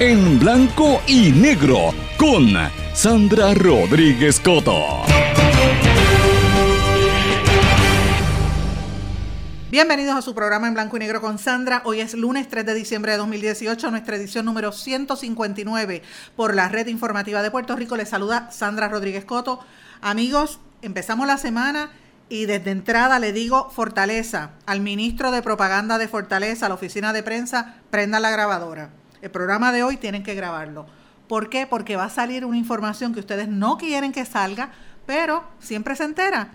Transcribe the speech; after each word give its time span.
en 0.00 0.38
blanco 0.38 1.02
y 1.06 1.30
negro 1.30 1.92
con 2.16 2.48
Sandra 2.94 3.52
Rodríguez 3.52 4.40
Coto. 4.40 5.02
Bienvenidos 9.70 10.16
a 10.16 10.22
su 10.22 10.34
programa 10.34 10.68
en 10.68 10.72
blanco 10.72 10.96
y 10.96 11.00
negro 11.00 11.20
con 11.20 11.38
Sandra. 11.38 11.82
Hoy 11.84 12.00
es 12.00 12.14
lunes 12.14 12.48
3 12.48 12.64
de 12.64 12.72
diciembre 12.72 13.12
de 13.12 13.18
2018, 13.18 13.90
nuestra 13.90 14.16
edición 14.16 14.46
número 14.46 14.72
159 14.72 16.02
por 16.34 16.54
la 16.54 16.70
red 16.70 16.86
informativa 16.86 17.42
de 17.42 17.50
Puerto 17.50 17.76
Rico. 17.76 17.98
Les 17.98 18.08
saluda 18.08 18.50
Sandra 18.50 18.88
Rodríguez 18.88 19.26
Coto. 19.26 19.60
Amigos, 20.00 20.60
empezamos 20.80 21.26
la 21.26 21.36
semana 21.36 21.90
y 22.30 22.46
desde 22.46 22.70
entrada 22.70 23.18
le 23.18 23.34
digo 23.34 23.68
Fortaleza, 23.68 24.52
al 24.64 24.80
ministro 24.80 25.30
de 25.30 25.42
propaganda 25.42 25.98
de 25.98 26.08
Fortaleza, 26.08 26.70
la 26.70 26.76
oficina 26.76 27.12
de 27.12 27.22
prensa, 27.22 27.74
prenda 27.90 28.18
la 28.18 28.30
grabadora. 28.30 28.99
El 29.22 29.30
programa 29.30 29.72
de 29.72 29.82
hoy 29.82 29.96
tienen 29.96 30.22
que 30.22 30.34
grabarlo. 30.34 30.86
¿Por 31.28 31.48
qué? 31.48 31.66
Porque 31.66 31.96
va 31.96 32.04
a 32.04 32.10
salir 32.10 32.44
una 32.44 32.56
información 32.56 33.12
que 33.14 33.20
ustedes 33.20 33.48
no 33.48 33.78
quieren 33.78 34.12
que 34.12 34.24
salga, 34.24 34.70
pero 35.06 35.44
siempre 35.60 35.94
se 35.96 36.04
entera 36.04 36.50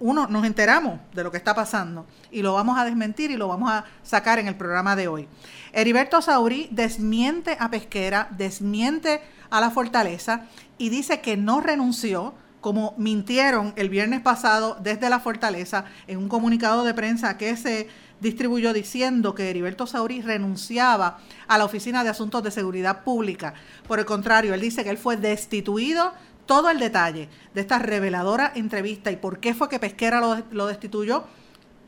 uno 0.00 0.26
nos 0.26 0.44
enteramos 0.44 0.98
de 1.14 1.22
lo 1.22 1.30
que 1.30 1.36
está 1.36 1.54
pasando 1.54 2.06
y 2.30 2.42
lo 2.42 2.54
vamos 2.54 2.78
a 2.78 2.84
desmentir 2.84 3.30
y 3.30 3.36
lo 3.36 3.46
vamos 3.46 3.70
a 3.70 3.84
sacar 4.02 4.38
en 4.38 4.48
el 4.48 4.56
programa 4.56 4.96
de 4.96 5.06
hoy. 5.06 5.28
Heriberto 5.72 6.20
Saurí 6.20 6.68
desmiente 6.72 7.56
a 7.58 7.70
Pesquera, 7.70 8.28
desmiente 8.32 9.20
a 9.48 9.60
la 9.60 9.70
Fortaleza 9.70 10.46
y 10.76 10.88
dice 10.88 11.20
que 11.20 11.36
no 11.36 11.60
renunció, 11.60 12.34
como 12.60 12.94
mintieron 12.98 13.72
el 13.76 13.88
viernes 13.88 14.20
pasado 14.20 14.76
desde 14.82 15.08
la 15.08 15.20
Fortaleza 15.20 15.84
en 16.08 16.18
un 16.18 16.28
comunicado 16.28 16.84
de 16.84 16.92
prensa 16.92 17.38
que 17.38 17.56
se 17.56 17.88
distribuyó 18.20 18.72
diciendo 18.72 19.34
que 19.34 19.50
Heriberto 19.50 19.86
Saurí 19.86 20.20
renunciaba 20.20 21.18
a 21.48 21.58
la 21.58 21.64
Oficina 21.64 22.04
de 22.04 22.10
Asuntos 22.10 22.42
de 22.42 22.50
Seguridad 22.50 23.02
Pública. 23.02 23.54
Por 23.88 23.98
el 23.98 24.04
contrario, 24.04 24.54
él 24.54 24.60
dice 24.60 24.84
que 24.84 24.90
él 24.90 24.98
fue 24.98 25.16
destituido 25.16 26.12
todo 26.46 26.68
el 26.70 26.78
detalle 26.78 27.28
de 27.54 27.60
esta 27.60 27.78
reveladora 27.78 28.52
entrevista 28.54 29.10
y 29.10 29.16
por 29.16 29.38
qué 29.40 29.54
fue 29.54 29.68
que 29.68 29.78
Pesquera 29.78 30.20
lo, 30.50 30.66
destituyó, 30.66 31.24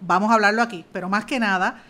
vamos 0.01 0.31
a 0.31 0.35
hablarlo 0.35 0.63
aquí. 0.63 0.85
Pero 0.93 1.09
más 1.09 1.25
que 1.25 1.39
nada, 1.39 1.83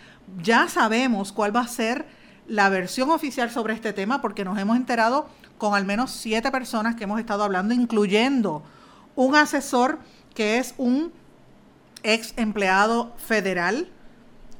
ya 0.43 0.69
sabemos 0.69 1.33
cuál 1.33 1.55
va 1.55 1.61
a 1.61 1.69
ser 1.69 2.07
la 2.49 2.69
versión 2.69 3.11
oficial 3.11 3.51
sobre 3.51 3.75
este 3.75 3.93
tema 3.93 4.21
porque 4.21 4.45
nos 4.45 4.59
hemos 4.59 4.77
enterado 4.77 5.29
con 5.59 5.75
al 5.75 5.85
menos 5.85 6.11
siete 6.11 6.51
personas 6.51 6.97
que 6.97 7.05
hemos 7.05 7.21
estado 7.21 7.45
hablando, 7.45 7.75
incluyendo 7.75 8.63
un 9.15 9.37
asesor 9.37 9.99
que 10.35 10.59
es 10.59 10.75
un 10.79 11.13
ex 12.03 12.35
empleado 12.37 13.15
federal 13.19 13.89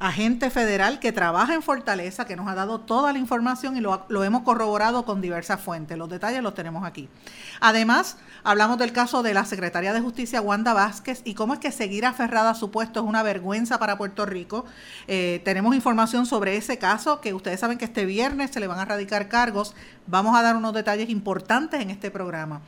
agente 0.03 0.51
federal 0.51 0.99
que 0.99 1.13
trabaja 1.13 1.55
en 1.55 1.63
Fortaleza, 1.63 2.25
que 2.25 2.35
nos 2.35 2.49
ha 2.49 2.57
dado 2.57 2.81
toda 2.81 3.13
la 3.13 3.21
información 3.21 3.77
y 3.77 3.81
lo, 3.81 4.25
hemos 4.25 4.43
corroborado 4.43 5.05
con 5.05 5.21
diversas 5.21 5.61
fuentes. 5.61 5.97
Los 5.97 6.11
detalles 6.11 6.43
los 6.43 6.55
tenemos 6.55 6.85
aquí. 6.85 7.09
Además, 7.61 8.17
hablamos 8.43 8.79
del 8.79 8.93
caso 8.93 9.23
de 9.23 9.33
la 9.33 9.45
secretaria 9.45 9.93
de 9.93 10.01
Justicia, 10.01 10.41
Wanda 10.41 10.73
Vázquez, 10.73 11.23
y 11.25 11.35
cómo 11.35 11.55
es 11.55 11.61
que 11.61 11.71
seguir 11.71 12.05
aferrada 12.05 12.51
a 12.51 12.55
su 12.57 12.73
puesto 12.73 12.99
es 12.99 13.07
una 13.07 13.23
vergüenza 13.23 13.79
para 13.79 13.97
Puerto 13.97 14.27
Rico. 14.27 14.65
Eh, 15.07 15.41
tenemos 15.45 15.73
información 15.73 16.27
sobre 16.27 16.57
ese 16.57 16.79
caso, 16.79 17.21
que 17.21 17.33
ustedes 17.33 17.61
saben 17.61 17.79
que 17.79 17.85
este 17.85 18.05
viernes 18.05 18.51
se 18.51 18.59
le 18.59 18.67
van 18.67 18.81
a 18.81 18.85
radicar 18.85 19.29
cargos. 19.29 19.73
Vamos 20.09 20.37
a 20.37 20.43
dar 20.43 20.57
unos 20.57 20.75
detalles 20.75 21.11
importantes 21.11 21.81
en 21.81 21.91
este 21.91 22.11
programa. 22.11 22.61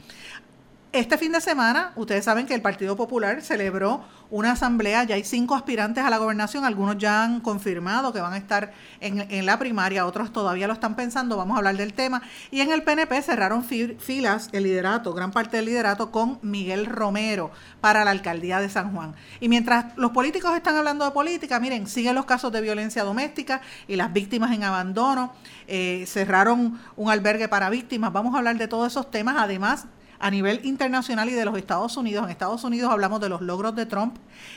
Este 0.95 1.19
fin 1.19 1.33
de 1.33 1.41
semana, 1.41 1.91
ustedes 1.97 2.25
saben 2.25 2.47
que 2.47 2.55
el 2.55 2.63
Partido 2.63 2.95
Popular 2.95 3.43
celebró 3.43 4.05
una 4.31 4.53
asamblea, 4.53 5.03
ya 5.03 5.17
hay 5.17 5.25
cinco 5.25 5.57
aspirantes 5.57 6.05
a 6.05 6.09
la 6.09 6.19
gobernación, 6.19 6.65
algunos 6.65 6.99
ya 6.99 7.25
han 7.25 7.41
confirmado 7.41 8.13
que 8.13 8.21
van 8.21 8.33
a 8.33 8.37
estar 8.37 8.73
en, 9.01 9.45
la 9.45 9.59
primaria, 9.59 10.07
otros 10.07 10.33
todavía 10.33 10.69
lo 10.69 10.73
están 10.73 10.95
pensando, 10.95 11.37
vamos 11.37 11.57
a 11.57 11.59
hablar 11.59 11.77
del 11.77 11.95
tema. 11.95 12.23
Y 12.53 12.61
en 12.61 12.71
el 12.71 12.85
PNP 12.85 13.23
cerraron 13.23 13.65
filas 13.65 14.51
el 14.53 14.63
liderato, 14.63 15.13
gran 15.15 15.33
parte 15.33 15.57
del 15.57 15.67
liderato, 15.67 16.13
con 16.13 16.39
Miguel 16.43 16.87
Romero 16.87 17.51
para 17.81 18.05
la 18.05 18.13
alcaldía 18.13 18.61
de 18.61 18.69
San 18.69 18.95
Juan. 18.95 19.17
Y 19.41 19.49
mientras 19.49 19.97
los 19.97 20.13
políticos 20.13 20.55
están 20.55 20.77
hablando 20.77 21.05
de 21.05 21.11
política, 21.11 21.59
miren, 21.59 21.89
siguen 21.89 22.15
los 22.15 22.25
casos 22.25 22.53
de 22.53 22.61
violencia 22.61 23.03
doméstica 23.03 23.63
y 23.89 23.97
las 23.97 24.13
víctimas 24.13 24.53
en 24.53 24.63
abandono, 24.63 25.33
eh, 25.67 26.05
cerraron 26.07 26.79
un 26.95 27.11
albergue 27.11 27.49
para 27.49 27.69
víctimas, 27.69 28.13
vamos 28.13 28.37
a 28.37 28.39
hablar 28.39 28.59
de 28.59 28.69
todos 28.69 28.93
esos 28.93 29.11
temas, 29.11 29.35
además 29.39 29.87
a 30.19 30.31
nivel 30.31 30.61
internacional 30.65 31.29
y 31.29 31.33
de 31.33 31.45
los 31.45 31.57
Estados 31.57 31.97
Unidos. 31.97 32.25
En 32.25 32.31
Estados 32.31 32.65
Unidos 32.65 32.91
hablamos 32.91 33.21
de 33.21 33.29
los 33.29 33.41
logros 33.41 33.75
de 33.75 33.87
Trump 33.87 34.17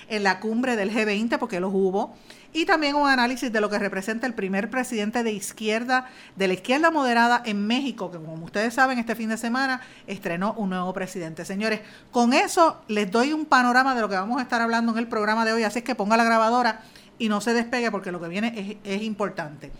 en 0.09 0.23
la 0.23 0.39
cumbre 0.39 0.75
del 0.75 0.91
G20, 0.91 1.37
porque 1.37 1.59
los 1.59 1.73
hubo, 1.73 2.15
y 2.53 2.65
también 2.65 2.95
un 2.95 3.07
análisis 3.07 3.51
de 3.51 3.61
lo 3.61 3.69
que 3.69 3.77
representa 3.77 4.25
el 4.25 4.33
primer 4.33 4.69
presidente 4.69 5.23
de 5.23 5.31
izquierda, 5.31 6.09
de 6.35 6.47
la 6.47 6.53
izquierda 6.53 6.91
moderada 6.91 7.41
en 7.45 7.67
México, 7.67 8.09
que 8.09 8.17
como 8.17 8.45
ustedes 8.45 8.73
saben, 8.73 8.99
este 8.99 9.15
fin 9.15 9.29
de 9.29 9.37
semana 9.37 9.81
estrenó 10.07 10.53
un 10.53 10.69
nuevo 10.69 10.93
presidente. 10.93 11.45
Señores, 11.45 11.81
con 12.11 12.33
eso 12.33 12.81
les 12.87 13.11
doy 13.11 13.33
un 13.33 13.45
panorama 13.45 13.93
de 13.95 14.01
lo 14.01 14.09
que 14.09 14.15
vamos 14.15 14.39
a 14.39 14.43
estar 14.43 14.61
hablando 14.61 14.91
en 14.93 14.97
el 14.99 15.07
programa 15.07 15.45
de 15.45 15.53
hoy, 15.53 15.63
así 15.63 15.79
es 15.79 15.85
que 15.85 15.95
ponga 15.95 16.17
la 16.17 16.23
grabadora 16.23 16.81
y 17.19 17.29
no 17.29 17.41
se 17.41 17.53
despegue 17.53 17.91
porque 17.91 18.11
lo 18.11 18.21
que 18.21 18.27
viene 18.27 18.79
es, 18.83 18.95
es 18.95 19.03
importante. 19.03 19.71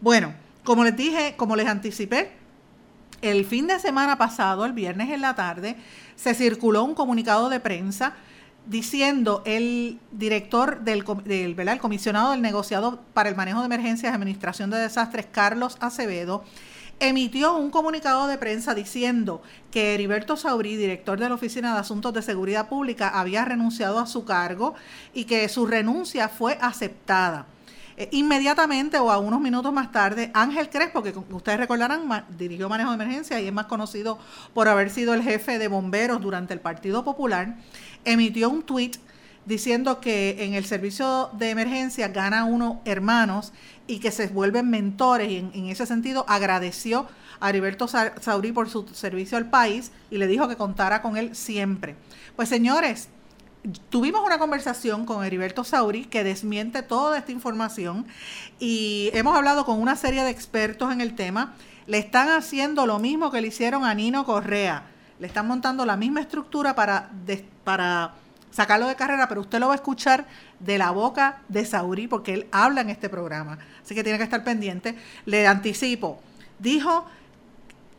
Bueno, 0.00 0.32
como 0.64 0.82
les 0.82 0.96
dije, 0.96 1.34
como 1.36 1.56
les 1.56 1.68
anticipé, 1.68 2.32
el 3.24 3.46
fin 3.46 3.66
de 3.66 3.80
semana 3.80 4.18
pasado, 4.18 4.66
el 4.66 4.72
viernes 4.72 5.08
en 5.10 5.22
la 5.22 5.34
tarde, 5.34 5.76
se 6.14 6.34
circuló 6.34 6.84
un 6.84 6.94
comunicado 6.94 7.48
de 7.48 7.58
prensa 7.58 8.14
diciendo 8.66 9.42
el 9.46 9.98
director 10.12 10.80
del, 10.80 11.04
del 11.24 11.58
el 11.58 11.78
comisionado 11.78 12.32
del 12.32 12.42
negociado 12.42 13.00
para 13.14 13.30
el 13.30 13.36
manejo 13.36 13.60
de 13.60 13.66
emergencias 13.66 14.12
y 14.12 14.14
administración 14.14 14.70
de 14.70 14.78
desastres, 14.78 15.26
Carlos 15.30 15.78
Acevedo, 15.80 16.44
emitió 17.00 17.56
un 17.56 17.70
comunicado 17.70 18.26
de 18.26 18.38
prensa 18.38 18.74
diciendo 18.74 19.42
que 19.70 19.94
Heriberto 19.94 20.36
Saurí, 20.36 20.76
director 20.76 21.18
de 21.18 21.28
la 21.28 21.34
Oficina 21.34 21.74
de 21.74 21.80
Asuntos 21.80 22.12
de 22.12 22.22
Seguridad 22.22 22.68
Pública, 22.68 23.08
había 23.08 23.44
renunciado 23.44 23.98
a 23.98 24.06
su 24.06 24.24
cargo 24.24 24.74
y 25.12 25.24
que 25.24 25.48
su 25.48 25.66
renuncia 25.66 26.28
fue 26.28 26.58
aceptada. 26.60 27.46
Eh, 27.96 28.08
inmediatamente 28.10 28.98
o 28.98 29.10
a 29.10 29.18
unos 29.18 29.40
minutos 29.40 29.72
más 29.72 29.92
tarde, 29.92 30.30
Ángel 30.34 30.68
Crespo, 30.68 31.02
que 31.02 31.14
ustedes 31.30 31.58
recordarán, 31.58 32.26
dirigió 32.36 32.68
manejo 32.68 32.90
de 32.90 32.96
emergencia 32.96 33.40
y 33.40 33.46
es 33.46 33.52
más 33.52 33.66
conocido 33.66 34.18
por 34.52 34.68
haber 34.68 34.90
sido 34.90 35.14
el 35.14 35.22
jefe 35.22 35.58
de 35.58 35.68
bomberos 35.68 36.20
durante 36.20 36.54
el 36.54 36.60
Partido 36.60 37.04
Popular, 37.04 37.56
emitió 38.04 38.50
un 38.50 38.62
tuit 38.62 38.96
diciendo 39.46 40.00
que 40.00 40.44
en 40.44 40.54
el 40.54 40.64
servicio 40.64 41.30
de 41.34 41.50
emergencia 41.50 42.08
gana 42.08 42.44
uno 42.44 42.80
hermanos 42.84 43.52
y 43.86 43.98
que 43.98 44.10
se 44.10 44.26
vuelven 44.28 44.70
mentores 44.70 45.30
y 45.30 45.36
en, 45.36 45.50
en 45.54 45.66
ese 45.66 45.86
sentido 45.86 46.24
agradeció 46.28 47.06
a 47.40 47.50
Heriberto 47.50 47.86
Saurí 47.86 48.52
por 48.52 48.70
su 48.70 48.88
servicio 48.88 49.36
al 49.36 49.50
país 49.50 49.92
y 50.10 50.18
le 50.18 50.26
dijo 50.26 50.48
que 50.48 50.56
contara 50.56 51.02
con 51.02 51.16
él 51.16 51.36
siempre. 51.36 51.94
Pues 52.36 52.48
señores, 52.48 53.08
tuvimos 53.88 54.24
una 54.24 54.38
conversación 54.38 55.06
con 55.06 55.24
Heriberto 55.24 55.64
Sauri 55.64 56.04
que 56.04 56.24
desmiente 56.24 56.82
toda 56.82 57.18
esta 57.18 57.32
información 57.32 58.06
y 58.58 59.10
hemos 59.14 59.36
hablado 59.36 59.64
con 59.64 59.80
una 59.80 59.96
serie 59.96 60.22
de 60.22 60.30
expertos 60.30 60.92
en 60.92 61.00
el 61.00 61.14
tema. 61.14 61.54
Le 61.86 61.98
están 61.98 62.28
haciendo 62.28 62.86
lo 62.86 62.98
mismo 62.98 63.30
que 63.30 63.40
le 63.40 63.48
hicieron 63.48 63.84
a 63.84 63.94
Nino 63.94 64.24
Correa. 64.24 64.84
le 65.18 65.26
están 65.26 65.46
montando 65.46 65.86
la 65.86 65.96
misma 65.96 66.20
estructura 66.20 66.74
para, 66.74 68.14
sacarlo 68.50 68.86
de 68.86 68.96
carrera, 68.96 69.28
pero 69.28 69.40
usted 69.40 69.58
lo 69.58 69.68
va 69.68 69.74
a 69.74 69.76
escuchar 69.76 70.26
de 70.60 70.78
la 70.78 70.90
boca 70.90 71.40
de 71.48 71.64
Saurí 71.64 72.06
porque 72.06 72.34
él 72.34 72.46
habla 72.52 72.82
en 72.82 72.90
este 72.90 73.08
programa. 73.08 73.58
Así 73.82 73.94
que 73.94 74.02
tiene 74.02 74.18
que 74.18 74.24
estar 74.24 74.44
pendiente. 74.44 74.94
Le 75.24 75.46
anticipo. 75.46 76.20
Dijo 76.58 77.06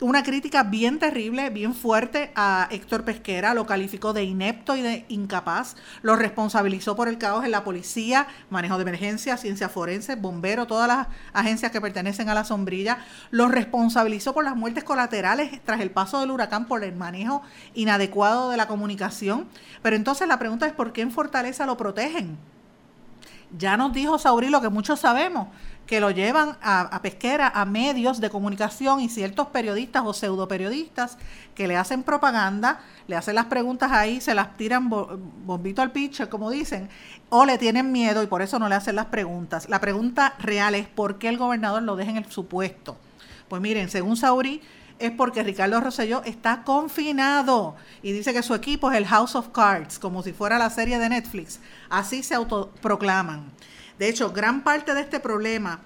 una 0.01 0.23
crítica 0.23 0.63
bien 0.63 0.99
terrible, 0.99 1.49
bien 1.49 1.73
fuerte 1.73 2.31
a 2.35 2.67
Héctor 2.69 3.05
Pesquera, 3.05 3.53
lo 3.53 3.65
calificó 3.65 4.11
de 4.11 4.23
inepto 4.23 4.75
y 4.75 4.81
de 4.81 5.05
incapaz, 5.07 5.77
lo 6.01 6.17
responsabilizó 6.17 6.95
por 6.97 7.07
el 7.07 7.17
caos 7.17 7.45
en 7.45 7.51
la 7.51 7.63
policía, 7.63 8.27
manejo 8.49 8.75
de 8.75 8.81
emergencia, 8.81 9.37
ciencia 9.37 9.69
forense, 9.69 10.15
bombero, 10.15 10.67
todas 10.67 10.87
las 10.87 11.07
agencias 11.31 11.71
que 11.71 11.79
pertenecen 11.79 12.27
a 12.27 12.33
la 12.33 12.43
sombrilla, 12.43 13.05
lo 13.31 13.47
responsabilizó 13.47 14.33
por 14.33 14.43
las 14.43 14.57
muertes 14.57 14.83
colaterales 14.83 15.61
tras 15.63 15.79
el 15.79 15.91
paso 15.91 16.19
del 16.19 16.31
huracán 16.31 16.67
por 16.67 16.83
el 16.83 16.95
manejo 16.95 17.41
inadecuado 17.73 18.49
de 18.49 18.57
la 18.57 18.67
comunicación. 18.67 19.47
Pero 19.81 19.95
entonces 19.95 20.27
la 20.27 20.39
pregunta 20.39 20.67
es 20.67 20.73
por 20.73 20.91
qué 20.91 21.01
en 21.01 21.11
Fortaleza 21.11 21.65
lo 21.65 21.77
protegen. 21.77 22.37
Ya 23.57 23.77
nos 23.77 23.93
dijo 23.93 24.17
Saurí 24.17 24.49
lo 24.49 24.61
que 24.61 24.69
muchos 24.69 24.99
sabemos, 24.99 25.47
que 25.85 25.99
lo 25.99 26.11
llevan 26.11 26.57
a, 26.61 26.99
pesquera, 27.01 27.47
a 27.47 27.65
medios 27.65 28.19
de 28.19 28.29
comunicación 28.29 29.01
y 29.01 29.09
ciertos 29.09 29.47
periodistas 29.47 30.03
o 30.05 30.13
pseudo 30.13 30.47
periodistas 30.47 31.17
que 31.53 31.67
le 31.67 31.77
hacen 31.77 32.03
propaganda, 32.03 32.81
le 33.07 33.15
hacen 33.15 33.35
las 33.35 33.45
preguntas 33.45 33.91
ahí, 33.91 34.19
se 34.19 34.33
las 34.33 34.57
tiran 34.57 34.89
bombito 34.89 35.81
al 35.81 35.91
pitcher, 35.91 36.27
como 36.27 36.49
dicen, 36.49 36.89
o 37.29 37.45
le 37.45 37.57
tienen 37.57 37.91
miedo 37.91 38.23
y 38.23 38.27
por 38.27 38.41
eso 38.41 38.57
no 38.57 38.67
le 38.67 38.75
hacen 38.75 38.95
las 38.95 39.05
preguntas. 39.05 39.69
La 39.69 39.79
pregunta 39.79 40.35
real 40.39 40.73
es 40.75 40.87
por 40.87 41.19
qué 41.19 41.29
el 41.29 41.37
gobernador 41.37 41.83
lo 41.83 41.95
deja 41.95 42.11
en 42.11 42.17
el 42.17 42.31
supuesto. 42.31 42.97
Pues 43.47 43.61
miren, 43.61 43.89
según 43.89 44.17
Sauri, 44.17 44.61
es 44.99 45.11
porque 45.11 45.43
Ricardo 45.43 45.81
Rosselló 45.81 46.23
está 46.23 46.63
confinado 46.63 47.75
y 48.01 48.11
dice 48.11 48.33
que 48.33 48.43
su 48.43 48.53
equipo 48.53 48.91
es 48.91 48.97
el 48.97 49.05
House 49.05 49.35
of 49.35 49.49
Cards, 49.49 49.99
como 49.99 50.23
si 50.23 50.33
fuera 50.33 50.57
la 50.57 50.69
serie 50.69 50.99
de 50.99 51.09
Netflix. 51.09 51.59
Así 51.89 52.23
se 52.23 52.35
autoproclaman. 52.35 53.51
De 53.99 54.09
hecho, 54.09 54.31
gran 54.31 54.63
parte 54.63 54.93
de 54.93 55.01
este 55.01 55.19
problema 55.19 55.81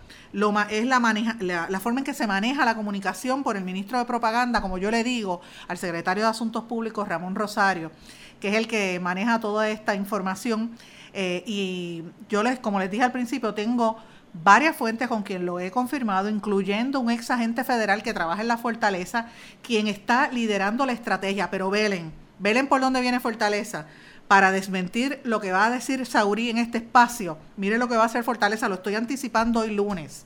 es 0.69 0.85
la, 0.85 0.99
maneja, 0.99 1.35
la, 1.39 1.79
forma 1.79 1.99
en 1.99 2.05
que 2.05 2.13
se 2.13 2.27
maneja 2.27 2.65
la 2.65 2.75
comunicación 2.75 3.43
por 3.43 3.55
el 3.55 3.63
ministro 3.63 3.97
de 3.99 4.05
Propaganda, 4.05 4.61
como 4.61 4.77
yo 4.77 4.91
le 4.91 5.03
digo, 5.03 5.41
al 5.67 5.77
secretario 5.77 6.23
de 6.23 6.29
Asuntos 6.29 6.63
Públicos, 6.63 7.07
Ramón 7.07 7.35
Rosario, 7.35 7.91
que 8.39 8.49
es 8.49 8.55
el 8.55 8.67
que 8.67 8.99
maneja 8.99 9.39
toda 9.39 9.69
esta 9.69 9.95
información. 9.95 10.71
Eh, 11.13 11.43
y 11.45 12.03
yo 12.29 12.43
les, 12.43 12.59
como 12.59 12.79
les 12.79 12.89
dije 12.89 13.03
al 13.03 13.11
principio, 13.11 13.53
tengo 13.53 13.97
varias 14.33 14.75
fuentes 14.75 15.07
con 15.07 15.23
quien 15.23 15.45
lo 15.45 15.59
he 15.59 15.71
confirmado, 15.71 16.29
incluyendo 16.29 16.99
un 16.99 17.11
ex 17.11 17.29
agente 17.31 17.63
federal 17.63 18.03
que 18.03 18.13
trabaja 18.13 18.41
en 18.41 18.47
la 18.47 18.57
Fortaleza, 18.57 19.27
quien 19.61 19.87
está 19.87 20.29
liderando 20.31 20.85
la 20.85 20.93
estrategia. 20.93 21.49
Pero 21.49 21.69
velen, 21.69 22.11
velen 22.39 22.67
por 22.67 22.81
dónde 22.81 23.01
viene 23.01 23.19
Fortaleza 23.19 23.85
para 24.27 24.51
desmentir 24.51 25.19
lo 25.23 25.41
que 25.41 25.51
va 25.51 25.65
a 25.65 25.71
decir 25.71 26.05
Saurí 26.05 26.49
en 26.49 26.59
este 26.59 26.77
espacio. 26.77 27.37
Mire 27.57 27.77
lo 27.77 27.87
que 27.87 27.97
va 27.97 28.03
a 28.03 28.05
hacer 28.05 28.23
Fortaleza, 28.23 28.69
lo 28.69 28.75
estoy 28.75 28.95
anticipando 28.95 29.61
hoy 29.61 29.71
lunes. 29.73 30.25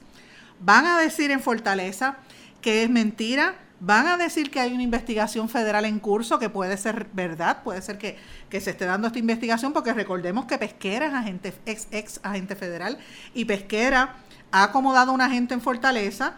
Van 0.60 0.86
a 0.86 1.00
decir 1.00 1.32
en 1.32 1.40
Fortaleza 1.40 2.18
que 2.62 2.84
es 2.84 2.90
mentira, 2.90 3.56
van 3.86 4.08
a 4.08 4.16
decir 4.16 4.50
que 4.50 4.62
hay 4.62 4.72
una 4.72 4.82
investigación 4.82 5.50
federal 5.50 5.84
en 5.84 6.00
curso, 6.00 6.40
que 6.40 6.50
puede 6.50 6.78
ser 6.78 7.08
verdad, 7.12 7.64
puede 7.64 7.82
ser 7.82 7.98
que, 7.98 8.18
se 8.50 8.70
esté 8.70 8.86
dando 8.86 9.08
esta 9.08 9.20
investigación, 9.20 9.74
porque 9.74 9.92
recordemos 9.92 10.46
que 10.46 10.58
Pesquera 10.58 11.08
es 11.08 11.14
agente, 11.14 11.54
ex, 11.66 11.90
ex 11.92 12.22
agente 12.24 12.56
federal 12.56 12.98
y 13.34 13.44
Pesquera 13.44 14.16
ha 14.54 14.64
acomodado 14.64 15.12
a 15.12 15.14
un 15.14 15.20
agente 15.20 15.54
en 15.54 15.60
Fortaleza. 15.60 16.36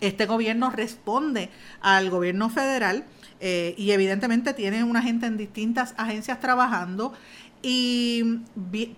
Este 0.00 0.24
gobierno 0.24 0.70
responde 0.70 1.50
al 1.82 2.08
gobierno 2.08 2.48
federal 2.48 3.04
eh, 3.40 3.74
y 3.76 3.90
evidentemente 3.90 4.54
tiene 4.54 4.82
una 4.82 5.02
gente 5.02 5.26
en 5.26 5.36
distintas 5.36 5.92
agencias 5.98 6.40
trabajando 6.40 7.12
y 7.60 8.40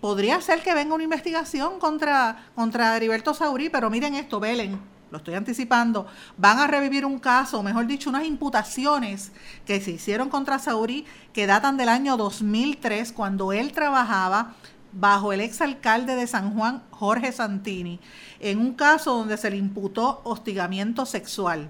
podría 0.01 0.41
ser 0.41 0.63
que 0.63 0.75
venga 0.75 0.95
una 0.95 1.05
investigación 1.05 1.81
contra, 1.81 2.47
contra 2.55 2.97
Heriberto 2.97 3.35
Saurí, 3.35 3.69
pero 3.69 3.91
miren 3.91 4.15
esto, 4.15 4.39
velen, 4.39 4.94
lo 5.11 5.19
estoy 5.19 5.35
anticipando, 5.35 6.07
van 6.37 6.59
a 6.59 6.67
revivir 6.67 7.05
un 7.05 7.19
caso, 7.19 7.63
mejor 7.63 7.87
dicho, 7.87 8.11
unas 8.11 8.25
imputaciones 8.25 9.33
que 9.65 9.81
se 9.81 9.93
hicieron 9.93 10.29
contra 10.29 10.59
Saurí 10.59 11.07
que 11.33 11.47
datan 11.47 11.77
del 11.77 11.89
año 11.89 12.17
2003, 12.17 13.13
cuando 13.13 13.53
él 13.53 13.73
trabajaba 13.73 14.55
bajo 14.93 15.33
el 15.33 15.41
exalcalde 15.41 16.15
de 16.17 16.27
San 16.27 16.55
Juan, 16.55 16.83
Jorge 16.91 17.33
Santini, 17.33 18.01
en 18.41 18.59
un 18.59 18.75
caso 18.75 19.17
donde 19.17 19.37
se 19.37 19.51
le 19.51 19.57
imputó 19.57 20.21
hostigamiento 20.25 21.07
sexual 21.07 21.69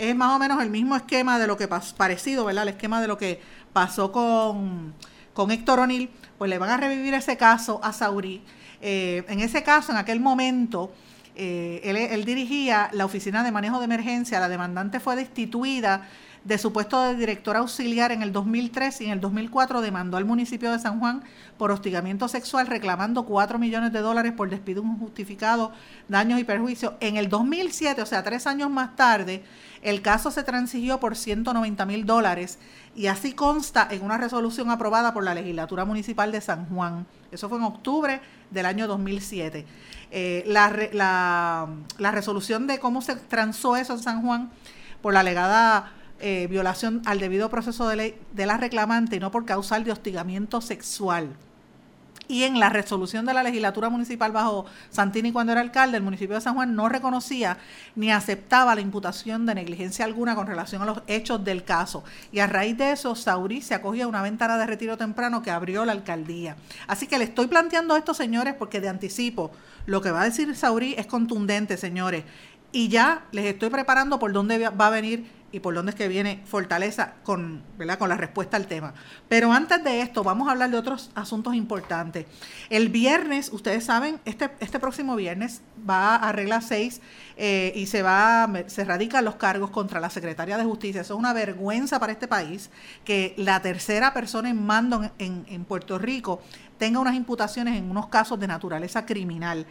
es 0.00 0.16
más 0.16 0.34
o 0.34 0.38
menos 0.38 0.62
el 0.62 0.70
mismo 0.70 0.96
esquema 0.96 1.38
de 1.38 1.46
lo 1.46 1.58
que 1.58 1.68
pasó, 1.68 1.94
parecido, 1.94 2.46
¿verdad? 2.46 2.62
El 2.62 2.70
esquema 2.70 3.02
de 3.02 3.06
lo 3.06 3.18
que 3.18 3.40
pasó 3.74 4.10
con, 4.10 4.94
con 5.34 5.50
Héctor 5.50 5.80
O'Neill, 5.80 6.08
pues 6.38 6.48
le 6.48 6.56
van 6.58 6.70
a 6.70 6.78
revivir 6.78 7.12
ese 7.12 7.36
caso 7.36 7.80
a 7.82 7.92
Saurí. 7.92 8.42
Eh, 8.80 9.24
en 9.28 9.40
ese 9.40 9.62
caso, 9.62 9.92
en 9.92 9.98
aquel 9.98 10.18
momento, 10.18 10.90
eh, 11.42 12.10
él, 12.12 12.26
dirigía 12.26 12.90
la 12.92 13.06
oficina 13.06 13.42
de 13.42 13.50
manejo 13.50 13.78
de 13.78 13.86
emergencia, 13.86 14.38
la 14.40 14.50
demandante 14.50 15.00
fue 15.00 15.16
destituida 15.16 16.06
de 16.44 16.58
su 16.58 16.70
puesto 16.70 17.00
de 17.02 17.16
director 17.16 17.56
auxiliar 17.56 18.12
en 18.12 18.20
el 18.20 18.30
2003 18.30 19.00
y 19.00 19.06
en 19.06 19.12
el 19.12 19.20
2004 19.22 19.80
demandó 19.80 20.18
al 20.18 20.26
municipio 20.26 20.70
de 20.70 20.78
San 20.78 21.00
Juan 21.00 21.22
por 21.56 21.70
hostigamiento 21.70 22.28
sexual 22.28 22.66
reclamando 22.66 23.24
4 23.24 23.58
millones 23.58 23.90
de 23.90 24.00
dólares 24.00 24.34
por 24.34 24.50
despido 24.50 24.82
injustificado, 24.82 25.72
daños 26.08 26.38
y 26.38 26.44
perjuicios. 26.44 26.92
En 27.00 27.16
el 27.16 27.30
2007, 27.30 28.02
o 28.02 28.06
sea, 28.06 28.22
tres 28.22 28.46
años 28.46 28.68
más 28.68 28.94
tarde, 28.94 29.42
el 29.80 30.02
caso 30.02 30.30
se 30.30 30.42
transigió 30.42 31.00
por 31.00 31.16
190 31.16 31.86
mil 31.86 32.04
dólares 32.04 32.58
y 32.94 33.06
así 33.06 33.32
consta 33.32 33.88
en 33.90 34.02
una 34.02 34.18
resolución 34.18 34.70
aprobada 34.70 35.14
por 35.14 35.24
la 35.24 35.34
legislatura 35.34 35.86
municipal 35.86 36.32
de 36.32 36.42
San 36.42 36.66
Juan. 36.66 37.06
Eso 37.32 37.48
fue 37.48 37.56
en 37.56 37.64
octubre 37.64 38.20
del 38.50 38.66
año 38.66 38.86
2007. 38.86 39.66
Eh, 40.10 40.42
la, 40.46 40.76
la, 40.92 41.68
la 41.98 42.10
resolución 42.10 42.66
de 42.66 42.78
cómo 42.78 43.00
se 43.02 43.16
transó 43.16 43.76
eso 43.76 43.92
en 43.92 43.98
San 44.00 44.22
Juan 44.22 44.50
por 45.02 45.14
la 45.14 45.20
alegada 45.20 45.92
eh, 46.22 46.48
violación 46.50 47.00
al 47.06 47.18
debido 47.18 47.48
proceso 47.48 47.88
de 47.88 47.96
ley 47.96 48.14
de 48.32 48.44
la 48.44 48.58
reclamante 48.58 49.16
y 49.16 49.20
no 49.20 49.30
por 49.30 49.46
causal 49.46 49.84
de 49.84 49.92
hostigamiento 49.92 50.60
sexual. 50.60 51.34
Y 52.30 52.44
en 52.44 52.60
la 52.60 52.68
resolución 52.68 53.26
de 53.26 53.34
la 53.34 53.42
legislatura 53.42 53.88
municipal 53.88 54.30
bajo 54.30 54.64
Santini 54.90 55.32
cuando 55.32 55.50
era 55.50 55.60
alcalde, 55.60 55.96
el 55.96 56.04
municipio 56.04 56.36
de 56.36 56.40
San 56.40 56.54
Juan 56.54 56.76
no 56.76 56.88
reconocía 56.88 57.58
ni 57.96 58.12
aceptaba 58.12 58.76
la 58.76 58.80
imputación 58.80 59.46
de 59.46 59.56
negligencia 59.56 60.04
alguna 60.04 60.36
con 60.36 60.46
relación 60.46 60.80
a 60.80 60.84
los 60.84 61.02
hechos 61.08 61.42
del 61.44 61.64
caso. 61.64 62.04
Y 62.30 62.38
a 62.38 62.46
raíz 62.46 62.78
de 62.78 62.92
eso, 62.92 63.16
Saurí 63.16 63.62
se 63.62 63.74
acogía 63.74 64.04
a 64.04 64.06
una 64.06 64.22
ventana 64.22 64.58
de 64.58 64.66
retiro 64.66 64.96
temprano 64.96 65.42
que 65.42 65.50
abrió 65.50 65.84
la 65.84 65.90
alcaldía. 65.90 66.54
Así 66.86 67.08
que 67.08 67.18
le 67.18 67.24
estoy 67.24 67.48
planteando 67.48 67.96
esto, 67.96 68.14
señores, 68.14 68.54
porque 68.54 68.80
de 68.80 68.88
anticipo, 68.88 69.50
lo 69.86 70.00
que 70.00 70.12
va 70.12 70.22
a 70.22 70.26
decir 70.26 70.54
Saurí 70.54 70.94
es 70.96 71.06
contundente, 71.06 71.76
señores. 71.76 72.22
Y 72.72 72.88
ya 72.88 73.24
les 73.32 73.46
estoy 73.46 73.70
preparando 73.70 74.18
por 74.18 74.32
dónde 74.32 74.68
va 74.68 74.86
a 74.86 74.90
venir 74.90 75.40
y 75.52 75.60
por 75.60 75.74
dónde 75.74 75.90
es 75.90 75.96
que 75.96 76.08
viene 76.08 76.42
Fortaleza 76.44 77.14
con, 77.24 77.62
¿verdad? 77.76 77.98
con 77.98 78.08
la 78.08 78.16
respuesta 78.16 78.56
al 78.56 78.66
tema. 78.66 78.94
Pero 79.28 79.52
antes 79.52 79.82
de 79.82 80.00
esto, 80.00 80.22
vamos 80.22 80.48
a 80.48 80.52
hablar 80.52 80.70
de 80.70 80.76
otros 80.76 81.10
asuntos 81.14 81.54
importantes. 81.54 82.26
El 82.68 82.88
viernes, 82.88 83.50
ustedes 83.52 83.84
saben, 83.84 84.20
este, 84.24 84.50
este 84.60 84.78
próximo 84.78 85.16
viernes 85.16 85.62
va 85.88 86.16
a 86.16 86.32
regla 86.32 86.60
6 86.60 87.00
eh, 87.36 87.72
y 87.74 87.86
se 87.86 88.02
va 88.02 88.48
se 88.66 88.84
radican 88.84 89.24
los 89.24 89.36
cargos 89.36 89.70
contra 89.70 89.98
la 89.98 90.10
secretaria 90.10 90.56
de 90.56 90.64
Justicia. 90.64 91.00
Eso 91.00 91.14
es 91.14 91.18
una 91.18 91.32
vergüenza 91.32 91.98
para 91.98 92.12
este 92.12 92.28
país 92.28 92.70
que 93.04 93.34
la 93.36 93.60
tercera 93.60 94.14
persona 94.14 94.50
en 94.50 94.64
mando 94.64 95.10
en, 95.18 95.44
en 95.48 95.64
Puerto 95.64 95.98
Rico 95.98 96.40
tenga 96.78 97.00
unas 97.00 97.14
imputaciones 97.14 97.76
en 97.76 97.90
unos 97.90 98.06
casos 98.06 98.38
de 98.38 98.46
naturaleza 98.46 99.04
criminal. 99.04 99.66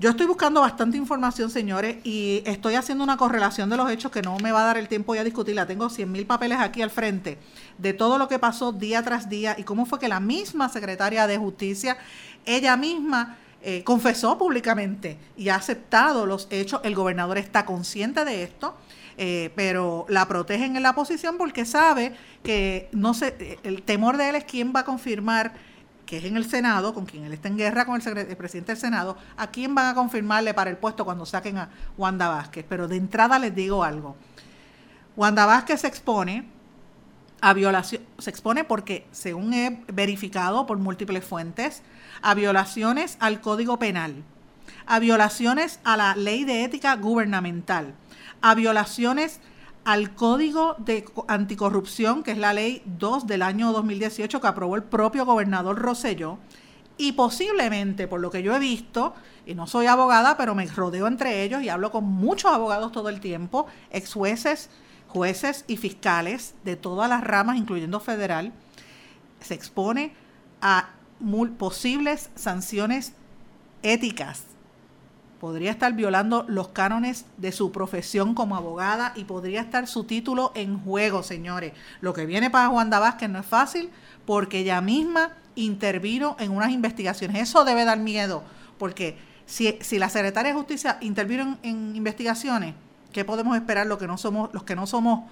Yo 0.00 0.08
estoy 0.08 0.24
buscando 0.24 0.62
bastante 0.62 0.96
información, 0.96 1.50
señores, 1.50 1.98
y 2.04 2.42
estoy 2.46 2.74
haciendo 2.74 3.04
una 3.04 3.18
correlación 3.18 3.68
de 3.68 3.76
los 3.76 3.90
hechos 3.90 4.10
que 4.10 4.22
no 4.22 4.38
me 4.38 4.50
va 4.50 4.62
a 4.62 4.64
dar 4.64 4.78
el 4.78 4.88
tiempo 4.88 5.14
ya 5.14 5.20
a 5.20 5.24
discutirla. 5.24 5.66
Tengo 5.66 5.90
100 5.90 6.10
mil 6.10 6.24
papeles 6.24 6.56
aquí 6.58 6.80
al 6.80 6.88
frente 6.88 7.36
de 7.76 7.92
todo 7.92 8.16
lo 8.16 8.26
que 8.26 8.38
pasó 8.38 8.72
día 8.72 9.02
tras 9.02 9.28
día 9.28 9.56
y 9.58 9.64
cómo 9.64 9.84
fue 9.84 9.98
que 9.98 10.08
la 10.08 10.18
misma 10.18 10.70
secretaria 10.70 11.26
de 11.26 11.36
Justicia, 11.36 11.98
ella 12.46 12.78
misma, 12.78 13.36
eh, 13.60 13.84
confesó 13.84 14.38
públicamente 14.38 15.18
y 15.36 15.50
ha 15.50 15.56
aceptado 15.56 16.24
los 16.24 16.48
hechos. 16.50 16.80
El 16.82 16.94
gobernador 16.94 17.36
está 17.36 17.66
consciente 17.66 18.24
de 18.24 18.42
esto. 18.42 18.74
Eh, 19.18 19.50
pero 19.54 20.06
la 20.08 20.26
protegen 20.26 20.76
en 20.76 20.82
la 20.82 20.94
posición 20.94 21.36
porque 21.36 21.66
sabe 21.66 22.14
que 22.42 22.88
no 22.92 23.12
sé, 23.12 23.58
el 23.64 23.82
temor 23.82 24.16
de 24.16 24.30
él 24.30 24.34
es 24.36 24.44
quién 24.44 24.72
va 24.74 24.80
a 24.80 24.84
confirmar 24.86 25.52
que 26.10 26.16
es 26.16 26.24
en 26.24 26.36
el 26.36 26.44
Senado, 26.44 26.92
con 26.92 27.06
quien 27.06 27.22
él 27.22 27.32
está 27.32 27.46
en 27.46 27.56
guerra 27.56 27.84
con 27.84 27.94
el, 27.94 28.36
presidente 28.36 28.72
del 28.72 28.80
Senado, 28.80 29.16
¿a 29.36 29.46
quién 29.52 29.76
van 29.76 29.86
a 29.86 29.94
confirmarle 29.94 30.52
para 30.54 30.68
el 30.68 30.76
puesto 30.76 31.04
cuando 31.04 31.24
saquen 31.24 31.56
a 31.56 31.70
Wanda 31.96 32.28
Vázquez? 32.28 32.66
Pero 32.68 32.88
de 32.88 32.96
entrada 32.96 33.38
les 33.38 33.54
digo 33.54 33.84
algo. 33.84 34.16
Wanda 35.14 35.46
Vázquez 35.46 35.82
se 35.82 35.86
expone 35.86 36.48
a 37.40 37.52
violación, 37.52 38.02
se 38.18 38.28
expone 38.28 38.64
porque, 38.64 39.06
según 39.12 39.54
he 39.54 39.84
verificado 39.86 40.66
por 40.66 40.78
múltiples 40.78 41.24
fuentes, 41.24 41.84
a 42.22 42.34
violaciones 42.34 43.16
al 43.20 43.40
Código 43.40 43.78
Penal, 43.78 44.24
a 44.86 44.98
violaciones 44.98 45.78
a 45.84 45.96
la 45.96 46.16
ley 46.16 46.42
de 46.42 46.64
ética 46.64 46.96
gubernamental, 46.96 47.94
a 48.42 48.56
violaciones 48.56 49.38
al 49.84 50.14
Código 50.14 50.76
de 50.78 51.04
Anticorrupción, 51.28 52.22
que 52.22 52.32
es 52.32 52.38
la 52.38 52.52
ley 52.52 52.82
2 52.84 53.26
del 53.26 53.42
año 53.42 53.72
2018 53.72 54.40
que 54.40 54.46
aprobó 54.46 54.76
el 54.76 54.82
propio 54.82 55.24
gobernador 55.24 55.78
Rosselló, 55.78 56.38
y 56.96 57.12
posiblemente, 57.12 58.06
por 58.06 58.20
lo 58.20 58.30
que 58.30 58.42
yo 58.42 58.54
he 58.54 58.58
visto, 58.58 59.14
y 59.46 59.54
no 59.54 59.66
soy 59.66 59.86
abogada, 59.86 60.36
pero 60.36 60.54
me 60.54 60.66
rodeo 60.66 61.06
entre 61.06 61.42
ellos 61.42 61.62
y 61.62 61.70
hablo 61.70 61.90
con 61.90 62.04
muchos 62.04 62.52
abogados 62.52 62.92
todo 62.92 63.08
el 63.08 63.20
tiempo, 63.20 63.66
ex 63.90 64.12
jueces, 64.12 64.68
jueces 65.08 65.64
y 65.66 65.78
fiscales 65.78 66.54
de 66.62 66.76
todas 66.76 67.08
las 67.08 67.24
ramas, 67.24 67.56
incluyendo 67.56 68.00
federal, 68.00 68.52
se 69.40 69.54
expone 69.54 70.12
a 70.60 70.90
posibles 71.58 72.30
sanciones 72.34 73.14
éticas 73.82 74.49
podría 75.40 75.70
estar 75.70 75.94
violando 75.94 76.44
los 76.48 76.68
cánones 76.68 77.24
de 77.38 77.50
su 77.50 77.72
profesión 77.72 78.34
como 78.34 78.56
abogada 78.56 79.14
y 79.16 79.24
podría 79.24 79.62
estar 79.62 79.86
su 79.86 80.04
título 80.04 80.52
en 80.54 80.78
juego, 80.78 81.22
señores. 81.22 81.72
Lo 82.02 82.12
que 82.12 82.26
viene 82.26 82.50
para 82.50 82.68
Juan 82.68 82.90
Vázquez 82.90 83.30
no 83.30 83.38
es 83.38 83.46
fácil 83.46 83.88
porque 84.26 84.58
ella 84.58 84.82
misma 84.82 85.32
intervino 85.54 86.36
en 86.38 86.52
unas 86.52 86.70
investigaciones. 86.72 87.40
Eso 87.42 87.64
debe 87.64 87.86
dar 87.86 87.98
miedo, 87.98 88.44
porque 88.78 89.16
si, 89.46 89.78
si 89.80 89.98
la 89.98 90.10
secretaria 90.10 90.52
de 90.52 90.58
Justicia 90.58 90.98
intervino 91.00 91.58
en, 91.62 91.96
investigaciones, 91.96 92.74
¿qué 93.10 93.24
podemos 93.24 93.56
esperar 93.56 93.86
los 93.86 93.98
que 93.98 94.06
no 94.06 94.18
somos, 94.18 94.50
los 94.52 94.64
que 94.64 94.76
no 94.76 94.86
somos 94.86 95.22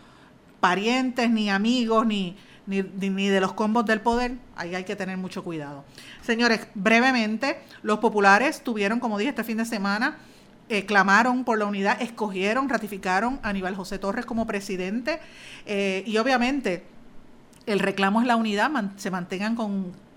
parientes, 0.58 1.30
ni 1.30 1.50
amigos, 1.50 2.06
ni, 2.06 2.34
ni, 2.68 2.82
ni, 2.82 3.28
de 3.28 3.40
los 3.40 3.54
combos 3.54 3.86
del 3.86 4.00
poder, 4.00 4.36
ahí 4.54 4.74
hay 4.74 4.84
que 4.84 4.94
tener 4.94 5.16
mucho 5.16 5.42
cuidado. 5.42 5.84
Señores, 6.22 6.68
brevemente, 6.74 7.58
los 7.82 7.98
populares 7.98 8.62
tuvieron, 8.62 9.00
como 9.00 9.18
dije, 9.18 9.30
este 9.30 9.42
fin 9.42 9.56
de 9.56 9.64
semana, 9.64 10.18
eh, 10.68 10.84
clamaron 10.84 11.44
por 11.44 11.58
la 11.58 11.64
unidad, 11.64 12.00
escogieron, 12.02 12.68
ratificaron 12.68 13.40
a 13.42 13.48
Aníbal 13.48 13.74
José 13.74 13.98
Torres 13.98 14.26
como 14.26 14.46
presidente 14.46 15.18
eh, 15.64 16.04
y 16.06 16.18
obviamente 16.18 16.84
el 17.64 17.78
reclamo 17.78 18.20
es 18.20 18.26
la 18.26 18.36
unidad, 18.36 18.70
se 18.96 19.10
mantengan 19.10 19.56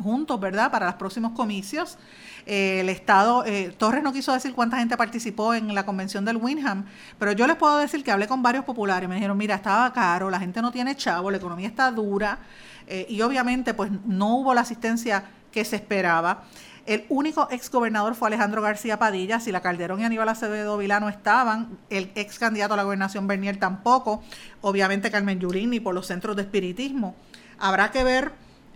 juntos, 0.02 0.40
¿verdad?, 0.40 0.70
para 0.72 0.88
los 0.88 0.96
próximos 0.96 1.32
comicios. 1.34 1.98
El 2.46 2.90
Estado, 2.90 3.44
eh, 3.46 3.74
Torres 3.78 4.04
no 4.04 4.14
quiso 4.14 4.34
decir 4.34 4.54
cuánta 4.54 4.78
gente 4.78 4.98
participó 4.98 5.54
en 5.54 5.74
la 5.76 5.86
convención 5.86 6.26
del 6.26 6.38
Winham, 6.38 6.86
pero 7.20 7.32
yo 7.32 7.48
les 7.48 7.56
puedo 7.56 7.78
decir 7.78 8.04
que 8.04 8.12
hablé 8.12 8.28
con 8.28 8.42
varios 8.42 8.66
populares, 8.66 9.08
me 9.08 9.16
dijeron, 9.16 9.38
mira, 9.38 9.56
estaba 9.56 9.92
caro, 9.94 10.30
la 10.30 10.40
gente 10.40 10.62
no 10.62 10.72
tiene 10.72 10.96
chavo, 10.96 11.32
la 11.32 11.38
economía 11.38 11.68
está 11.68 11.92
dura, 11.92 12.40
eh, 12.88 13.06
y 13.10 13.22
obviamente 13.22 13.74
pues 13.74 13.92
no 14.06 14.38
hubo 14.38 14.54
la 14.54 14.62
asistencia 14.62 15.24
que 15.52 15.64
se 15.66 15.76
esperaba. 15.76 16.44
El 16.86 17.06
único 17.10 17.48
ex 17.52 17.70
gobernador 17.70 18.16
fue 18.16 18.28
Alejandro 18.28 18.62
García 18.62 18.98
Padilla. 18.98 19.40
Si 19.40 19.52
la 19.52 19.62
Calderón 19.62 20.00
y 20.00 20.04
Aníbal 20.04 20.30
Acevedo 20.30 20.78
Vilá 20.78 21.00
no 21.00 21.10
estaban, 21.10 21.78
el 21.92 22.12
ex 22.16 22.40
candidato 22.40 22.74
a 22.74 22.78
la 22.78 22.84
gobernación 22.84 23.28
Bernier 23.28 23.58
tampoco. 23.58 24.24
Obviamente 24.62 25.12
Carmen 25.12 25.40
Yurini 25.40 25.80
por 25.80 25.94
los 25.94 26.08
centros 26.08 26.36
de 26.36 26.42
espiritismo. 26.42 27.16
Habrá 27.60 27.92
que 27.92 28.04
ver 28.04 28.34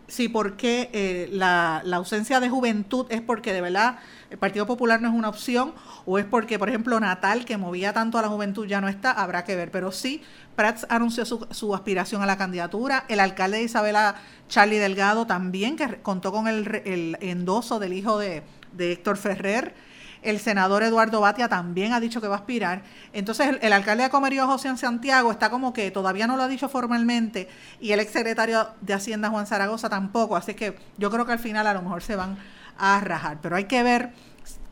si 0.07 0.29
por 0.29 0.55
qué 0.57 0.89
eh, 0.93 1.29
la, 1.31 1.83
ausencia 1.93 2.39
de 2.39 2.50
juventud 2.50 3.05
es 3.09 3.21
porque 3.21 3.53
de 3.53 3.62
verdad 3.62 4.00
el 4.29 4.38
Partido 4.38 4.65
Popular 4.65 5.01
no 5.01 5.07
es 5.09 5.13
una 5.13 5.29
opción 5.29 5.74
o 6.05 6.19
es 6.19 6.25
porque, 6.25 6.59
por 6.59 6.69
ejemplo, 6.69 7.00
Natal, 7.00 7.45
que 7.45 7.57
movía 7.57 7.93
tanto 7.93 8.17
a 8.17 8.21
la 8.21 8.27
juventud, 8.27 8.67
ya 8.67 8.81
no 8.81 8.88
está, 8.88 9.12
habrá 9.12 9.43
que 9.43 9.55
ver. 9.55 9.71
Pero 9.71 9.91
sí, 9.91 10.21
Prats 10.55 10.85
anunció 10.89 11.25
su, 11.25 11.75
aspiración 11.75 12.21
a 12.21 12.25
la 12.25 12.38
candidatura. 12.38 13.05
El 13.07 13.19
alcalde 13.19 13.57
de 13.57 13.63
Isabela, 13.63 14.15
Charlie 14.47 14.77
Delgado, 14.77 15.25
también, 15.25 15.75
que 15.75 16.01
contó 16.01 16.31
con 16.31 16.47
el, 16.47 16.81
el 16.85 17.17
endoso 17.21 17.79
del 17.79 17.93
hijo 17.93 18.19
de, 18.19 18.43
de 18.74 18.91
Héctor 18.91 19.17
Ferrer. 19.17 19.74
El 20.25 20.39
senador 20.39 20.84
Eduardo 20.84 21.22
Batia 21.22 21.48
también 21.48 21.94
ha 21.94 22.00
dicho 22.00 22.20
que 22.20 22.27
va 22.27 22.36
a 22.36 22.39
aspirar. 22.39 22.82
Entonces, 23.13 23.58
el, 23.62 23.74
alcalde 23.74 24.03
de 24.03 24.10
Comerío, 24.10 24.48
José 24.48 24.75
Santiago, 24.75 25.32
está 25.32 25.50
como 25.50 25.72
que 25.72 25.91
todavía 25.91 26.27
no 26.27 26.36
lo 26.36 26.44
ha 26.44 26.48
dicho 26.48 26.67
formalmente 26.67 27.48
y 27.79 27.91
el 27.91 28.00
exsecretario 28.00 28.67
de 28.82 28.94
Hacienda, 28.94 29.29
Juan 29.29 29.48
Zaragoza, 29.48 29.88
tampoco. 29.88 30.36
Así 30.36 30.55
que 30.55 30.77
yo 30.98 31.12
creo 31.12 31.25
que 31.25 31.32
al 31.32 31.39
final 31.39 31.67
a 31.67 31.74
lo 31.74 31.82
mejor 31.82 32.01
se 32.01 32.15
van 32.15 32.38
a 32.77 33.00
rajar. 33.01 33.38
Pero 33.41 33.55
hay 33.55 33.65
que 33.65 33.84
ver 33.84 34.12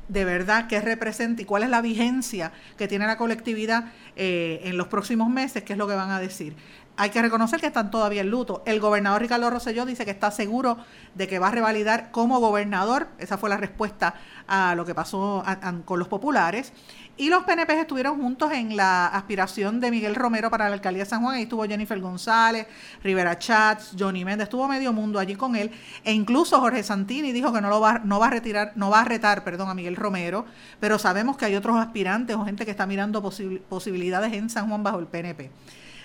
de 0.07 0.25
verdad 0.25 0.67
qué 0.67 0.81
representa 0.81 1.41
y 1.41 1.45
cuál 1.45 1.63
es 1.63 1.69
la 1.69 1.81
vigencia 1.81 2.51
que 2.77 2.87
tiene 2.87 3.07
la 3.07 3.17
colectividad 3.17 3.85
eh, 4.15 4.61
en 4.63 4.77
los 4.77 4.87
próximos 4.87 5.29
meses, 5.29 5.63
qué 5.63 5.73
es 5.73 5.79
lo 5.79 5.87
que 5.87 5.95
van 5.95 6.11
a 6.11 6.19
decir 6.19 6.55
hay 6.95 7.09
que 7.09 7.21
reconocer 7.21 7.59
que 7.59 7.67
están 7.67 7.89
todavía 7.89 8.21
en 8.21 8.29
luto. 8.29 8.61
El 8.65 8.79
gobernador 8.79 9.21
Ricardo 9.21 9.49
Rosselló 9.49 9.85
dice 9.85 10.05
que 10.05 10.11
está 10.11 10.29
seguro 10.29 10.77
de 11.15 11.27
que 11.27 11.39
va 11.39 11.47
a 11.47 11.51
revalidar 11.51 12.11
como 12.11 12.39
gobernador. 12.39 13.07
Esa 13.17 13.37
fue 13.37 13.49
la 13.49 13.57
respuesta 13.57 14.13
a 14.47 14.75
lo 14.75 14.85
que 14.85 14.93
pasó 14.93 15.43
con 15.85 15.97
los 15.97 16.07
populares. 16.07 16.71
Y 17.15 17.29
los 17.29 17.43
PNP 17.43 17.79
estuvieron 17.79 18.19
juntos 18.19 18.51
en 18.51 18.75
la 18.75 19.07
aspiración 19.07 19.79
de 19.79 19.91
Miguel 19.91 20.15
Romero 20.15 20.49
para 20.49 20.67
la 20.67 20.73
alcaldía 20.73 21.03
de 21.03 21.09
San 21.09 21.21
Juan. 21.21 21.35
Ahí 21.35 21.43
estuvo 21.43 21.63
Jennifer 21.63 21.99
González, 21.99 22.67
Rivera 23.03 23.37
Chats, 23.37 23.95
Johnny 23.97 24.25
Méndez, 24.25 24.45
estuvo 24.45 24.67
medio 24.67 24.93
mundo 24.93 25.19
allí 25.19 25.35
con 25.35 25.55
él. 25.55 25.71
E 26.03 26.11
incluso 26.11 26.59
Jorge 26.59 26.81
Santini 26.81 27.31
dijo 27.31 27.53
que 27.53 27.61
no 27.61 27.69
lo 27.69 27.79
va, 27.79 28.01
no 28.03 28.19
va 28.19 28.27
a 28.27 28.31
retirar, 28.31 28.71
no 28.75 28.89
va 28.89 29.01
a 29.01 29.05
retar, 29.05 29.43
perdón, 29.43 29.69
a 29.69 29.75
Miguel 29.75 29.95
Romero. 29.95 30.45
Pero 30.79 30.97
sabemos 30.97 31.37
que 31.37 31.45
hay 31.45 31.55
otros 31.55 31.77
aspirantes 31.77 32.35
o 32.35 32.45
gente 32.45 32.65
que 32.65 32.71
está 32.71 32.87
mirando 32.87 33.21
posibilidades 33.21 34.33
en 34.33 34.49
San 34.49 34.67
Juan 34.67 34.81
bajo 34.81 34.97
el 34.99 35.05
PNP. 35.05 35.51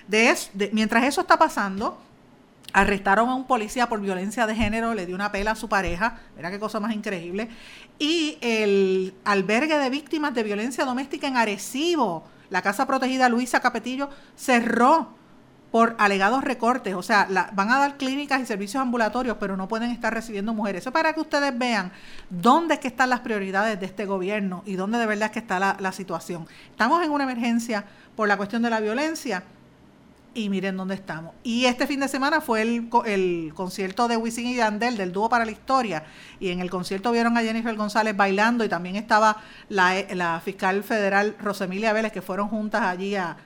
De, 0.08 0.34
mientras 0.72 1.04
eso 1.04 1.20
está 1.20 1.38
pasando, 1.38 2.00
arrestaron 2.72 3.28
a 3.28 3.34
un 3.34 3.46
policía 3.46 3.88
por 3.88 4.00
violencia 4.00 4.46
de 4.46 4.54
género, 4.54 4.94
le 4.94 5.06
dio 5.06 5.14
una 5.14 5.30
pela 5.30 5.52
a 5.52 5.54
su 5.54 5.68
pareja, 5.68 6.18
mira 6.34 6.50
qué 6.50 6.58
cosa 6.58 6.80
más 6.80 6.94
increíble, 6.94 7.48
y 7.98 8.38
el 8.40 9.14
albergue 9.24 9.78
de 9.78 9.90
víctimas 9.90 10.34
de 10.34 10.42
violencia 10.42 10.84
doméstica 10.84 11.26
en 11.28 11.36
Arecibo, 11.36 12.24
la 12.50 12.62
casa 12.62 12.86
protegida 12.86 13.28
Luisa 13.28 13.60
Capetillo, 13.60 14.08
cerró 14.34 15.16
por 15.70 15.94
alegados 15.98 16.42
recortes, 16.42 16.94
o 16.94 17.02
sea, 17.02 17.28
van 17.52 17.70
a 17.70 17.78
dar 17.78 17.98
clínicas 17.98 18.40
y 18.40 18.46
servicios 18.46 18.80
ambulatorios, 18.80 19.36
pero 19.38 19.54
no 19.54 19.68
pueden 19.68 19.90
estar 19.90 20.14
recibiendo 20.14 20.54
mujeres. 20.54 20.80
Eso 20.80 20.92
para 20.92 21.12
que 21.12 21.20
ustedes 21.20 21.56
vean 21.58 21.92
dónde 22.30 22.80
están 22.82 23.10
las 23.10 23.20
prioridades 23.20 23.78
de 23.78 23.84
este 23.84 24.06
gobierno 24.06 24.62
y 24.64 24.76
dónde 24.76 24.96
de 24.96 25.04
verdad 25.04 25.30
está 25.34 25.76
la 25.78 25.92
situación. 25.92 26.46
Estamos 26.70 27.04
en 27.04 27.10
una 27.10 27.24
emergencia 27.24 27.84
por 28.16 28.28
la 28.28 28.38
cuestión 28.38 28.62
de 28.62 28.70
la 28.70 28.80
violencia, 28.80 29.44
y 30.38 30.48
miren 30.48 30.76
dónde 30.76 30.94
estamos. 30.94 31.34
Y 31.42 31.64
este 31.64 31.86
fin 31.86 31.98
de 32.00 32.08
semana 32.08 32.40
fue 32.40 32.62
el, 32.62 32.88
el 33.06 33.52
concierto 33.54 34.06
de 34.06 34.16
Wisin 34.16 34.46
y 34.46 34.56
Yandel, 34.56 34.96
del 34.96 35.12
dúo 35.12 35.28
para 35.28 35.44
la 35.44 35.50
historia. 35.50 36.04
Y 36.38 36.50
en 36.50 36.60
el 36.60 36.70
concierto 36.70 37.10
vieron 37.10 37.36
a 37.36 37.42
Jennifer 37.42 37.74
González 37.74 38.16
bailando 38.16 38.64
y 38.64 38.68
también 38.68 38.96
estaba 38.96 39.38
la, 39.68 39.94
la 40.14 40.40
fiscal 40.40 40.84
federal 40.84 41.34
Rosemilia 41.40 41.92
Vélez, 41.92 42.12
que 42.12 42.22
fueron 42.22 42.48
juntas 42.48 42.82
allí 42.82 43.16
a, 43.16 43.36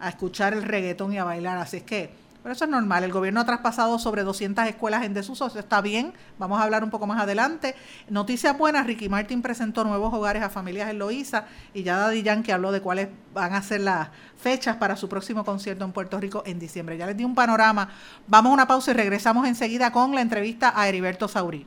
a 0.00 0.08
escuchar 0.08 0.54
el 0.54 0.62
reggaetón 0.62 1.12
y 1.12 1.18
a 1.18 1.24
bailar. 1.24 1.58
Así 1.58 1.78
es 1.78 1.82
que 1.82 2.10
pero 2.48 2.56
eso 2.56 2.64
es 2.64 2.70
normal. 2.70 3.04
El 3.04 3.12
gobierno 3.12 3.40
ha 3.40 3.44
traspasado 3.44 3.98
sobre 3.98 4.22
200 4.22 4.66
escuelas 4.68 5.04
en 5.04 5.12
desuso. 5.12 5.48
Eso 5.48 5.58
está 5.58 5.82
bien. 5.82 6.14
Vamos 6.38 6.58
a 6.58 6.62
hablar 6.62 6.82
un 6.82 6.88
poco 6.88 7.06
más 7.06 7.20
adelante. 7.20 7.74
Noticias 8.08 8.56
buenas. 8.56 8.86
Ricky 8.86 9.10
Martin 9.10 9.42
presentó 9.42 9.84
nuevos 9.84 10.14
hogares 10.14 10.42
a 10.42 10.48
familias 10.48 10.88
en 10.88 10.98
Loíza 10.98 11.44
y 11.74 11.82
ya 11.82 11.98
Daddy 11.98 12.22
Yankee 12.22 12.50
habló 12.50 12.72
de 12.72 12.80
cuáles 12.80 13.08
van 13.34 13.52
a 13.52 13.60
ser 13.60 13.82
las 13.82 14.08
fechas 14.38 14.76
para 14.76 14.96
su 14.96 15.10
próximo 15.10 15.44
concierto 15.44 15.84
en 15.84 15.92
Puerto 15.92 16.18
Rico 16.18 16.42
en 16.46 16.58
diciembre. 16.58 16.96
Ya 16.96 17.04
les 17.04 17.18
di 17.18 17.24
un 17.24 17.34
panorama. 17.34 17.90
Vamos 18.26 18.48
a 18.48 18.54
una 18.54 18.66
pausa 18.66 18.92
y 18.92 18.94
regresamos 18.94 19.46
enseguida 19.46 19.92
con 19.92 20.14
la 20.14 20.22
entrevista 20.22 20.72
a 20.74 20.88
Heriberto 20.88 21.28
Saurí. 21.28 21.66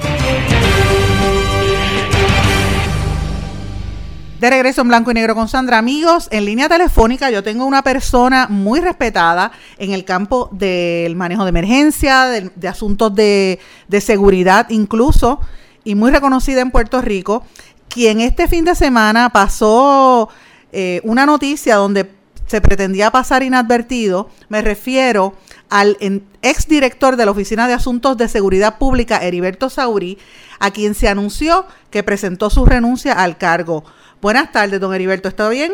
De 4.41 4.49
regreso 4.49 4.81
en 4.81 4.87
blanco 4.87 5.11
y 5.11 5.13
negro 5.13 5.35
con 5.35 5.47
Sandra. 5.47 5.77
Amigos, 5.77 6.27
en 6.31 6.45
línea 6.45 6.67
telefónica 6.67 7.29
yo 7.29 7.43
tengo 7.43 7.63
una 7.63 7.83
persona 7.83 8.47
muy 8.49 8.79
respetada 8.79 9.51
en 9.77 9.93
el 9.93 10.03
campo 10.03 10.49
del 10.51 11.15
manejo 11.15 11.43
de 11.43 11.49
emergencia, 11.49 12.25
de, 12.25 12.67
asuntos 12.67 13.13
de, 13.13 13.59
seguridad 13.99 14.67
incluso, 14.71 15.41
y 15.83 15.93
muy 15.93 16.09
reconocida 16.09 16.61
en 16.61 16.71
Puerto 16.71 17.03
Rico, 17.03 17.45
quien 17.87 18.19
este 18.19 18.47
fin 18.47 18.65
de 18.65 18.73
semana 18.73 19.29
pasó 19.29 20.29
eh, 20.71 21.01
una 21.03 21.27
noticia 21.27 21.75
donde 21.75 22.09
se 22.47 22.61
pretendía 22.61 23.11
pasar 23.11 23.43
inadvertido. 23.43 24.31
Me 24.49 24.63
refiero 24.63 25.35
al 25.69 25.97
exdirector 26.41 27.15
de 27.15 27.25
la 27.25 27.31
Oficina 27.31 27.67
de 27.67 27.75
Asuntos 27.75 28.17
de 28.17 28.27
Seguridad 28.27 28.79
Pública, 28.79 29.17
Heriberto 29.17 29.69
Sauri, 29.69 30.17
a 30.57 30.71
quien 30.71 30.95
se 30.95 31.07
anunció 31.07 31.67
que 31.91 32.01
presentó 32.01 32.49
su 32.49 32.65
renuncia 32.65 33.13
al 33.13 33.37
cargo. 33.37 33.83
Buenas 34.21 34.51
tardes, 34.51 34.79
don 34.79 34.93
Heriberto, 34.93 35.29
¿está 35.29 35.49
bien? 35.49 35.73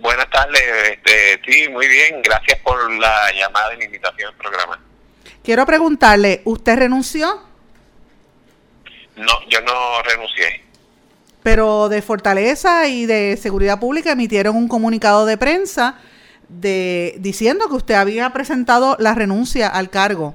Buenas 0.00 0.28
tardes, 0.28 0.62
este, 0.90 1.40
sí, 1.46 1.68
muy 1.70 1.88
bien, 1.88 2.20
gracias 2.22 2.58
por 2.58 2.90
la 2.92 3.32
llamada 3.32 3.72
y 3.74 3.78
la 3.78 3.84
invitación 3.84 4.28
al 4.28 4.36
programa. 4.36 4.80
Quiero 5.42 5.64
preguntarle, 5.64 6.42
¿usted 6.44 6.76
renunció? 6.76 7.42
No, 9.16 9.48
yo 9.48 9.60
no 9.62 10.02
renuncié. 10.02 10.62
Pero 11.42 11.88
de 11.88 12.02
Fortaleza 12.02 12.86
y 12.88 13.06
de 13.06 13.38
Seguridad 13.40 13.80
Pública 13.80 14.12
emitieron 14.12 14.54
un 14.54 14.68
comunicado 14.68 15.24
de 15.24 15.38
prensa 15.38 15.98
de 16.48 17.14
diciendo 17.18 17.68
que 17.68 17.76
usted 17.76 17.94
había 17.94 18.28
presentado 18.30 18.96
la 18.98 19.14
renuncia 19.14 19.68
al 19.68 19.88
cargo 19.88 20.34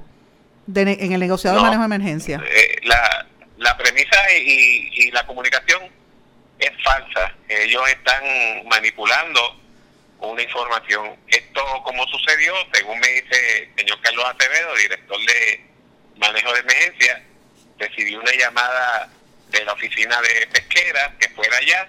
en 0.74 1.12
el 1.12 1.20
negociado 1.20 1.56
de 1.58 1.62
manejo 1.62 1.82
de 1.82 1.86
emergencia. 1.86 2.42
Eh, 2.44 2.76
la, 2.84 3.26
la 3.58 3.76
premisa 3.76 4.16
y, 4.32 4.88
y 4.92 5.10
la 5.12 5.26
comunicación. 5.26 5.67
Ellos 7.68 7.86
están 7.90 8.24
manipulando 8.66 9.60
una 10.20 10.40
información. 10.40 11.14
Esto, 11.26 11.62
como 11.84 12.02
sucedió, 12.06 12.54
según 12.72 12.98
me 12.98 13.08
dice 13.08 13.64
el 13.64 13.74
señor 13.76 14.00
Carlos 14.00 14.24
Acevedo, 14.24 14.74
director 14.74 15.18
de 15.26 15.60
manejo 16.16 16.50
de 16.54 16.60
emergencia, 16.60 17.22
recibió 17.78 18.20
una 18.20 18.32
llamada 18.32 19.10
de 19.50 19.64
la 19.66 19.74
oficina 19.74 20.18
de 20.22 20.46
pesquera 20.46 21.14
que 21.20 21.28
fuera 21.28 21.58
allá. 21.58 21.88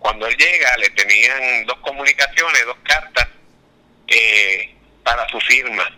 Cuando 0.00 0.26
él 0.26 0.36
llega, 0.36 0.76
le 0.78 0.90
tenían 0.90 1.66
dos 1.66 1.78
comunicaciones, 1.82 2.66
dos 2.66 2.78
cartas 2.82 3.28
eh, 4.08 4.74
para 5.04 5.28
su 5.28 5.40
firma, 5.42 5.88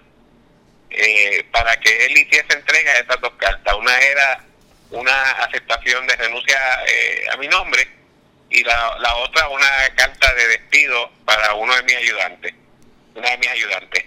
eh, 0.91 1.45
para 1.51 1.81
que 1.81 2.05
él 2.05 2.13
hiciese 2.13 2.53
entrega 2.53 2.93
de 2.93 3.01
esas 3.01 3.21
dos 3.23 3.33
cartas. 3.39 3.75
Una 3.75 3.99
era 4.01 4.45
una 4.91 5.31
aceptación 5.45 6.07
de 6.07 6.17
renuncia 6.17 6.59
eh, 6.87 7.25
a 7.33 7.39
mi 7.39 7.49
nombre 7.49 7.98
y 8.51 8.65
la, 8.65 8.97
la 8.99 9.15
otra 9.17 9.49
una 9.49 9.69
carta 9.95 10.35
de 10.35 10.49
despido 10.49 11.11
para 11.25 11.55
uno 11.55 11.75
de 11.75 11.83
mis 11.83 11.97
ayudantes, 11.97 12.55
una 13.15 13.31
de 13.31 13.39
mis 13.39 13.49
ayudantes. 13.49 14.05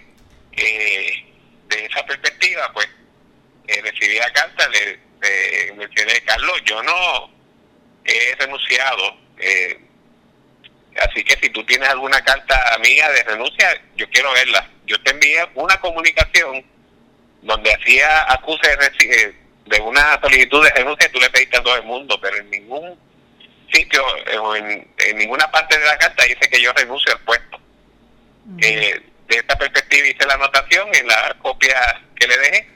de 0.52 1.86
esa 1.86 2.04
perspectiva, 2.04 2.70
pues, 2.72 2.88
recibí 3.80 4.18
la 4.18 4.30
carta, 4.30 4.68
le, 4.68 4.98
mencioné, 5.76 6.20
Carlos, 6.22 6.60
yo 6.64 6.82
no 6.82 7.30
he 8.04 8.34
renunciado. 8.38 9.16
Eh, 9.38 9.78
así 11.00 11.24
que 11.24 11.36
si 11.40 11.50
tú 11.50 11.64
tienes 11.64 11.88
alguna 11.88 12.20
carta 12.22 12.78
mía 12.80 13.08
de 13.10 13.22
renuncia, 13.24 13.80
yo 13.96 14.08
quiero 14.10 14.32
verla. 14.32 14.68
Yo 14.86 15.00
te 15.02 15.10
envié 15.12 15.48
una 15.54 15.78
comunicación 15.80 16.64
donde 17.42 17.74
hacía 17.74 18.32
acuse 18.32 18.76
de, 18.76 19.34
de 19.66 19.80
una 19.80 20.20
solicitud 20.20 20.64
de 20.64 20.70
renuncia 20.70 21.08
y 21.08 21.12
tú 21.12 21.20
le 21.20 21.30
pediste 21.30 21.56
a 21.56 21.62
todo 21.62 21.76
el 21.76 21.84
mundo, 21.84 22.20
pero 22.20 22.36
en 22.36 22.50
ningún 22.50 22.98
sitio 23.72 24.04
o 24.40 24.56
en, 24.56 24.88
ninguna 25.14 25.50
parte 25.50 25.78
de 25.78 25.84
la 25.84 25.98
carta 25.98 26.24
dice 26.24 26.48
que 26.50 26.60
yo 26.60 26.72
renuncio 26.72 27.12
al 27.12 27.20
puesto. 27.20 27.60
Eh, 28.60 29.00
de 29.28 29.36
esta 29.36 29.56
perspectiva 29.56 30.08
hice 30.08 30.26
la 30.26 30.34
anotación 30.34 30.88
en 30.94 31.06
la 31.06 31.36
copia 31.40 32.02
que 32.16 32.26
le 32.26 32.38
dejé 32.38 32.68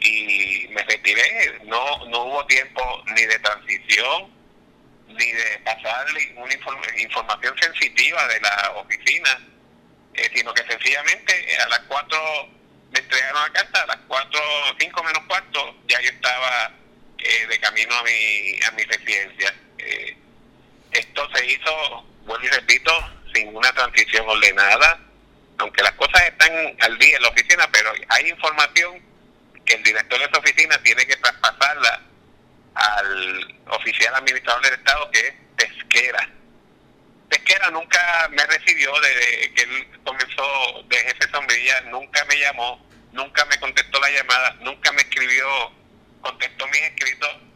y 0.00 0.68
me 0.70 0.82
retiré. 0.84 1.60
No, 1.64 2.06
no 2.06 2.24
hubo 2.24 2.46
tiempo 2.46 3.02
ni 3.14 3.24
de 3.24 3.38
transición, 3.38 4.32
ni 5.08 5.32
de 5.32 5.58
pasarle 5.64 6.34
una 6.36 6.54
información 6.96 7.54
sensitiva 7.60 8.26
de 8.28 8.40
la 8.40 8.72
oficina, 8.76 9.38
eh, 10.14 10.30
sino 10.34 10.52
que 10.54 10.64
sencillamente 10.64 11.56
a 11.58 11.68
las 11.68 11.80
cuatro 11.80 12.18
me 12.90 12.98
entregaron 12.98 13.42
la 13.42 13.52
carta, 13.52 13.82
a 13.82 13.86
las 13.86 13.98
cuatro, 14.08 14.40
cinco 14.78 15.02
menos 15.02 15.22
cuarto, 15.26 15.76
ya 15.86 16.00
yo 16.00 16.08
estaba 16.10 16.72
eh, 17.18 17.46
de 17.46 17.60
camino 17.60 17.94
a 17.94 18.02
mi, 18.02 18.60
a 18.66 18.70
mi 18.72 18.82
residencia. 18.84 19.54
Eh, 19.88 20.16
esto 20.92 21.28
se 21.34 21.46
hizo, 21.46 22.04
vuelvo 22.24 22.44
y 22.44 22.48
repito, 22.48 22.92
sin 23.34 23.54
una 23.54 23.72
transición 23.72 24.28
ordenada, 24.28 25.00
aunque 25.58 25.82
las 25.82 25.92
cosas 25.92 26.22
están 26.22 26.52
al 26.80 26.98
día 26.98 27.16
en 27.16 27.22
la 27.22 27.28
oficina, 27.28 27.68
pero 27.72 27.92
hay 28.08 28.28
información 28.28 29.02
que 29.64 29.74
el 29.74 29.82
director 29.82 30.18
de 30.18 30.24
esa 30.26 30.38
oficina 30.38 30.78
tiene 30.82 31.06
que 31.06 31.16
traspasarla 31.16 32.02
al 32.74 33.60
oficial 33.68 34.14
administrador 34.14 34.62
del 34.62 34.74
Estado 34.74 35.10
que 35.10 35.20
es 35.26 35.34
Pesquera. 35.56 36.30
Pesquera 37.28 37.70
nunca 37.70 38.28
me 38.30 38.46
recibió 38.46 38.92
desde 39.00 39.52
que 39.54 39.62
él 39.62 39.88
comenzó 40.04 40.82
de 40.84 40.96
jefe 40.96 41.30
sombrilla, 41.30 41.80
nunca 41.82 42.24
me 42.26 42.38
llamó, 42.38 42.86
nunca 43.12 43.44
me 43.46 43.58
contestó 43.58 44.00
la 44.00 44.10
llamada, 44.10 44.56
nunca 44.60 44.92
me 44.92 45.02
escribió, 45.02 45.46
contestó 46.22 46.66
mis 46.68 46.82
escritos 46.82 47.47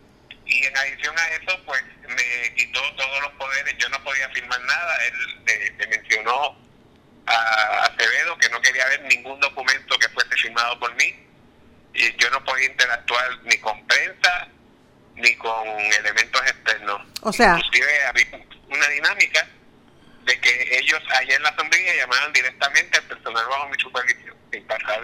y 0.53 0.67
en 0.67 0.77
adición 0.77 1.19
a 1.19 1.29
eso 1.29 1.61
pues 1.65 1.83
me 2.07 2.55
quitó 2.55 2.81
todos 2.95 3.23
los 3.23 3.33
poderes, 3.33 3.75
yo 3.79 3.89
no 3.89 4.03
podía 4.05 4.29
firmar 4.31 4.61
nada, 4.61 4.97
él 5.07 5.45
le, 5.79 5.87
mencionó 5.87 6.57
a 7.27 7.87
Acevedo 7.87 8.37
que 8.39 8.49
no 8.51 8.61
quería 8.61 8.87
ver 8.87 9.03
ningún 9.03 9.41
documento 9.41 9.99
que 9.99 10.09
fuese 10.11 10.37
firmado 10.37 10.79
por 10.79 10.95
mí. 10.97 11.27
Y 11.95 12.17
yo 12.17 12.31
no 12.31 12.43
podía 12.45 12.67
interactuar 12.67 13.39
ni 13.45 13.57
con 13.59 13.87
prensa 13.87 14.49
ni 15.15 15.35
con 15.37 15.69
elementos 15.69 16.41
externos. 16.43 17.03
O 17.21 17.33
sea, 17.33 17.57
inclusive 17.59 18.05
había 18.07 18.27
una 18.69 18.89
dinámica 18.89 19.47
de 20.25 20.41
que 20.41 20.79
ellos 20.79 21.01
allá 21.15 21.37
en 21.37 21.43
la 21.43 21.55
sombrilla 21.55 21.95
llamaban 21.97 22.33
directamente 22.33 22.99
al 22.99 23.05
personal 23.05 23.47
bajo 23.47 23.69
mi 23.69 23.79
supervisión, 23.79 24.37
sin 24.51 24.67
pasar 24.67 25.03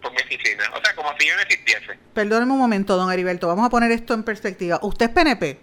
por 0.00 0.12
mi 0.12 0.18
oficina. 0.18 0.64
O 0.76 0.80
sea, 0.82 0.94
como 0.94 1.10
si 1.18 1.28
yo 1.28 1.34
no 1.34 1.42
existiese. 1.42 1.98
Perdóneme 2.14 2.52
un 2.52 2.58
momento, 2.58 2.96
don 2.96 3.12
Heriberto, 3.12 3.48
vamos 3.48 3.66
a 3.66 3.70
poner 3.70 3.90
esto 3.90 4.14
en 4.14 4.22
perspectiva. 4.22 4.78
¿Usted 4.82 5.06
es 5.06 5.12
PNP? 5.12 5.58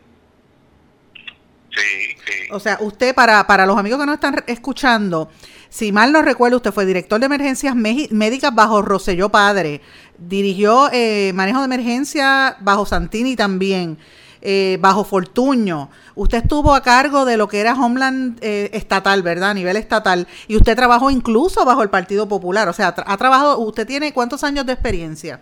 Sí, 1.72 2.16
sí. 2.26 2.34
O 2.52 2.60
sea, 2.60 2.78
usted, 2.80 3.14
para, 3.14 3.46
para 3.48 3.66
los 3.66 3.78
amigos 3.78 4.00
que 4.00 4.06
nos 4.06 4.16
están 4.16 4.44
escuchando, 4.48 5.30
si 5.70 5.92
mal 5.92 6.14
no 6.14 6.22
recuerdo, 6.22 6.58
usted 6.58 6.72
fue 6.72 6.86
director 6.86 7.20
de 7.20 7.26
emergencias 7.26 7.76
médicas 7.76 8.56
bajo 8.56 8.82
Roselló 8.82 9.30
Padre, 9.30 9.82
dirigió 10.18 10.90
eh, 10.94 11.34
manejo 11.34 11.60
de 11.60 11.66
emergencia 11.66 12.56
bajo 12.62 12.86
Santini 12.86 13.36
también, 13.36 13.98
eh, 14.46 14.78
bajo 14.80 15.04
Fortuño. 15.04 15.90
Usted 16.14 16.44
estuvo 16.44 16.74
a 16.76 16.84
cargo 16.84 17.26
de 17.26 17.36
lo 17.36 17.48
que 17.48 17.60
era 17.60 17.74
Homeland 17.74 18.38
eh, 18.42 18.70
estatal, 18.74 19.24
¿verdad? 19.24 19.50
A 19.50 19.54
nivel 19.54 19.76
estatal. 19.76 20.28
Y 20.48 20.56
usted 20.56 20.76
trabajó 20.76 21.10
incluso 21.12 21.66
bajo 21.66 21.84
el 21.84 21.90
Partido 21.90 22.30
Popular. 22.30 22.70
O 22.70 22.74
sea, 22.74 22.94
ha 22.96 23.18
trabajado, 23.18 23.58
¿usted 23.60 23.88
tiene 23.88 24.14
cuántos 24.14 24.44
años 24.44 24.66
de 24.66 24.74
experiencia? 24.74 25.42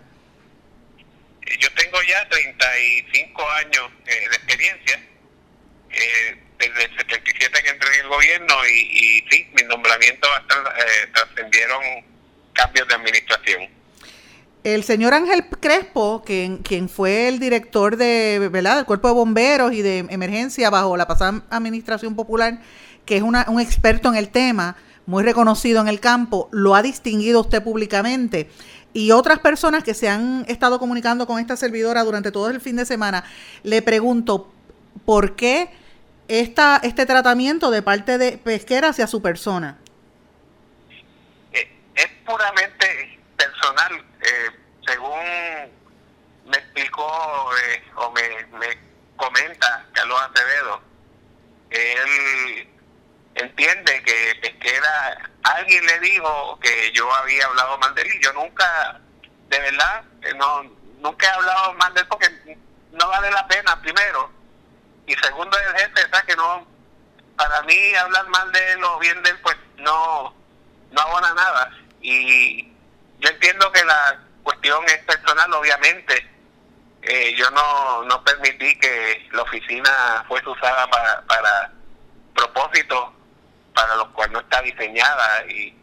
Yo 1.60 1.68
tengo 1.74 1.98
ya 2.08 2.28
35 2.28 3.42
años 3.60 3.90
de 4.06 4.36
experiencia 4.36 5.00
desde 6.58 6.84
el 6.84 6.96
77 6.96 7.62
que 7.62 7.68
entré 7.68 7.88
en 7.94 8.00
el 8.00 8.08
gobierno 8.08 8.54
y, 8.66 8.80
y 8.80 9.24
sí, 9.30 9.46
mis 9.54 9.66
nombramientos 9.66 10.30
eh, 10.30 11.08
trascendieron 11.12 11.82
cambios 12.52 12.88
de 12.88 12.94
administración. 12.94 13.68
El 14.64 14.82
señor 14.82 15.12
Ángel 15.12 15.44
Crespo, 15.60 16.22
quien, 16.24 16.56
quien 16.58 16.88
fue 16.88 17.28
el 17.28 17.38
director 17.38 17.98
de, 17.98 18.48
¿verdad? 18.50 18.76
del 18.76 18.86
Cuerpo 18.86 19.08
de 19.08 19.14
Bomberos 19.14 19.74
y 19.74 19.82
de 19.82 19.98
Emergencia 20.08 20.70
bajo 20.70 20.96
la 20.96 21.06
pasada 21.06 21.42
Administración 21.50 22.16
Popular, 22.16 22.60
que 23.04 23.18
es 23.18 23.22
una, 23.22 23.44
un 23.48 23.60
experto 23.60 24.08
en 24.08 24.14
el 24.14 24.30
tema, 24.30 24.76
muy 25.04 25.22
reconocido 25.22 25.82
en 25.82 25.88
el 25.88 26.00
campo, 26.00 26.48
lo 26.50 26.74
ha 26.74 26.80
distinguido 26.80 27.42
usted 27.42 27.62
públicamente. 27.62 28.48
Y 28.94 29.10
otras 29.10 29.40
personas 29.40 29.84
que 29.84 29.92
se 29.92 30.08
han 30.08 30.46
estado 30.48 30.78
comunicando 30.78 31.26
con 31.26 31.38
esta 31.38 31.58
servidora 31.58 32.02
durante 32.02 32.32
todo 32.32 32.48
el 32.48 32.58
fin 32.58 32.76
de 32.76 32.86
semana, 32.86 33.22
le 33.64 33.82
pregunto, 33.82 34.50
¿por 35.04 35.36
qué 35.36 35.68
esta, 36.26 36.80
este 36.82 37.04
tratamiento 37.04 37.70
de 37.70 37.82
parte 37.82 38.16
de 38.16 38.38
Pesquera 38.38 38.88
hacia 38.88 39.06
su 39.08 39.20
persona? 39.20 39.76
Eh, 41.52 41.70
es 41.96 42.08
puramente 42.24 43.18
personal. 43.36 43.92
Eh, 44.22 44.53
según 44.86 45.72
me 46.46 46.56
explicó 46.56 47.50
eh, 47.56 47.84
o 47.96 48.10
me, 48.10 48.46
me 48.58 48.78
comenta 49.16 49.86
Carlos 49.92 50.20
Acevedo, 50.20 50.82
él 51.70 52.68
entiende 53.34 54.02
que 54.02 54.38
Pesquera, 54.40 55.30
alguien 55.42 55.84
le 55.86 56.00
dijo 56.00 56.58
que 56.60 56.92
yo 56.92 57.12
había 57.14 57.46
hablado 57.46 57.78
mal 57.78 57.94
de 57.94 58.02
él. 58.02 58.20
Yo 58.22 58.32
nunca, 58.32 59.00
de 59.48 59.58
verdad, 59.58 60.04
no, 60.36 60.62
nunca 61.00 61.26
he 61.26 61.30
hablado 61.30 61.74
mal 61.74 61.92
de 61.94 62.00
él 62.00 62.06
porque 62.08 62.58
no 62.92 63.08
vale 63.08 63.30
la 63.30 63.46
pena, 63.48 63.80
primero 63.80 64.34
y 65.06 65.14
segundo 65.16 65.56
el 65.58 65.76
jefe, 65.76 66.02
que 66.26 66.36
no, 66.36 66.66
para 67.36 67.62
mí 67.62 67.94
hablar 67.94 68.26
mal 68.28 68.50
de 68.52 68.72
él 68.72 68.84
o 68.84 68.98
bien 68.98 69.22
de 69.22 69.30
él, 69.30 69.38
pues 69.42 69.56
no, 69.78 70.34
no 70.90 71.00
abona 71.00 71.34
nada. 71.34 71.70
Y 72.00 72.64
yo 73.18 73.28
entiendo 73.28 73.70
que 73.72 73.84
la 73.84 74.20
cuestión 74.44 74.84
es 74.86 74.98
personal, 74.98 75.52
obviamente. 75.52 76.30
Eh, 77.02 77.34
yo 77.36 77.50
no, 77.50 78.04
no 78.04 78.22
permití 78.22 78.78
que 78.78 79.28
la 79.32 79.42
oficina 79.42 80.24
fuese 80.28 80.48
usada 80.48 80.86
para, 80.88 81.20
para 81.22 81.72
propósitos 82.34 83.10
para 83.74 83.96
los 83.96 84.08
cuales 84.10 84.32
no 84.32 84.40
está 84.40 84.62
diseñada 84.62 85.44
y 85.46 85.76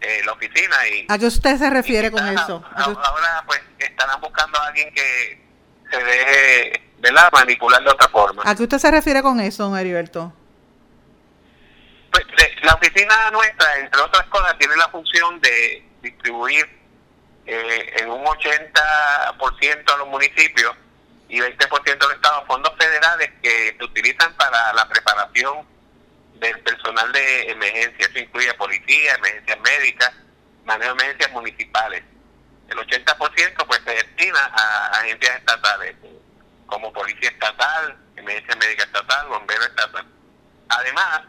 eh, 0.00 0.22
la 0.24 0.32
oficina. 0.32 0.76
Y, 0.88 1.06
¿A 1.08 1.18
qué 1.18 1.26
usted 1.26 1.56
se 1.56 1.70
refiere 1.70 2.10
con 2.10 2.26
eso? 2.28 2.62
ahora 2.76 3.42
pues 3.46 3.60
estarán 3.78 4.20
buscando 4.20 4.60
a 4.60 4.66
alguien 4.66 4.92
que 4.94 5.42
se 5.90 6.04
deje 6.04 6.82
¿verdad? 6.98 7.30
manipular 7.32 7.82
de 7.82 7.90
otra 7.90 8.08
forma. 8.08 8.42
¿A 8.44 8.54
qué 8.54 8.62
usted 8.62 8.78
se 8.78 8.90
refiere 8.90 9.22
con 9.22 9.40
eso, 9.40 9.64
don 9.64 9.76
Heriberto? 9.76 10.32
Pues 12.12 12.26
la 12.62 12.74
oficina 12.74 13.30
nuestra, 13.32 13.78
entre 13.78 14.00
otras 14.00 14.26
cosas, 14.26 14.56
tiene 14.58 14.76
la 14.76 14.88
función 14.88 15.40
de 15.40 15.88
distribuir 16.02 16.79
eh, 17.52 17.94
en 17.98 18.08
un 18.08 18.24
80% 18.24 19.92
a 19.92 19.96
los 19.96 20.06
municipios 20.06 20.72
y 21.28 21.40
20% 21.40 21.84
del 21.84 22.12
Estado 22.12 22.46
fondos 22.46 22.72
federales 22.78 23.28
que 23.42 23.74
se 23.76 23.84
utilizan 23.84 24.32
para 24.34 24.72
la 24.72 24.88
preparación 24.88 25.66
del 26.34 26.60
personal 26.60 27.10
de 27.10 27.50
emergencia. 27.50 28.06
Eso 28.06 28.20
incluye 28.20 28.54
policía, 28.54 29.16
emergencias 29.16 29.58
médicas, 29.62 30.12
manejo 30.64 30.94
de 30.94 31.02
emergencias 31.02 31.32
municipales. 31.32 32.04
El 32.68 32.78
80% 32.78 33.66
pues 33.66 33.80
se 33.84 33.94
destina 33.94 34.44
a 34.44 35.00
agencias 35.00 35.38
estatales, 35.38 35.96
como 36.66 36.92
Policía 36.92 37.30
Estatal, 37.30 37.98
Emergencia 38.14 38.54
Médica 38.54 38.84
Estatal, 38.84 39.26
Bombero 39.26 39.64
Estatal. 39.64 40.06
Además, 40.68 41.22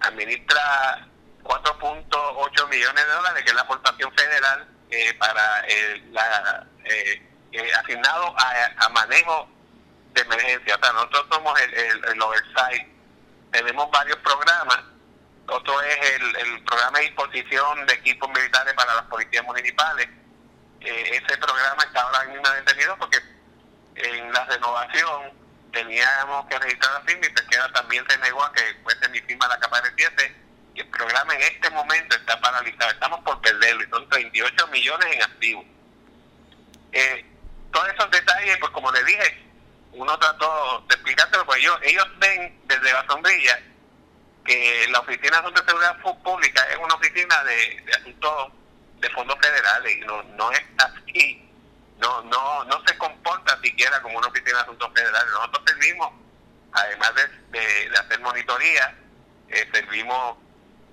administra 0.00 1.06
4.8 1.44 2.68
millones 2.70 3.06
de 3.06 3.12
dólares, 3.12 3.44
que 3.44 3.50
es 3.50 3.54
la 3.54 3.62
aportación 3.62 4.12
federal 4.16 4.73
eh, 4.94 5.14
para 5.14 5.64
la, 6.12 6.66
eh, 6.84 7.22
eh, 7.50 7.72
asignado 7.74 8.34
a, 8.38 8.88
manejo 8.90 9.48
de 10.12 10.20
emergencia. 10.20 10.76
Nosotros 10.92 11.26
somos 11.30 11.60
el, 11.60 12.04
el, 12.04 12.22
oversight. 12.22 12.86
Tenemos 13.50 13.90
varios 13.90 14.16
programas. 14.18 14.78
Otro 15.48 15.80
es 15.82 16.10
el, 16.12 16.36
el 16.36 16.64
programa 16.64 16.98
de 16.98 17.06
disposición 17.06 17.86
de 17.86 17.94
equipos 17.94 18.30
militares 18.30 18.72
para 18.74 18.94
las 18.94 19.04
policías 19.06 19.44
municipales. 19.44 20.08
ese 20.80 21.36
programa 21.38 21.82
está 21.84 22.02
ahora 22.02 22.24
mismo 22.24 22.48
detenido 22.50 22.96
porque 22.98 23.18
en 23.96 24.32
la 24.32 24.44
renovación 24.44 25.32
teníamos 25.72 26.46
que 26.46 26.58
registrar 26.58 27.02
firma 27.04 27.26
y 27.26 27.30
Pesquera 27.30 27.72
también 27.72 28.04
se 28.08 28.18
negó 28.18 28.44
a 28.44 28.52
que 28.52 28.62
fuese 28.84 29.08
mi 29.08 29.20
firma 29.20 29.48
la 29.48 29.58
capa 29.58 29.80
de 29.80 29.90
7 29.96 30.43
y 30.74 30.80
el 30.80 30.88
programa 30.88 31.34
en 31.34 31.42
este 31.42 31.70
momento 31.70 32.16
está 32.16 32.40
paralizado. 32.40 32.90
Estamos 32.90 33.20
por 33.20 33.40
perderlo 33.40 33.84
y 33.84 33.90
son 33.90 34.08
38 34.08 34.66
millones 34.68 35.06
en 35.14 35.22
activos. 35.22 35.64
Eh, 36.92 37.24
todos 37.72 37.88
esos 37.88 38.10
detalles, 38.10 38.58
pues 38.58 38.72
como 38.72 38.90
le 38.92 39.04
dije, 39.04 39.44
uno 39.92 40.18
trató 40.18 40.84
de 40.88 40.94
explicárselo, 40.94 41.46
pues 41.46 41.60
ellos, 41.60 41.78
ellos 41.82 42.06
ven 42.18 42.60
desde 42.64 42.92
la 42.92 43.06
sombrilla 43.06 43.58
que 44.44 44.86
la 44.90 45.00
Oficina 45.00 45.40
de 45.40 45.56
Seguridad 45.56 46.00
Pública 46.22 46.62
es 46.70 46.76
una 46.76 46.94
oficina 46.94 47.42
de, 47.44 47.82
de 47.86 47.92
asuntos 47.94 48.52
de 49.00 49.10
fondos 49.10 49.36
federales 49.40 49.96
y 49.96 50.00
no, 50.00 50.22
no 50.22 50.50
es 50.52 50.62
así 50.78 51.44
no 51.98 52.22
no 52.22 52.64
no 52.64 52.82
se 52.86 52.96
comporta 52.98 53.58
siquiera 53.62 54.00
como 54.02 54.18
una 54.18 54.28
oficina 54.28 54.58
de 54.58 54.62
asuntos 54.64 54.90
federales. 54.94 55.32
Nosotros 55.32 55.62
servimos, 55.66 56.12
además 56.72 57.12
de, 57.14 57.60
de, 57.60 57.98
hacer 57.98 58.20
monitoría, 58.20 58.96
eh, 59.48 59.68
servimos 59.72 60.36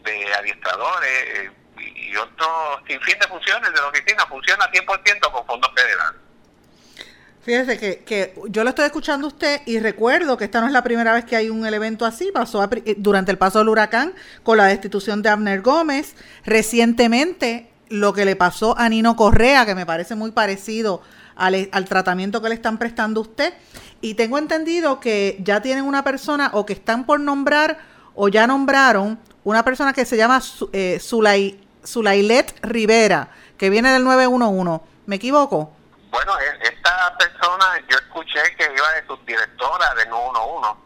de 0.03 0.33
adiestradores 0.33 1.09
eh, 1.09 1.51
y 1.79 2.15
otros 2.15 2.49
sin 2.87 2.99
fin 3.01 3.15
de 3.19 3.27
funciones 3.27 3.73
de 3.73 3.81
la 3.81 3.87
oficina. 3.87 4.25
Funciona 4.27 4.65
100% 4.71 5.31
con 5.31 5.45
fondos 5.45 5.71
federales. 5.75 6.21
Fíjese 7.43 7.79
que, 7.79 8.03
que 8.03 8.35
yo 8.49 8.63
lo 8.63 8.69
estoy 8.69 8.85
escuchando 8.85 9.25
a 9.25 9.29
usted 9.29 9.61
y 9.65 9.79
recuerdo 9.79 10.37
que 10.37 10.45
esta 10.45 10.61
no 10.61 10.67
es 10.67 10.73
la 10.73 10.83
primera 10.83 11.11
vez 11.13 11.25
que 11.25 11.35
hay 11.35 11.49
un 11.49 11.65
evento 11.65 12.05
así. 12.05 12.31
Pasó 12.31 12.63
eh, 12.63 12.95
durante 12.97 13.31
el 13.31 13.39
paso 13.39 13.59
del 13.59 13.69
huracán 13.69 14.13
con 14.43 14.57
la 14.57 14.65
destitución 14.65 15.23
de 15.23 15.29
Abner 15.29 15.61
Gómez. 15.61 16.15
Recientemente 16.45 17.71
lo 17.89 18.13
que 18.13 18.25
le 18.25 18.35
pasó 18.35 18.77
a 18.77 18.87
Nino 18.89 19.15
Correa, 19.15 19.65
que 19.65 19.73
me 19.73 19.87
parece 19.87 20.13
muy 20.13 20.31
parecido 20.31 21.01
al, 21.35 21.67
al, 21.71 21.85
tratamiento 21.85 22.43
que 22.43 22.49
le 22.49 22.55
están 22.55 22.77
prestando 22.77 23.21
a 23.21 23.23
usted. 23.23 23.53
Y 24.01 24.13
tengo 24.13 24.37
entendido 24.37 24.99
que 24.99 25.37
ya 25.39 25.61
tienen 25.61 25.85
una 25.85 26.03
persona 26.03 26.51
o 26.53 26.67
que 26.67 26.73
están 26.73 27.07
por 27.07 27.19
nombrar 27.19 27.79
o 28.13 28.29
ya 28.29 28.45
nombraron 28.45 29.19
una 29.43 29.63
persona 29.63 29.93
que 29.93 30.05
se 30.05 30.17
llama 30.17 30.41
eh, 30.73 30.99
Zulailet 30.99 32.59
Rivera, 32.63 33.29
que 33.57 33.69
viene 33.69 33.91
del 33.91 34.03
911. 34.03 34.83
¿Me 35.05 35.15
equivoco? 35.15 35.73
Bueno, 36.09 36.33
e, 36.39 36.67
esta 36.67 37.17
persona 37.17 37.65
yo 37.89 37.97
escuché 37.97 38.39
que 38.57 38.63
iba 38.63 38.91
de 38.93 39.07
subdirectora 39.07 39.95
de 39.95 40.05
911. 40.07 40.79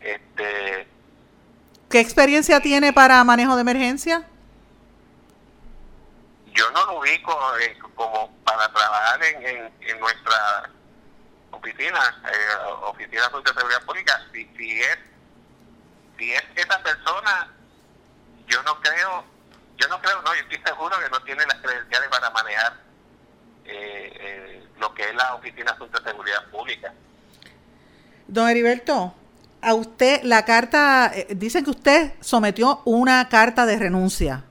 Este, 0.00 0.88
¿Qué 1.90 2.00
experiencia 2.00 2.60
tiene 2.60 2.92
para 2.92 3.22
manejo 3.24 3.54
de 3.56 3.62
emergencia? 3.62 4.24
yo 6.58 6.70
no 6.72 6.86
lo 6.86 6.98
ubico 6.98 7.38
eh, 7.60 7.78
como 7.94 8.32
para 8.44 8.68
trabajar 8.72 9.22
en, 9.22 9.72
en, 9.80 10.00
nuestra 10.00 10.68
oficina, 11.52 12.20
eh, 12.26 12.72
oficina 12.82 13.28
de 13.28 13.52
seguridad 13.52 13.82
pública. 13.84 14.20
Si, 14.32 14.44
si 14.56 14.80
es 14.80 14.98
si 16.18 16.32
es 16.32 16.42
esa 16.54 16.82
persona, 16.82 17.48
yo 18.46 18.62
no 18.62 18.80
creo, 18.80 19.24
yo 19.76 19.88
no 19.88 20.00
creo, 20.00 20.20
no, 20.22 20.34
yo 20.34 20.40
estoy 20.42 20.60
seguro 20.64 20.96
que 20.98 21.10
no 21.10 21.20
tiene 21.22 21.44
las 21.46 21.60
credenciales 21.60 22.08
para 22.08 22.30
manejar 22.30 22.72
eh, 23.64 24.12
eh 24.20 24.64
lo 24.78 24.94
que 24.94 25.02
es 25.02 25.14
la 25.14 25.34
oficina 25.34 25.72
de 25.72 26.04
seguridad 26.04 26.44
pública. 26.50 26.92
Don 28.28 28.48
Heriberto, 28.48 29.12
a 29.60 29.74
usted 29.74 30.22
la 30.22 30.44
carta, 30.44 31.10
eh, 31.12 31.26
dicen 31.30 31.64
que 31.64 31.70
usted 31.70 32.12
sometió 32.20 32.82
una 32.84 33.28
carta 33.28 33.66
de 33.66 33.76
renuncia. 33.76 34.44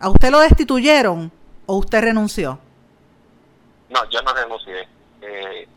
¿A 0.00 0.08
usted 0.08 0.30
lo 0.30 0.40
destituyeron? 0.40 1.30
o 1.68 1.76
usted 1.76 2.00
renunció? 2.00 2.58
No, 3.90 4.08
yo 4.08 4.22
no 4.22 4.32
renuncié. 4.32 4.88
Eh, 5.20 5.68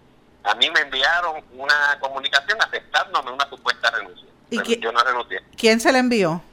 a 0.44 0.56
mí 0.56 0.70
me 0.72 0.80
enviaron 0.80 1.44
una 1.52 2.00
comunicación 2.00 2.58
aceptándome 2.62 3.32
una 3.32 3.48
supuesta 3.50 3.92
renuncia. 3.92 4.28
¿Y 4.52 4.80
yo 4.80 4.92
no 4.92 5.04
renuncié. 5.04 5.42
¿Quién 5.58 5.80
se 5.80 5.92
la 5.92 6.00
envió? 6.00 6.44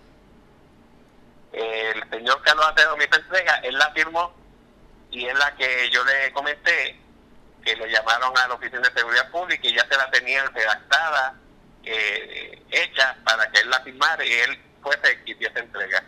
el 1.53 2.11
señor 2.11 2.41
Carlos 2.43 2.67
Acedo 2.67 2.97
mi 2.97 3.05
entrega, 3.05 3.57
él 3.65 3.77
la 3.77 3.91
firmó 3.91 4.33
y 5.11 5.27
es 5.27 5.37
la 5.37 5.55
que 5.57 5.91
yo 5.91 6.05
le 6.05 6.33
comenté 6.33 6.97
que 7.65 7.75
le 7.75 7.91
llamaron 7.91 8.37
a 8.37 8.49
la 8.49 8.55
Oficina 8.55 8.81
de 8.81 8.93
Seguridad 8.93 9.31
Pública 9.31 9.67
y 9.67 9.75
ya 9.75 9.87
se 9.89 9.97
la 9.97 10.11
tenían 10.11 10.53
redactada, 10.55 11.35
eh, 11.85 12.63
hecha 12.71 13.17
para 13.25 13.51
que 13.51 13.61
él 13.61 13.71
la 13.71 13.81
firmara 13.81 14.25
y 14.25 14.33
él 14.33 14.59
fuese 14.83 15.23
quien 15.25 15.39
esa 15.41 15.59
entrega. 15.59 16.05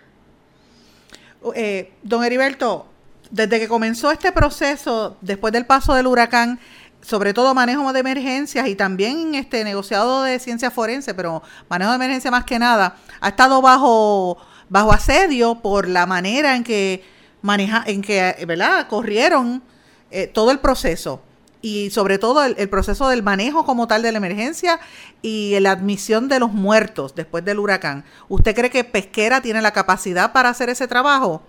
Eh, 1.57 1.92
don 2.03 2.22
Heriberto, 2.22 2.88
desde 3.31 3.59
que 3.59 3.68
comenzó 3.68 4.12
este 4.12 4.31
proceso, 4.31 5.16
después 5.20 5.53
del 5.53 5.66
paso 5.66 5.94
del 5.94 6.07
huracán, 6.07 6.61
sobre 7.03 7.35
todo 7.35 7.55
manejo 7.55 7.93
de 7.93 8.01
emergencias 8.01 8.69
y 8.69 8.75
también 8.75 9.35
este 9.35 9.65
negociado 9.65 10.23
de 10.23 10.39
ciencia 10.39 10.71
forense, 10.71 11.15
pero 11.15 11.43
manejo 11.69 11.91
de 11.91 11.97
emergencia 11.97 12.31
más 12.31 12.45
que 12.45 12.59
nada, 12.59 12.97
ha 13.21 13.29
estado 13.29 13.63
bajo 13.63 14.39
bajo 14.71 14.93
asedio 14.93 15.57
por 15.57 15.89
la 15.89 16.07
manera 16.07 16.57
en 16.57 16.65
que 16.65 17.05
maneja, 17.43 17.83
en 17.87 18.01
que, 18.01 18.37
¿verdad? 18.47 18.87
corrieron 18.89 19.63
eh, 20.11 20.27
todo 20.29 20.51
el 20.53 20.61
proceso 20.61 21.23
y 21.61 21.91
sobre 21.91 22.19
todo 22.19 22.43
el, 22.45 22.69
proceso 22.71 23.09
del 23.09 23.23
manejo 23.23 23.67
como 23.67 23.87
tal 23.87 24.01
de 24.01 24.13
la 24.13 24.19
emergencia 24.19 24.81
y 25.21 25.59
la 25.61 25.73
admisión 25.73 26.29
de 26.29 26.39
los 26.39 26.53
muertos 26.53 27.15
después 27.15 27.45
del 27.45 27.59
huracán. 27.59 28.05
¿Usted 28.29 28.55
cree 28.55 28.71
que 28.71 28.85
Pesquera 28.85 29.43
tiene 29.43 29.61
la 29.61 29.73
capacidad 29.73 30.33
para 30.33 30.49
hacer 30.49 30.71
ese 30.71 30.89
trabajo? 30.89 31.43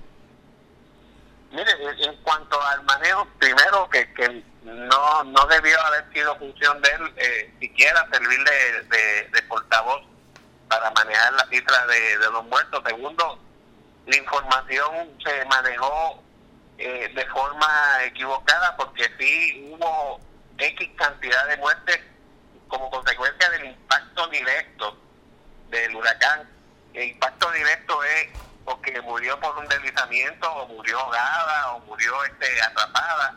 Mire, 1.52 1.72
en 2.06 2.16
cuanto 2.24 2.58
al 2.62 2.84
manejo, 2.84 3.28
primero 3.40 3.88
que, 3.90 4.12
que 4.14 4.44
no, 4.88 5.24
no 5.26 5.46
debió 5.48 5.80
haber 5.86 6.12
sido 6.14 6.36
función 6.38 6.82
de 6.82 6.90
él 6.90 7.14
eh, 7.18 7.54
siquiera 7.60 8.08
servir 8.12 8.40
de, 8.44 9.28
de, 9.30 9.42
portavoz 9.44 10.02
para 10.68 10.90
manejar 10.92 11.34
la 11.34 11.46
cifra 11.48 11.86
de, 11.88 12.18
los 12.32 12.46
muertos. 12.46 12.82
Segundo, 12.86 13.40
la 14.06 14.16
información 14.18 15.18
se 15.24 15.46
manejó 15.46 16.24
eh, 16.78 17.12
de 17.14 17.26
forma 17.28 18.04
equivocada 18.06 18.76
porque 18.78 19.10
sí 19.20 19.70
hubo 19.72 20.20
X 20.58 20.90
cantidad 20.98 21.48
de 21.48 21.58
muertes 21.58 22.00
como 22.68 22.90
consecuencia 22.90 23.50
del 23.50 23.66
impacto 23.66 24.28
directo 24.28 24.98
del 25.70 25.96
huracán. 25.96 26.50
El 26.94 27.10
impacto 27.10 27.52
directo 27.52 28.04
es 28.04 28.30
porque 28.66 29.02
murió 29.02 29.40
por 29.40 29.58
un 29.58 29.68
deslizamiento 29.68 30.52
o 30.52 30.68
murió 30.68 31.00
ahogada 31.00 31.74
o 31.74 31.80
murió 31.82 32.24
este 32.26 32.62
atrapada 32.62 33.36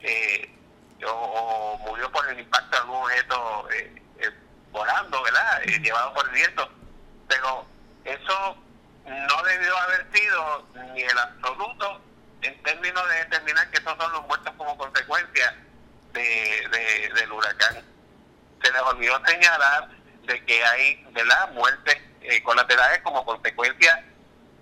eh, 0.00 0.50
o, 1.06 1.78
murió 1.86 2.10
por 2.12 2.28
el 2.28 2.40
impacto 2.40 2.70
de 2.70 2.76
algún 2.76 2.96
objeto 2.96 3.68
eh, 3.70 4.02
eh, 4.20 4.30
volando, 4.70 5.22
¿verdad? 5.22 5.62
llevado 5.62 6.14
por 6.14 6.26
el 6.28 6.32
viento. 6.32 6.68
Pero 7.28 7.66
eso 8.04 8.56
no 9.04 9.42
debió 9.42 9.76
haber 9.78 10.06
sido 10.12 10.66
ni 10.94 11.02
el 11.02 11.18
absoluto 11.18 12.00
en 12.42 12.62
términos 12.62 13.08
de 13.08 13.16
determinar 13.16 13.70
que 13.70 13.78
esos 13.78 13.96
son 13.96 14.12
los 14.12 14.26
muertos 14.26 14.54
como 14.56 14.76
consecuencia 14.76 15.56
de, 16.12 17.10
del 17.14 17.32
huracán. 17.32 17.82
Se 18.62 18.72
les 18.72 18.82
olvidó 18.82 19.20
señalar 19.26 19.88
de 20.22 20.44
que 20.44 20.64
hay 20.64 21.04
¿verdad? 21.12 21.50
muertes 21.52 21.96
colaterales 22.42 23.00
como 23.02 23.24
consecuencia 23.24 24.04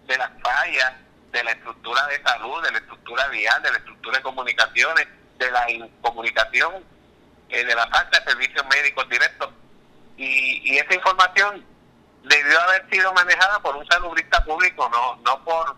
de 0.07 0.19
las 0.19 0.31
fallas 0.43 0.93
de 1.33 1.43
la 1.43 1.53
estructura 1.53 2.07
de 2.07 2.23
salud, 2.23 2.63
de 2.63 2.71
la 2.73 2.79
estructura 2.79 3.29
vial, 3.29 3.63
de 3.63 3.71
la 3.71 3.79
estructura 3.79 4.19
de 4.19 4.23
comunicaciones, 4.23 5.09
de 5.45 5.51
la 5.51 5.71
incomunicación, 5.71 6.85
eh, 7.49 7.65
de 7.65 7.75
la 7.75 7.87
falta 7.89 8.21
de 8.21 8.31
servicios 8.31 8.65
médicos 8.75 9.09
directos. 9.09 9.51
Y, 10.17 10.61
y 10.65 10.79
esa 10.79 10.95
información 10.95 11.65
debió 12.25 12.61
haber 12.61 12.89
sido 12.91 13.13
manejada 13.13 13.61
por 13.61 13.77
un 13.77 13.87
salubrista 13.87 14.45
público, 14.45 14.89
no 14.89 15.17
no 15.25 15.45
por 15.45 15.77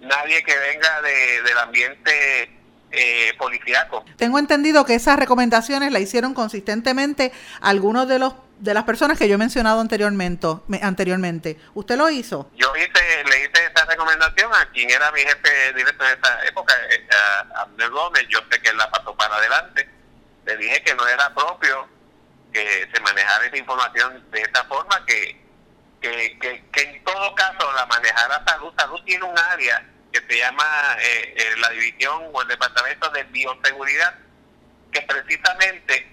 nadie 0.00 0.42
que 0.42 0.56
venga 0.56 1.02
de, 1.02 1.42
del 1.42 1.58
ambiente 1.58 2.50
eh, 2.90 3.32
policíaco. 3.38 4.04
Tengo 4.16 4.38
entendido 4.38 4.84
que 4.84 4.94
esas 4.94 5.18
recomendaciones 5.18 5.92
la 5.92 6.00
hicieron 6.00 6.34
consistentemente 6.34 7.32
algunos 7.60 8.08
de 8.08 8.18
los 8.18 8.34
de 8.64 8.72
las 8.72 8.84
personas 8.84 9.18
que 9.18 9.28
yo 9.28 9.34
he 9.34 9.38
mencionado 9.38 9.78
anteriormente. 9.78 10.48
anteriormente. 10.80 11.58
¿Usted 11.74 11.96
lo 11.98 12.08
hizo? 12.08 12.50
Yo 12.56 12.74
hice, 12.76 13.24
le 13.24 13.40
hice 13.40 13.66
esa 13.66 13.84
recomendación 13.84 14.50
a 14.54 14.64
quien 14.70 14.90
era 14.90 15.12
mi 15.12 15.20
jefe 15.20 15.72
directo 15.74 16.02
en 16.04 16.18
esa 16.18 16.44
época, 16.46 16.74
eh, 16.88 17.06
a 17.12 17.60
Abner 17.60 17.90
Gómez. 17.90 18.24
Yo 18.30 18.40
sé 18.50 18.60
que 18.62 18.70
él 18.70 18.78
la 18.78 18.90
pasó 18.90 19.14
para 19.14 19.36
adelante. 19.36 19.86
Le 20.46 20.56
dije 20.56 20.82
que 20.82 20.94
no 20.94 21.06
era 21.06 21.32
propio 21.34 21.86
que 22.54 22.88
se 22.92 23.00
manejara 23.02 23.44
esa 23.44 23.56
información 23.56 24.30
de 24.30 24.40
esta 24.40 24.64
forma, 24.64 25.04
que, 25.04 25.38
que, 26.00 26.38
que, 26.72 26.80
en 26.80 27.04
todo 27.04 27.34
caso 27.34 27.70
la 27.74 27.84
manejara 27.84 28.42
salud. 28.46 28.72
Salud 28.78 29.02
tiene 29.04 29.24
un 29.24 29.38
área 29.38 29.84
que 30.10 30.20
se 30.26 30.38
llama 30.38 30.64
eh, 31.00 31.34
eh, 31.36 31.56
la 31.58 31.68
división 31.68 32.30
o 32.32 32.40
el 32.40 32.48
departamento 32.48 33.10
de 33.10 33.24
bioseguridad, 33.24 34.14
que 34.90 35.02
precisamente 35.02 36.10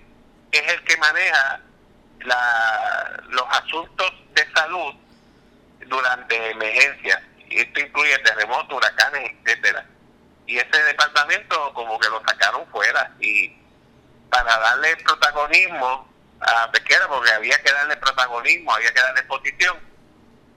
es 0.52 0.74
el 0.74 0.84
que 0.84 0.98
maneja 0.98 1.62
la, 2.26 3.24
los 3.30 3.46
asuntos 3.50 4.12
de 4.34 4.46
salud 4.54 4.94
durante 5.88 6.52
emergencias. 6.52 7.22
Esto 7.50 7.80
incluye 7.80 8.18
terremotos, 8.20 8.78
huracanes, 8.78 9.32
etcétera. 9.44 9.86
Y 10.48 10.58
ese 10.58 10.84
departamento 10.84 11.74
como 11.74 12.00
que 12.00 12.10
lo 12.10 12.22
sacaron 12.28 12.66
fuera 12.72 13.12
y 13.20 13.54
para 14.30 14.58
darle 14.58 14.96
protagonismo 14.98 16.08
a 16.40 16.72
Pesquera, 16.72 17.08
porque 17.08 17.32
había 17.32 17.62
que 17.62 17.72
darle 17.72 17.98
protagonismo, 17.98 18.74
había 18.74 18.92
que 18.94 19.02
darle 19.02 19.24
posición, 19.24 19.78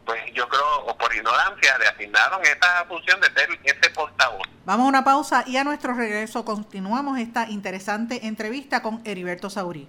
pues 0.07 0.21
yo 0.33 0.49
creo, 0.49 0.85
o 0.87 0.97
por 0.97 1.15
ignorancia, 1.15 1.79
le 1.79 1.89
asignaron 1.89 2.41
esta 2.45 2.85
función 2.87 3.21
de 3.21 3.27
ser 3.33 3.49
ese 3.65 3.91
portavoz. 3.91 4.49
Vamos 4.65 4.87
a 4.87 4.89
una 4.89 5.05
pausa 5.05 5.45
y 5.47 5.57
a 5.57 5.65
nuestro 5.65 5.95
regreso 5.95 6.45
continuamos 6.45 7.19
esta 7.19 7.49
interesante 7.51 8.27
entrevista 8.27 8.81
con 8.83 9.03
Heriberto 9.05 9.51
Saurí. 9.51 9.89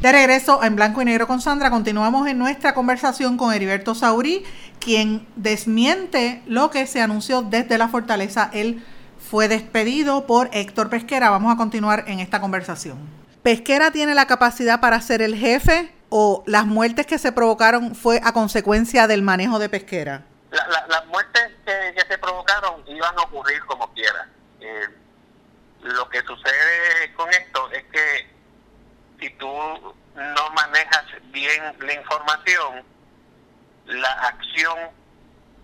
De 0.00 0.12
regreso 0.12 0.64
en 0.64 0.76
blanco 0.76 1.02
y 1.02 1.04
negro 1.04 1.26
con 1.26 1.42
Sandra, 1.42 1.68
continuamos 1.68 2.26
en 2.26 2.38
nuestra 2.38 2.72
conversación 2.72 3.36
con 3.36 3.52
Heriberto 3.52 3.94
Saurí, 3.94 4.46
quien 4.78 5.28
desmiente 5.36 6.42
lo 6.46 6.70
que 6.70 6.86
se 6.86 7.02
anunció 7.02 7.42
desde 7.42 7.76
la 7.76 7.88
fortaleza. 7.88 8.48
Él 8.54 8.82
fue 9.18 9.46
despedido 9.46 10.26
por 10.26 10.48
Héctor 10.54 10.88
Pesquera. 10.88 11.28
Vamos 11.28 11.52
a 11.52 11.58
continuar 11.58 12.04
en 12.06 12.18
esta 12.18 12.40
conversación. 12.40 12.98
¿Pesquera 13.42 13.90
tiene 13.90 14.14
la 14.14 14.26
capacidad 14.26 14.80
para 14.80 15.02
ser 15.02 15.20
el 15.20 15.36
jefe 15.36 15.92
o 16.08 16.44
las 16.46 16.64
muertes 16.64 17.04
que 17.06 17.18
se 17.18 17.30
provocaron 17.30 17.94
fue 17.94 18.22
a 18.24 18.32
consecuencia 18.32 19.06
del 19.06 19.20
manejo 19.20 19.58
de 19.58 19.68
Pesquera? 19.68 20.24
las 20.50 21.06
muertes 21.08 21.42
que, 21.66 22.04
se 22.08 22.16
provocaron 22.16 22.82
iban 22.88 23.18
a 23.18 23.22
ocurrir 23.22 23.60
como 23.66 23.92
quiera. 23.92 24.28
Eh, 24.60 24.88
lo 25.82 26.08
que 26.08 26.22
sucede 26.22 27.12
con 27.14 27.28
esto 27.28 27.70
es 27.72 27.84
que 27.92 28.39
si 29.20 29.30
tú 29.30 29.46
no 30.14 30.50
manejas 30.50 31.04
bien 31.24 31.76
la 31.78 31.92
información, 31.92 32.84
la 33.86 34.12
acción 34.12 34.78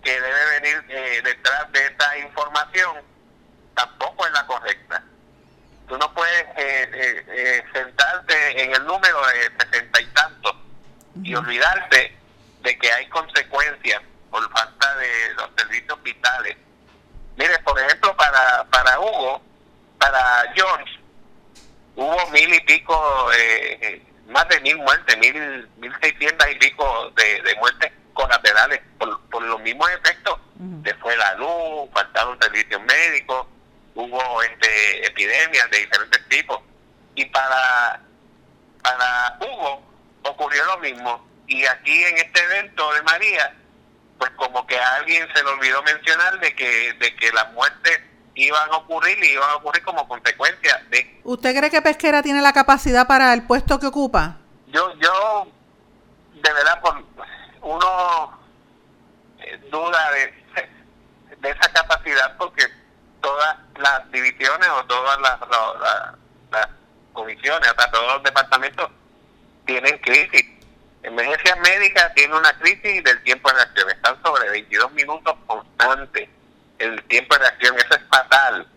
que 0.03 0.21
debe 0.21 0.59
venir 0.59 0.85
eh, 0.89 1.21
detrás 1.23 1.71
de 1.71 1.85
esta 1.85 2.17
información 2.19 2.97
tampoco 3.75 4.25
es 4.25 4.31
la 4.31 4.45
correcta. 4.45 5.03
Tú 5.87 5.97
no 5.97 6.13
puedes 6.13 6.43
eh, 6.57 7.25
eh, 7.27 7.63
sentarte 7.73 8.63
en 8.63 8.73
el 8.75 8.85
número 8.85 9.25
de 9.27 9.65
sesenta 9.65 10.01
y 10.01 10.05
tantos 10.07 10.55
y 11.23 11.33
olvidarte 11.35 12.17
de 12.61 12.77
que 12.77 12.91
hay 12.91 13.07
consecuencias 13.09 14.01
por 14.29 14.49
falta 14.51 14.95
de 14.97 15.33
los 15.35 15.49
servicios 15.57 16.01
vitales. 16.03 16.57
Mire, 17.37 17.57
por 17.59 17.79
ejemplo, 17.79 18.15
para, 18.17 18.65
para 18.65 18.99
Hugo, 18.99 19.41
para 19.97 20.51
George, 20.53 20.96
hubo 21.97 22.27
mil 22.27 22.53
y 22.53 22.59
pico, 22.61 23.29
eh, 23.33 24.01
más 24.27 24.47
de 24.47 24.61
mil 24.61 24.77
muertes, 24.77 25.17
mil, 25.17 25.67
mil 25.77 25.93
seiscientas 25.99 26.49
y 26.51 26.55
pico 26.55 27.11
de, 27.15 27.41
de 27.41 27.55
muertes 27.55 27.91
colaterales 28.13 28.79
por, 28.97 29.19
por 29.29 29.41
los 29.41 29.59
mismos 29.61 29.89
efectos. 29.91 30.39
Se 30.83 30.93
fue 30.95 31.15
la 31.17 31.33
luz, 31.35 31.89
faltaron 31.93 32.39
servicios 32.41 32.81
médicos, 32.81 33.45
hubo 33.93 34.41
este 34.43 35.05
epidemias 35.05 35.69
de 35.69 35.79
diferentes 35.79 36.29
tipos. 36.29 36.59
Y 37.15 37.25
para, 37.25 37.99
para 38.81 39.37
Hugo 39.41 39.83
ocurrió 40.23 40.65
lo 40.65 40.77
mismo. 40.77 41.27
Y 41.47 41.65
aquí 41.65 42.03
en 42.05 42.17
este 42.17 42.39
evento 42.41 42.93
de 42.93 43.01
María, 43.03 43.55
pues 44.17 44.31
como 44.31 44.65
que 44.65 44.77
a 44.77 44.95
alguien 44.95 45.27
se 45.33 45.43
le 45.43 45.49
olvidó 45.49 45.83
mencionar 45.83 46.39
de 46.39 46.55
que, 46.55 46.93
de 46.93 47.15
que 47.15 47.31
las 47.31 47.51
muertes 47.53 47.99
iban 48.37 48.71
a 48.71 48.77
ocurrir 48.77 49.17
y 49.23 49.33
iban 49.33 49.49
a 49.49 49.55
ocurrir 49.55 49.83
como 49.83 50.07
consecuencia 50.07 50.83
de... 50.89 51.19
¿Usted 51.23 51.57
cree 51.57 51.69
que 51.69 51.81
Pesquera 51.81 52.21
tiene 52.21 52.41
la 52.41 52.53
capacidad 52.53 53.07
para 53.07 53.33
el 53.33 53.43
puesto 53.43 53.79
que 53.79 53.87
ocupa? 53.87 54.37
Yo, 54.67 54.93
yo 54.99 55.47
de 56.33 56.53
verdad, 56.53 56.79
por 56.81 57.03
uno 57.61 58.39
eh, 59.39 59.57
duda 59.71 60.11
de, 60.11 61.35
de 61.37 61.49
esa 61.49 61.73
capacidad 61.73 62.37
porque 62.37 62.63
todas 63.21 63.57
las 63.77 64.11
divisiones 64.11 64.69
o 64.69 64.85
todas 64.85 65.19
las, 65.19 65.39
las, 66.51 66.67
comisiones, 67.13 67.71
o 67.71 67.81
sea, 67.81 67.91
todos 67.91 68.13
los 68.13 68.23
departamentos 68.23 68.91
tienen 69.65 69.97
crisis. 69.97 70.45
Emergencias 71.01 71.57
médicas 71.59 72.13
tiene 72.13 72.35
una 72.35 72.53
crisis 72.59 73.03
del 73.03 73.23
tiempo 73.23 73.51
de 73.51 73.61
acción. 73.61 73.89
Están 73.89 74.21
sobre 74.21 74.47
22 74.51 74.91
minutos 74.91 75.35
constantes 75.47 76.29
el 76.79 77.03
tiempo 77.03 77.35
de 77.35 77.41
reacción, 77.41 77.77
eso 77.77 77.95
es 77.95 78.07
fatal. 78.09 78.67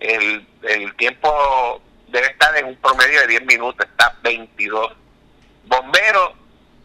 El, 0.00 0.46
el 0.62 0.96
tiempo 0.96 1.82
debe 2.08 2.26
estar 2.28 2.56
en 2.56 2.66
un 2.66 2.76
promedio 2.76 3.20
de 3.20 3.26
10 3.28 3.46
minutos, 3.46 3.86
está 3.88 4.16
22. 4.22 4.92
Bomberos 5.64 6.32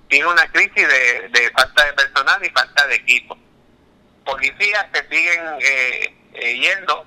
tiene 0.07 0.27
una 0.27 0.47
crisis 0.51 0.87
de, 0.87 1.29
de 1.29 1.51
falta 1.51 1.85
de 1.85 1.93
personal 1.93 2.45
y 2.45 2.49
falta 2.49 2.87
de 2.87 2.95
equipo. 2.95 3.37
Policías 4.25 4.85
que 4.93 5.03
siguen 5.09 5.41
eh, 5.59 6.15
eh, 6.33 6.59
yendo 6.59 7.05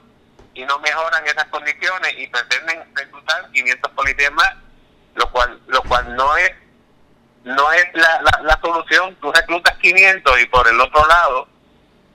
y 0.55 0.65
no 0.65 0.79
mejoran 0.79 1.27
esas 1.27 1.45
condiciones 1.47 2.15
y 2.17 2.27
pretenden 2.29 2.83
reclutar 2.95 3.51
500 3.51 3.93
policías 3.93 4.33
más, 4.33 4.55
lo 5.15 5.31
cual 5.31 5.61
lo 5.67 5.83
cual 5.83 6.15
no 6.15 6.37
es 6.37 6.53
no 7.45 7.73
es 7.73 7.85
la, 7.93 8.23
la, 8.23 8.43
la 8.43 8.61
solución. 8.61 9.17
Tú 9.21 9.33
reclutas 9.33 9.77
500 9.79 10.41
y 10.41 10.47
por 10.47 10.67
el 10.67 10.81
otro 10.81 11.07
lado 11.07 11.49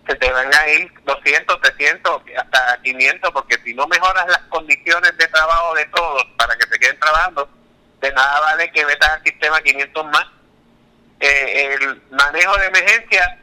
se 0.10 0.16
te 0.16 0.32
van 0.32 0.52
a 0.52 0.68
ir 0.70 0.92
200, 1.06 1.62
300, 1.62 2.22
hasta 2.36 2.82
500, 2.82 3.32
porque 3.32 3.60
si 3.64 3.76
no 3.76 3.86
mejoras 3.86 4.26
las 4.28 4.42
condiciones 4.50 5.16
de 5.16 5.28
trabajo 5.28 5.76
de 5.76 5.86
todos 5.86 6.26
para 6.36 6.56
que 6.58 6.66
se 6.66 6.80
queden 6.80 7.00
trabajando, 7.00 7.48
de 8.02 8.12
nada 8.14 8.40
vale 8.40 8.72
que 8.72 8.86
metas 8.88 9.08
al 9.08 9.24
sistema 9.24 9.62
500 9.62 10.06
más. 10.06 10.26
Eh, 11.20 11.78
el 11.80 12.02
manejo 12.10 12.58
de 12.58 12.66
emergencia, 12.66 13.40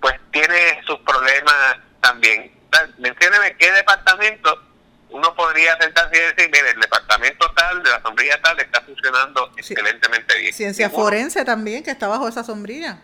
pues 0.00 0.14
tiene 0.30 0.80
sus 0.86 1.00
problemas 1.00 1.78
también. 2.00 2.52
Mencióneme 2.98 3.56
qué 3.56 3.72
departamento 3.72 4.62
uno 5.10 5.34
podría 5.34 5.76
tentar 5.78 6.08
y 6.12 6.18
decir, 6.18 6.48
mire, 6.52 6.70
el 6.70 6.80
departamento 6.80 7.50
tal, 7.56 7.82
de 7.82 7.90
la 7.90 8.00
sombrilla 8.02 8.40
tal, 8.40 8.60
está 8.60 8.82
funcionando 8.82 9.52
excelentemente 9.56 10.38
bien. 10.38 10.52
Ciencia 10.52 10.90
forense 10.90 11.44
también, 11.44 11.82
que 11.82 11.90
está 11.90 12.06
bajo 12.06 12.28
esa 12.28 12.44
sombrilla. 12.44 13.00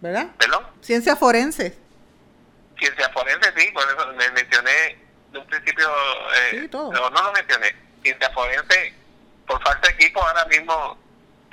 ¿Verdad? 0.00 0.28
¿Perdón? 0.38 0.66
Ciencia 0.80 1.16
forense. 1.16 1.76
Ciencia 2.78 3.08
forense, 3.10 3.52
sí, 3.56 3.70
por 3.72 3.84
eso 3.88 4.06
me 4.14 4.30
mencioné 4.30 4.98
de 5.32 5.38
un 5.38 5.46
principio, 5.46 5.88
eh, 6.52 6.68
no, 6.72 6.90
no 6.90 7.22
lo 7.22 7.32
mencioné. 7.32 7.74
Ciencia 8.02 8.30
forense, 8.30 8.94
por 9.46 9.62
falta 9.62 9.88
de 9.88 9.94
equipo, 9.94 10.22
ahora 10.22 10.44
mismo 10.46 10.98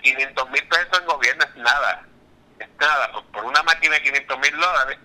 500 0.01 0.49
mil 0.51 0.67
pesos 0.67 0.99
en 0.99 1.05
gobierno 1.07 1.43
es 1.43 1.55
nada, 1.55 2.05
es 2.59 2.69
nada. 2.79 3.11
Por, 3.33 3.43
una 3.43 3.63
máquina 3.63 3.95
de 3.95 4.03
500 4.03 4.39
mil 4.39 4.51
dólares 4.51 4.99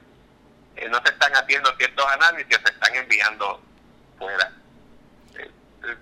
eh, 0.76 0.88
no 0.88 1.00
se 1.05 1.12
están 1.12 1.33
haciendo 1.35 1.74
ciertos 1.76 2.07
análisis, 2.07 2.59
se 2.64 2.72
están 2.72 2.94
enviando 2.94 3.62
fuera. 4.18 4.53
Eh, 5.37 5.50
eh, 5.85 5.96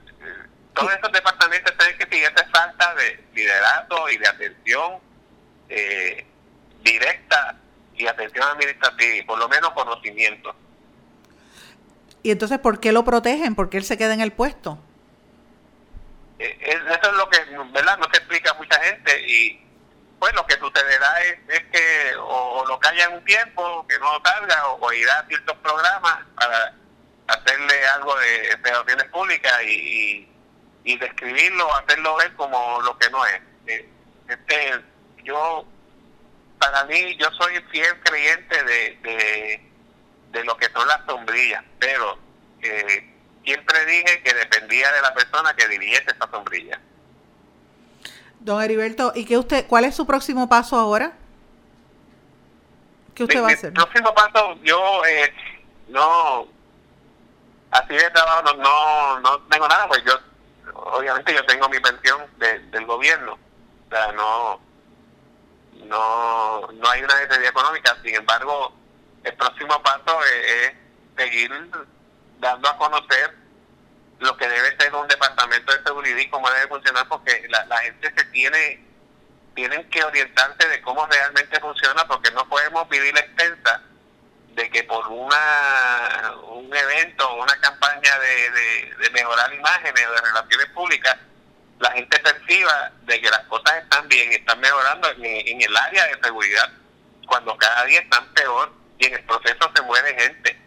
todos 0.75 0.93
estos 0.93 1.13
departamentos 1.13 1.77
tienen 1.77 1.99
que 1.99 2.05
seguir 2.05 2.33
esa 2.35 2.49
falta 2.49 2.95
de 2.97 3.25
liderazgo 3.35 4.11
y 4.11 4.17
de 4.19 4.29
atención 4.29 4.99
eh, 5.69 6.27
directa 6.83 7.57
y 7.95 8.07
atención 8.07 8.45
administrativa 8.49 9.17
y 9.17 9.23
por 9.23 9.39
lo 9.39 9.49
menos 9.49 9.71
conocimiento. 9.71 10.55
y 12.23 12.31
entonces 12.31 12.59
¿por 12.59 12.81
qué 12.81 12.93
lo 12.93 13.05
protegen? 13.05 13.55
¿Por 13.55 13.71
qué 13.71 13.79
él 13.79 13.85
se 13.85 13.99
queda 13.99 14.15
en 14.15 14.21
el 14.21 14.33
puesto? 14.33 14.79
Eh, 16.39 16.57
eso 16.61 17.11
es 17.11 17.17
lo 17.17 17.29
que, 17.29 17.39
¿verdad? 17.73 17.99
No 17.99 18.07
se 18.13 18.19
explica 18.19 18.53
a 18.53 18.55
mucha 18.55 18.79
gente 18.81 19.29
y 19.29 19.61
pues 20.19 20.35
lo 20.35 20.47
que 20.47 20.55
sucederá 20.55 21.21
es, 21.23 21.39
es 21.49 21.63
que 21.71 22.17
o, 22.21 22.65
lo 22.67 22.79
callan 22.81 23.15
un 23.15 23.25
tiempo, 23.25 23.87
que 23.89 23.99
no 23.99 24.21
salga, 24.25 24.67
o, 24.69 24.93
irá 24.93 25.21
a 25.21 25.27
ciertos 25.27 25.57
programas 25.59 26.19
para 26.35 26.75
hacerle 27.29 27.87
algo 27.95 28.15
de 28.17 28.57
relaciones 28.63 29.05
públicas 29.07 29.63
y, 29.65 30.29
y, 30.85 30.99
describirlo, 30.99 31.73
hacerlo 31.75 32.17
ver 32.17 32.35
como 32.35 32.81
lo 32.83 32.99
que 32.99 33.11
no 33.11 33.25
es. 33.27 33.41
Eh, 33.67 33.89
este, 34.29 34.81
yo, 35.23 35.65
para 36.59 36.85
mí, 36.85 37.17
yo 37.17 37.29
soy 37.39 37.55
fiel 37.71 38.01
creyente 38.03 38.63
de, 38.65 38.99
de, 39.03 39.71
de 40.33 40.45
lo 40.45 40.57
que 40.57 40.67
son 40.71 40.87
las 40.87 41.05
sombrillas, 41.07 41.65
pero 41.79 42.19
eh, 42.63 43.15
siempre 43.45 43.85
dije 43.87 44.23
que 44.23 44.35
dependía 44.35 44.93
de 44.93 45.03
la 45.03 45.15
persona 45.15 45.55
que 45.55 45.69
dirigiese 45.69 46.11
esa 46.11 46.31
sombrilla. 46.31 46.81
Don 48.41 48.63
Heriberto, 48.63 49.13
¿y 49.15 49.25
qué 49.25 49.37
usted, 49.37 49.67
cuál 49.67 49.85
es 49.85 49.95
su 49.95 50.07
próximo 50.07 50.49
paso 50.49 50.77
ahora? 50.77 51.13
¿Qué 53.15 53.25
usted 53.25 53.43
va 53.43 53.49
a 53.49 53.53
hacer? 53.53 53.69
El 53.69 53.75
próximo 53.75 54.15
paso, 54.15 54.57
yo 54.63 55.05
eh, 55.07 55.33
no, 55.89 56.47
así 57.71 57.95
de 57.95 58.11
trabajo 58.11 58.43
no, 58.43 58.55
no, 58.55 59.21
no 59.21 59.41
tengo 59.43 59.67
nada, 59.67 59.89
pues 59.89 60.03
yo, 60.05 60.13
obviamente 60.73 61.35
yo 61.35 61.45
tengo 61.47 61.69
mi 61.69 61.81
pensión 61.81 62.23
del 62.39 62.87
gobierno, 62.87 63.33
o 63.33 63.91
sea, 63.91 64.13
no, 64.13 64.61
no, 65.85 66.67
no 66.73 66.89
hay 66.89 67.03
una 67.03 67.15
necesidad 67.21 67.51
económica, 67.51 67.97
sin 68.03 68.15
embargo, 68.15 68.75
el 69.25 69.35
próximo 69.35 69.83
paso 69.83 70.19
es 70.25 70.73
seguir 71.17 71.51
dando 72.39 72.69
a 72.69 72.77
conocer 72.79 73.35
lo 74.21 74.37
que 74.37 74.49
debe 74.49 74.77
ser 74.77 74.95
un 74.95 75.07
departamento 75.09 75.73
de 75.73 75.83
seguridad 75.83 76.17
y 76.17 76.31
cómo 76.31 76.51
debe 76.51 76.69
funcionar, 76.69 77.07
porque 77.09 77.47
la, 77.49 77.65
la 77.67 77.79
gente 77.79 78.13
se 78.17 78.25
tiene 78.27 78.89
tienen 79.55 79.91
que 79.91 80.05
orientarse 80.05 80.69
de 80.69 80.81
cómo 80.83 81.05
realmente 81.07 81.59
funciona, 81.59 82.07
porque 82.07 82.31
no 82.31 82.49
podemos 82.49 82.89
vivir 82.89 83.13
la 83.13 83.21
extensa 83.21 83.83
de 84.55 84.71
que 84.71 84.85
por 84.85 85.05
una 85.09 86.35
un 86.51 86.73
evento 86.75 87.29
o 87.29 87.43
una 87.43 87.59
campaña 87.61 88.19
de, 88.21 88.95
de, 88.99 89.11
mejorar 89.11 89.53
imágenes 89.53 90.07
o 90.07 90.13
de 90.13 90.21
relaciones 90.21 90.67
públicas, 90.69 91.17
la 91.81 91.91
gente 91.93 92.19
perciba 92.19 92.93
de 93.03 93.21
que 93.21 93.31
las 93.31 93.45
cosas 93.45 93.83
están 93.83 94.09
bien, 94.09 94.33
están 94.33 94.61
mejorando 94.61 95.11
en, 95.13 95.25
en 95.25 95.63
el 95.63 95.77
área 95.77 96.07
de 96.07 96.19
seguridad, 96.23 96.71
cuando 97.27 97.57
cada 97.57 97.85
día 97.85 98.01
están 98.01 98.27
peor 98.35 98.73
y 98.99 99.07
en 99.07 99.15
el 99.15 99.25
proceso 99.25 99.71
se 99.75 99.83
muere 99.83 100.21
gente. 100.21 100.59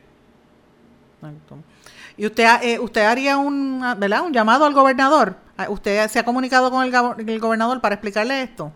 ¿Y 2.17 2.25
usted, 2.25 2.45
eh, 2.63 2.79
usted 2.79 3.01
haría 3.05 3.37
un, 3.37 3.81
¿verdad? 3.97 4.21
un 4.21 4.33
llamado 4.33 4.65
al 4.65 4.73
gobernador? 4.73 5.35
Ah, 5.57 5.67
¿Usted 5.69 6.07
se 6.07 6.19
ha 6.19 6.25
comunicado 6.25 6.71
con 6.71 6.83
el, 6.83 7.29
el 7.29 7.39
gobernador 7.39 7.81
para 7.81 7.95
explicarle 7.95 8.41
esto? 8.41 8.71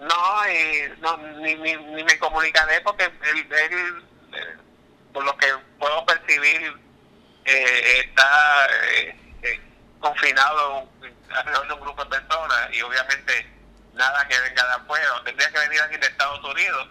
No, 0.00 0.44
eh, 0.48 0.92
no 1.00 1.16
ni, 1.38 1.54
ni, 1.54 1.76
me 1.76 2.18
comunicaré 2.18 2.80
porque 2.80 3.04
él, 3.04 3.46
eh, 4.32 4.56
por 5.12 5.24
lo 5.24 5.36
que 5.36 5.46
puedo 5.78 6.04
percibir, 6.04 6.76
eh, 7.44 8.00
está 8.04 8.66
confinado 10.02 10.88
alrededor 11.30 11.68
de 11.68 11.74
un 11.74 11.80
grupo 11.80 12.04
de 12.04 12.10
personas 12.10 12.68
y 12.72 12.82
obviamente 12.82 13.46
nada 13.94 14.28
que 14.28 14.38
venga 14.38 14.66
de 14.66 14.72
afuera. 14.74 15.22
Tendría 15.24 15.50
que 15.50 15.58
venir 15.58 15.80
aquí 15.80 15.96
de 15.96 16.06
Estados 16.06 16.44
Unidos 16.44 16.88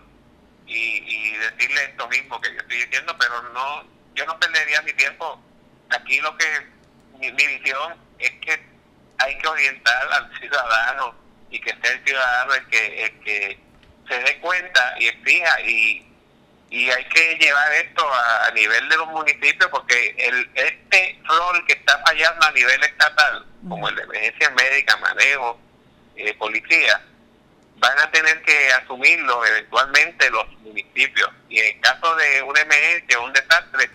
y, 0.65 1.04
y 1.06 1.38
decirle 1.38 1.84
esto 1.84 2.08
mismo 2.08 2.41
que 2.41 2.54
yo 2.54 2.60
estoy 2.60 2.78
diciendo, 2.78 3.15
pero 3.19 3.41
no, 3.54 3.84
yo 4.15 4.26
no 4.26 4.39
perdería 4.39 4.82
mi 4.82 4.93
tiempo 4.93 5.39
aquí 5.91 6.19
lo 6.21 6.36
que 6.38 6.45
mi, 7.19 7.32
visión 7.32 7.95
es 8.17 8.32
que 8.41 8.60
hay 9.19 9.38
que 9.38 9.47
orientar 9.47 10.13
al 10.13 10.39
ciudadano 10.39 11.15
y 11.50 11.60
que 11.60 11.69
sea 11.82 11.91
el 11.91 12.04
ciudadano 12.04 12.54
el 12.56 12.67
que, 12.67 13.06
el 13.06 13.19
que 13.19 13.60
se 14.08 14.19
dé 14.19 14.39
cuenta 14.39 14.95
y 15.00 15.08
exija 15.08 15.62
y, 15.62 16.11
y 16.72 16.90
hay 16.90 17.04
que 17.06 17.36
llevar 17.36 17.72
esto 17.74 18.02
a, 18.02 18.50
nivel 18.52 18.88
de 18.88 18.98
los 18.98 19.08
municipios 19.10 19.70
porque 19.70 20.16
el 20.18 20.50
este 20.56 21.20
rol 21.26 21.66
que 21.68 21.74
está 21.74 22.02
fallando 22.06 22.48
a 22.48 22.52
nivel 22.52 22.82
estatal, 22.84 23.46
como 23.68 23.90
el 23.90 23.96
de 23.96 24.04
emergencia 24.04 24.50
médica, 24.52 24.96
manejo, 24.98 25.60
eh, 26.16 26.34
policía, 26.36 27.02
van 27.76 28.00
a 28.00 28.10
tener 28.12 28.42
que 28.44 28.72
asumirlo 28.74 29.46
eventualmente 29.46 30.30
los 30.30 30.48
municipios. 30.62 31.30
Y 31.50 31.60
en 31.60 31.82
caso 31.82 32.16
de 32.16 32.42
una 32.44 32.62
emergencia 32.62 33.20
o 33.20 33.26
un 33.26 33.34
desastre, 33.34 33.90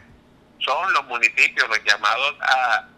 son 0.58 0.92
los 0.92 1.04
municipios 1.06 1.66
los 1.68 1.82
llamados 1.82 2.34
a, 2.42 2.88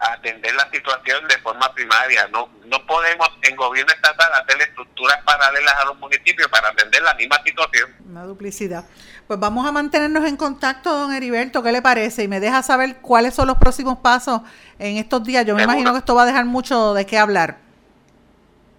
atender 0.00 0.54
la 0.54 0.70
situación 0.70 1.26
de 1.26 1.36
forma 1.38 1.74
primaria. 1.74 2.28
No, 2.28 2.48
no 2.66 2.86
podemos 2.86 3.28
en 3.42 3.56
gobierno 3.56 3.92
estatal 3.92 4.32
hacer 4.32 4.62
estructuras 4.62 5.20
paralelas 5.24 5.74
a 5.74 5.86
los 5.86 5.98
municipios 5.98 6.46
para 6.48 6.68
atender 6.68 7.02
la 7.02 7.14
misma 7.14 7.42
situación. 7.44 7.96
Una 8.06 8.22
duplicidad. 8.22 8.84
Pues 9.28 9.38
vamos 9.38 9.66
a 9.66 9.72
mantenernos 9.72 10.24
en 10.24 10.38
contacto, 10.38 10.90
don 10.90 11.12
Heriberto, 11.12 11.62
¿qué 11.62 11.70
le 11.70 11.82
parece? 11.82 12.22
Y 12.22 12.28
me 12.28 12.40
deja 12.40 12.62
saber 12.62 12.96
cuáles 12.96 13.34
son 13.34 13.46
los 13.46 13.58
próximos 13.58 13.98
pasos 13.98 14.40
en 14.78 14.96
estos 14.96 15.22
días. 15.22 15.44
Yo 15.44 15.54
me 15.54 15.64
imagino 15.64 15.92
que 15.92 15.98
esto 15.98 16.14
va 16.14 16.22
a 16.22 16.26
dejar 16.26 16.46
mucho 16.46 16.94
de 16.94 17.04
qué 17.04 17.18
hablar. 17.18 17.58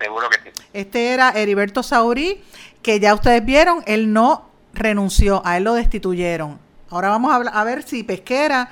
Seguro 0.02 0.28
que 0.28 0.50
sí. 0.52 0.66
Este 0.74 1.14
era 1.14 1.30
Heriberto 1.30 1.84
Saurí, 1.84 2.44
que 2.82 3.00
ya 3.00 3.14
ustedes 3.14 3.46
vieron, 3.46 3.84
él 3.86 4.12
no 4.12 4.50
renunció, 4.74 5.44
a 5.46 5.58
él 5.58 5.66
lo 5.66 5.76
destituyeron. 5.76 6.58
Ahora 6.90 7.10
vamos 7.10 7.32
a, 7.54 7.64
ver 7.64 7.84
si 7.84 8.02
Pesquera 8.02 8.72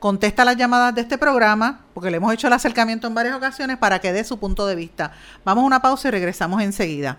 contesta 0.00 0.44
las 0.44 0.56
llamadas 0.56 0.94
de 0.94 1.00
este 1.00 1.16
programa, 1.16 1.86
porque 1.94 2.10
le 2.10 2.18
hemos 2.18 2.34
hecho 2.34 2.48
el 2.48 2.52
acercamiento 2.52 3.06
en 3.06 3.14
varias 3.14 3.34
ocasiones 3.34 3.78
para 3.78 3.98
que 3.98 4.12
dé 4.12 4.24
su 4.24 4.38
punto 4.38 4.66
de 4.66 4.74
vista. 4.74 5.12
Vamos 5.42 5.62
a 5.62 5.66
una 5.68 5.80
pausa 5.80 6.08
y 6.08 6.10
regresamos 6.10 6.60
enseguida. 6.60 7.18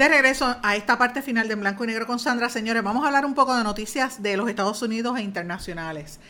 De 0.00 0.08
regreso 0.08 0.56
a 0.62 0.76
esta 0.76 0.96
parte 0.96 1.20
final 1.20 1.46
de 1.46 1.56
Blanco 1.56 1.84
y 1.84 1.88
Negro 1.88 2.06
con 2.06 2.18
Sandra, 2.18 2.48
señores, 2.48 2.82
vamos 2.82 3.04
a 3.04 3.08
hablar 3.08 3.26
un 3.26 3.34
poco 3.34 3.54
de 3.54 3.62
noticias 3.62 4.22
de 4.22 4.34
los 4.38 4.48
Estados 4.48 4.80
Unidos 4.80 5.18
e 5.18 5.22
internacionales. 5.22 6.20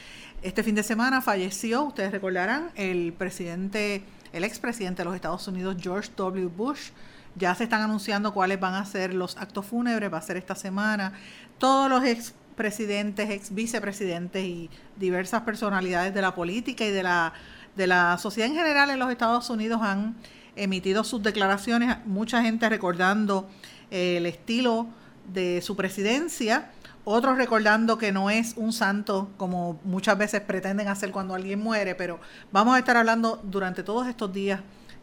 Este 0.42 0.64
fin 0.64 0.74
de 0.74 0.82
semana 0.82 1.22
falleció, 1.22 1.84
ustedes 1.84 2.10
recordarán, 2.10 2.72
el 2.74 3.12
presidente, 3.12 4.02
el 4.32 4.42
expresidente 4.42 5.02
de 5.02 5.04
los 5.04 5.14
Estados 5.14 5.46
Unidos, 5.46 5.76
George 5.78 6.10
W. 6.16 6.48
Bush, 6.48 6.90
ya 7.36 7.54
se 7.54 7.62
están 7.62 7.82
anunciando 7.82 8.34
cuáles 8.34 8.58
van 8.58 8.74
a 8.74 8.84
ser 8.84 9.14
los 9.14 9.36
actos 9.36 9.66
fúnebres, 9.66 10.12
va 10.12 10.18
a 10.18 10.22
ser 10.22 10.36
esta 10.36 10.56
semana. 10.56 11.12
Todos 11.58 11.88
los 11.88 12.02
ex 12.02 12.34
presidentes, 12.56 13.30
ex 13.30 13.54
vicepresidentes 13.54 14.42
y 14.42 14.68
diversas 14.96 15.42
personalidades 15.42 16.12
de 16.12 16.22
la 16.22 16.34
política 16.34 16.84
y 16.84 16.90
de 16.90 17.04
la, 17.04 17.34
de 17.76 17.86
la 17.86 18.18
sociedad 18.18 18.50
en 18.50 18.56
general 18.56 18.90
en 18.90 18.98
los 18.98 19.12
Estados 19.12 19.48
Unidos 19.48 19.80
han 19.80 20.16
emitido 20.62 21.04
sus 21.04 21.22
declaraciones, 21.22 21.96
mucha 22.06 22.42
gente 22.42 22.68
recordando 22.68 23.48
eh, 23.90 24.18
el 24.18 24.26
estilo 24.26 24.86
de 25.32 25.62
su 25.62 25.76
presidencia, 25.76 26.70
otros 27.04 27.38
recordando 27.38 27.98
que 27.98 28.12
no 28.12 28.30
es 28.30 28.54
un 28.56 28.72
santo 28.72 29.30
como 29.36 29.80
muchas 29.84 30.18
veces 30.18 30.42
pretenden 30.42 30.88
hacer 30.88 31.10
cuando 31.10 31.34
alguien 31.34 31.58
muere, 31.58 31.94
pero 31.94 32.20
vamos 32.52 32.76
a 32.76 32.78
estar 32.78 32.96
hablando 32.96 33.40
durante 33.42 33.82
todos 33.82 34.06
estos 34.06 34.32
días 34.32 34.60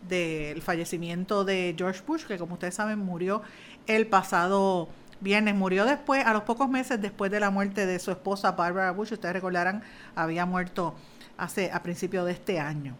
del 0.07 0.61
fallecimiento 0.61 1.43
de 1.43 1.75
George 1.77 2.01
Bush, 2.05 2.25
que 2.25 2.37
como 2.37 2.53
ustedes 2.53 2.75
saben 2.75 2.99
murió 2.99 3.41
el 3.87 4.07
pasado 4.07 4.89
viernes, 5.19 5.55
murió 5.55 5.85
después, 5.85 6.23
a 6.25 6.33
los 6.33 6.43
pocos 6.43 6.69
meses 6.69 7.01
después 7.01 7.31
de 7.31 7.39
la 7.39 7.49
muerte 7.49 7.85
de 7.85 7.97
su 7.97 8.11
esposa 8.11 8.51
Barbara 8.51 8.91
Bush, 8.91 9.13
ustedes 9.13 9.33
recordarán, 9.33 9.81
había 10.15 10.45
muerto 10.45 10.95
hace 11.37 11.71
a 11.71 11.81
principios 11.81 12.25
de 12.25 12.33
este 12.33 12.59
año. 12.59 12.95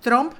Trump 0.00 0.32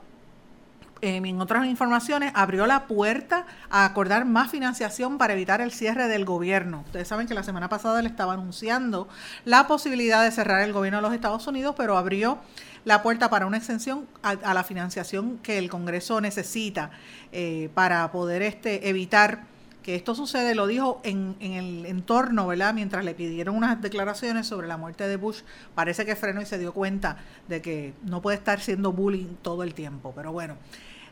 en 1.03 1.41
otras 1.41 1.67
informaciones, 1.67 2.33
abrió 2.35 2.67
la 2.67 2.87
puerta 2.87 3.47
a 3.71 3.85
acordar 3.85 4.25
más 4.25 4.51
financiación 4.51 5.19
para 5.19 5.33
evitar 5.33 5.61
el 5.61 5.73
cierre 5.73 6.09
del 6.09 6.25
gobierno. 6.25 6.83
Ustedes 6.87 7.09
saben 7.09 7.27
que 7.27 7.35
la 7.35 7.43
semana 7.43 7.69
pasada 7.69 8.03
le 8.03 8.09
estaba 8.09 8.35
anunciando 8.35 9.09
la 9.45 9.67
posibilidad 9.67 10.23
de 10.23 10.31
cerrar 10.31 10.61
el 10.63 10.73
gobierno 10.73 10.99
de 10.99 11.03
los 11.03 11.15
Estados 11.15 11.47
Unidos, 11.47 11.75
pero 11.77 11.97
abrió 11.97 12.39
la 12.85 13.03
puerta 13.03 13.29
para 13.31 13.47
una 13.47 13.59
extensión 13.59 14.07
a, 14.23 14.55
la 14.55 14.65
financiación 14.65 15.39
que 15.39 15.59
el 15.59 15.69
Congreso 15.69 16.21
necesita 16.21 16.91
eh, 17.33 17.71
para 17.75 18.11
poder 18.11 18.43
este, 18.43 18.89
evitar 18.89 19.45
que 19.83 19.95
esto 19.95 20.15
sucede, 20.15 20.55
lo 20.55 20.67
dijo 20.67 21.01
en, 21.05 21.37
en, 21.41 21.53
el 21.53 21.87
entorno, 21.87 22.47
¿verdad? 22.47 22.75
Mientras 22.75 23.05
le 23.05 23.15
pidieron 23.15 23.57
unas 23.57 23.81
declaraciones 23.81 24.47
sobre 24.47 24.69
la 24.69 24.77
muerte 24.77 25.07
de 25.09 25.17
Bush, 25.17 25.41
parece 25.75 26.05
que 26.05 26.17
frenó 26.17 26.43
y 26.43 26.47
se 26.47 26.59
dio 26.59 26.73
cuenta 26.73 27.17
de 27.49 27.63
que 27.63 27.95
no 28.05 28.21
puede 28.23 28.37
estar 28.37 28.61
siendo 28.61 28.93
bullying 28.93 29.37
todo 29.43 29.63
el 29.63 29.75
tiempo. 29.75 30.13
Pero 30.15 30.33
bueno, 30.33 30.57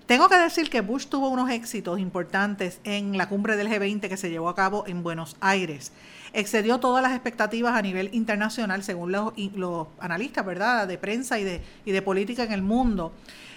tengo 0.09 0.31
que 0.31 0.39
decir 0.39 0.71
que 0.71 0.81
Bush 0.81 1.09
tuvo 1.09 1.29
unos 1.29 1.51
éxitos 1.51 1.99
importantes 1.99 2.81
en 2.85 3.19
la 3.19 3.29
cumbre 3.29 3.57
del 3.57 3.69
G20 3.69 4.09
que 4.09 4.17
se 4.17 4.31
llevó 4.31 4.49
a 4.49 4.55
cabo 4.55 4.85
en 4.87 5.03
Buenos 5.03 5.37
Aires. 5.41 5.93
Excedió 6.33 6.81
todas 6.81 7.03
las 7.03 7.13
expectativas 7.13 7.75
a 7.75 7.83
nivel 7.83 8.09
internacional, 8.15 8.83
según 8.83 9.13
los, 9.13 9.35
los 9.55 9.89
analistas, 9.99 10.47
¿verdad?, 10.47 10.89
de 10.89 10.97
prensa 10.97 11.39
y 11.39 11.45
de, 11.45 11.63
y 11.85 11.93
de 11.93 12.01
política 12.01 12.43
en 12.43 12.53
el 12.53 12.63
mundo. 12.63 13.13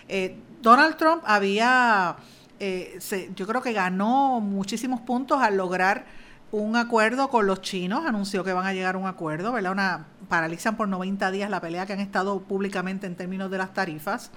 Eh, 0.09 0.35
Donald 0.61 0.97
Trump 0.97 1.23
había 1.25 2.17
eh, 2.63 2.99
yo 3.35 3.47
creo 3.47 3.63
que 3.63 3.73
ganó 3.73 4.39
muchísimos 4.39 5.01
puntos 5.01 5.41
al 5.41 5.57
lograr 5.57 6.05
un 6.51 6.75
acuerdo 6.75 7.27
con 7.29 7.47
los 7.47 7.63
chinos, 7.63 8.05
anunció 8.05 8.43
que 8.43 8.53
van 8.53 8.67
a 8.67 8.73
llegar 8.73 8.93
a 8.93 8.97
un 8.99 9.07
acuerdo, 9.07 9.51
¿verdad? 9.51 9.71
Una, 9.71 10.05
paralizan 10.29 10.77
por 10.77 10.87
90 10.87 11.31
días 11.31 11.49
la 11.49 11.59
pelea 11.59 11.87
que 11.87 11.93
han 11.93 11.99
estado 11.99 12.41
públicamente 12.41 13.07
en 13.07 13.15
términos 13.15 13.49
de 13.49 13.57
las 13.57 13.73
tarifas 13.73 14.29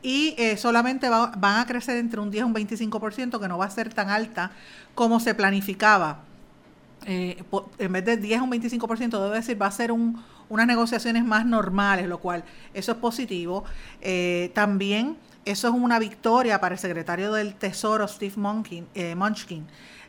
y 0.00 0.34
eh, 0.38 0.56
solamente 0.56 1.10
van 1.10 1.60
a 1.60 1.66
crecer 1.66 1.98
entre 1.98 2.20
un 2.20 2.30
10 2.30 2.40
y 2.40 2.44
un 2.46 2.54
25%, 2.54 3.38
que 3.38 3.48
no 3.48 3.58
va 3.58 3.66
a 3.66 3.70
ser 3.70 3.92
tan 3.92 4.08
alta 4.08 4.50
como 4.94 5.20
se 5.20 5.34
planificaba. 5.34 6.20
Eh, 7.04 7.42
en 7.78 7.92
vez 7.92 8.04
de 8.06 8.16
10 8.16 8.40
a 8.40 8.42
un 8.44 8.50
25%, 8.50 9.22
debe 9.22 9.36
decir, 9.36 9.60
va 9.60 9.66
a 9.66 9.72
ser 9.72 9.92
un, 9.92 10.24
unas 10.48 10.66
negociaciones 10.66 11.22
más 11.22 11.44
normales, 11.44 12.08
lo 12.08 12.16
cual 12.16 12.44
eso 12.72 12.92
es 12.92 12.98
positivo. 12.98 13.64
también 14.54 15.18
eso 15.50 15.68
es 15.68 15.74
una 15.74 15.98
victoria 15.98 16.60
para 16.60 16.74
el 16.74 16.78
secretario 16.78 17.32
del 17.32 17.54
Tesoro, 17.54 18.06
Steve 18.06 18.34
eh, 18.94 19.14
Munchkin, 19.14 19.66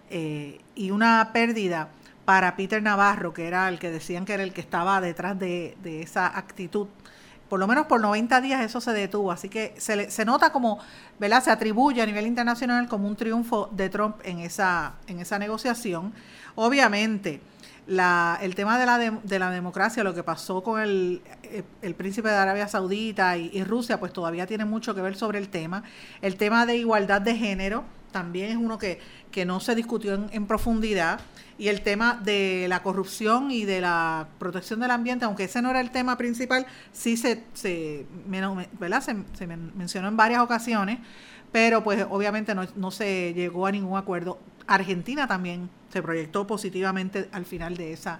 eh, 0.09 0.59
y 0.75 0.91
una 0.91 1.29
pérdida 1.31 1.89
para 2.25 2.55
Peter 2.55 2.83
Navarro, 2.83 3.33
que 3.33 3.47
era 3.47 3.69
el 3.69 3.79
que 3.79 3.89
decían 3.89 4.25
que 4.25 4.33
era 4.33 4.43
el 4.43 4.53
que 4.53 4.61
estaba 4.61 4.99
detrás 5.01 5.39
de, 5.39 5.75
esa 5.83 6.27
actitud. 6.37 6.87
Por 7.47 7.59
lo 7.59 7.67
menos 7.67 7.87
por 7.87 8.01
90 8.01 8.41
días 8.41 8.61
eso 8.61 8.81
se 8.81 8.91
detuvo, 8.91 9.31
así 9.31 9.49
que 9.49 9.73
se, 9.77 10.11
se 10.11 10.25
nota 10.25 10.51
como, 10.51 10.77
¿verdad? 11.19 11.43
Se 11.43 11.49
atribuye 11.49 12.01
a 12.01 12.05
nivel 12.05 12.27
internacional 12.27 12.87
como 12.87 13.07
un 13.07 13.15
triunfo 13.15 13.69
de 13.71 13.89
Trump 13.89 14.17
en 14.23 14.39
esa, 14.39 14.93
en 15.07 15.19
esa 15.19 15.39
negociación. 15.39 16.13
Obviamente, 16.55 17.41
la, 17.89 18.37
el 18.41 18.53
tema 18.53 18.77
de 18.77 18.85
la, 18.85 18.97
de, 18.99 19.39
la 19.39 19.49
democracia, 19.49 20.03
lo 20.03 20.13
que 20.13 20.21
pasó 20.21 20.61
con 20.61 20.79
el, 20.79 21.21
eh, 21.43 21.93
príncipe 21.95 22.29
de 22.29 22.35
Arabia 22.35 22.67
Saudita 22.67 23.35
y, 23.35 23.63
Rusia, 23.63 23.99
pues 23.99 24.13
todavía 24.13 24.45
tiene 24.45 24.63
mucho 24.63 24.93
que 24.93 25.01
ver 25.01 25.15
sobre 25.15 25.39
el 25.39 25.49
tema. 25.49 25.83
El 26.21 26.35
tema 26.37 26.67
de 26.67 26.77
igualdad 26.77 27.19
de 27.19 27.35
género 27.35 27.83
también 28.11 28.51
es 28.51 28.57
uno 28.57 28.77
que, 28.77 28.99
no 29.45 29.59
se 29.59 29.73
discutió 29.73 30.29
en, 30.31 30.45
profundidad. 30.45 31.19
Y 31.57 31.67
el 31.67 31.81
tema 31.81 32.19
de 32.23 32.67
la 32.69 32.83
corrupción 32.83 33.51
y 33.51 33.65
de 33.65 33.81
la 33.81 34.27
protección 34.37 34.79
del 34.79 34.91
ambiente, 34.91 35.25
aunque 35.25 35.45
ese 35.45 35.61
no 35.61 35.71
era 35.71 35.81
el 35.81 35.89
tema 35.89 36.15
principal, 36.15 36.67
sí 36.93 37.17
se, 37.17 37.43
se, 37.53 38.05
¿verdad? 38.79 39.01
se, 39.01 39.15
se 39.33 39.47
mencionó 39.47 40.07
en 40.07 40.15
varias 40.15 40.41
ocasiones, 40.41 40.99
pero 41.51 41.83
pues 41.83 42.05
obviamente 42.09 42.53
no 42.53 42.91
se 42.91 43.33
llegó 43.33 43.65
a 43.65 43.71
ningún 43.71 43.97
acuerdo. 43.97 44.37
Argentina 44.69 45.27
también 45.27 45.69
se 45.91 46.01
proyectó 46.01 46.45
positivamente 46.45 47.27
al 47.31 47.45
final 47.45 47.75
de 47.75 47.91
esa, 47.91 48.19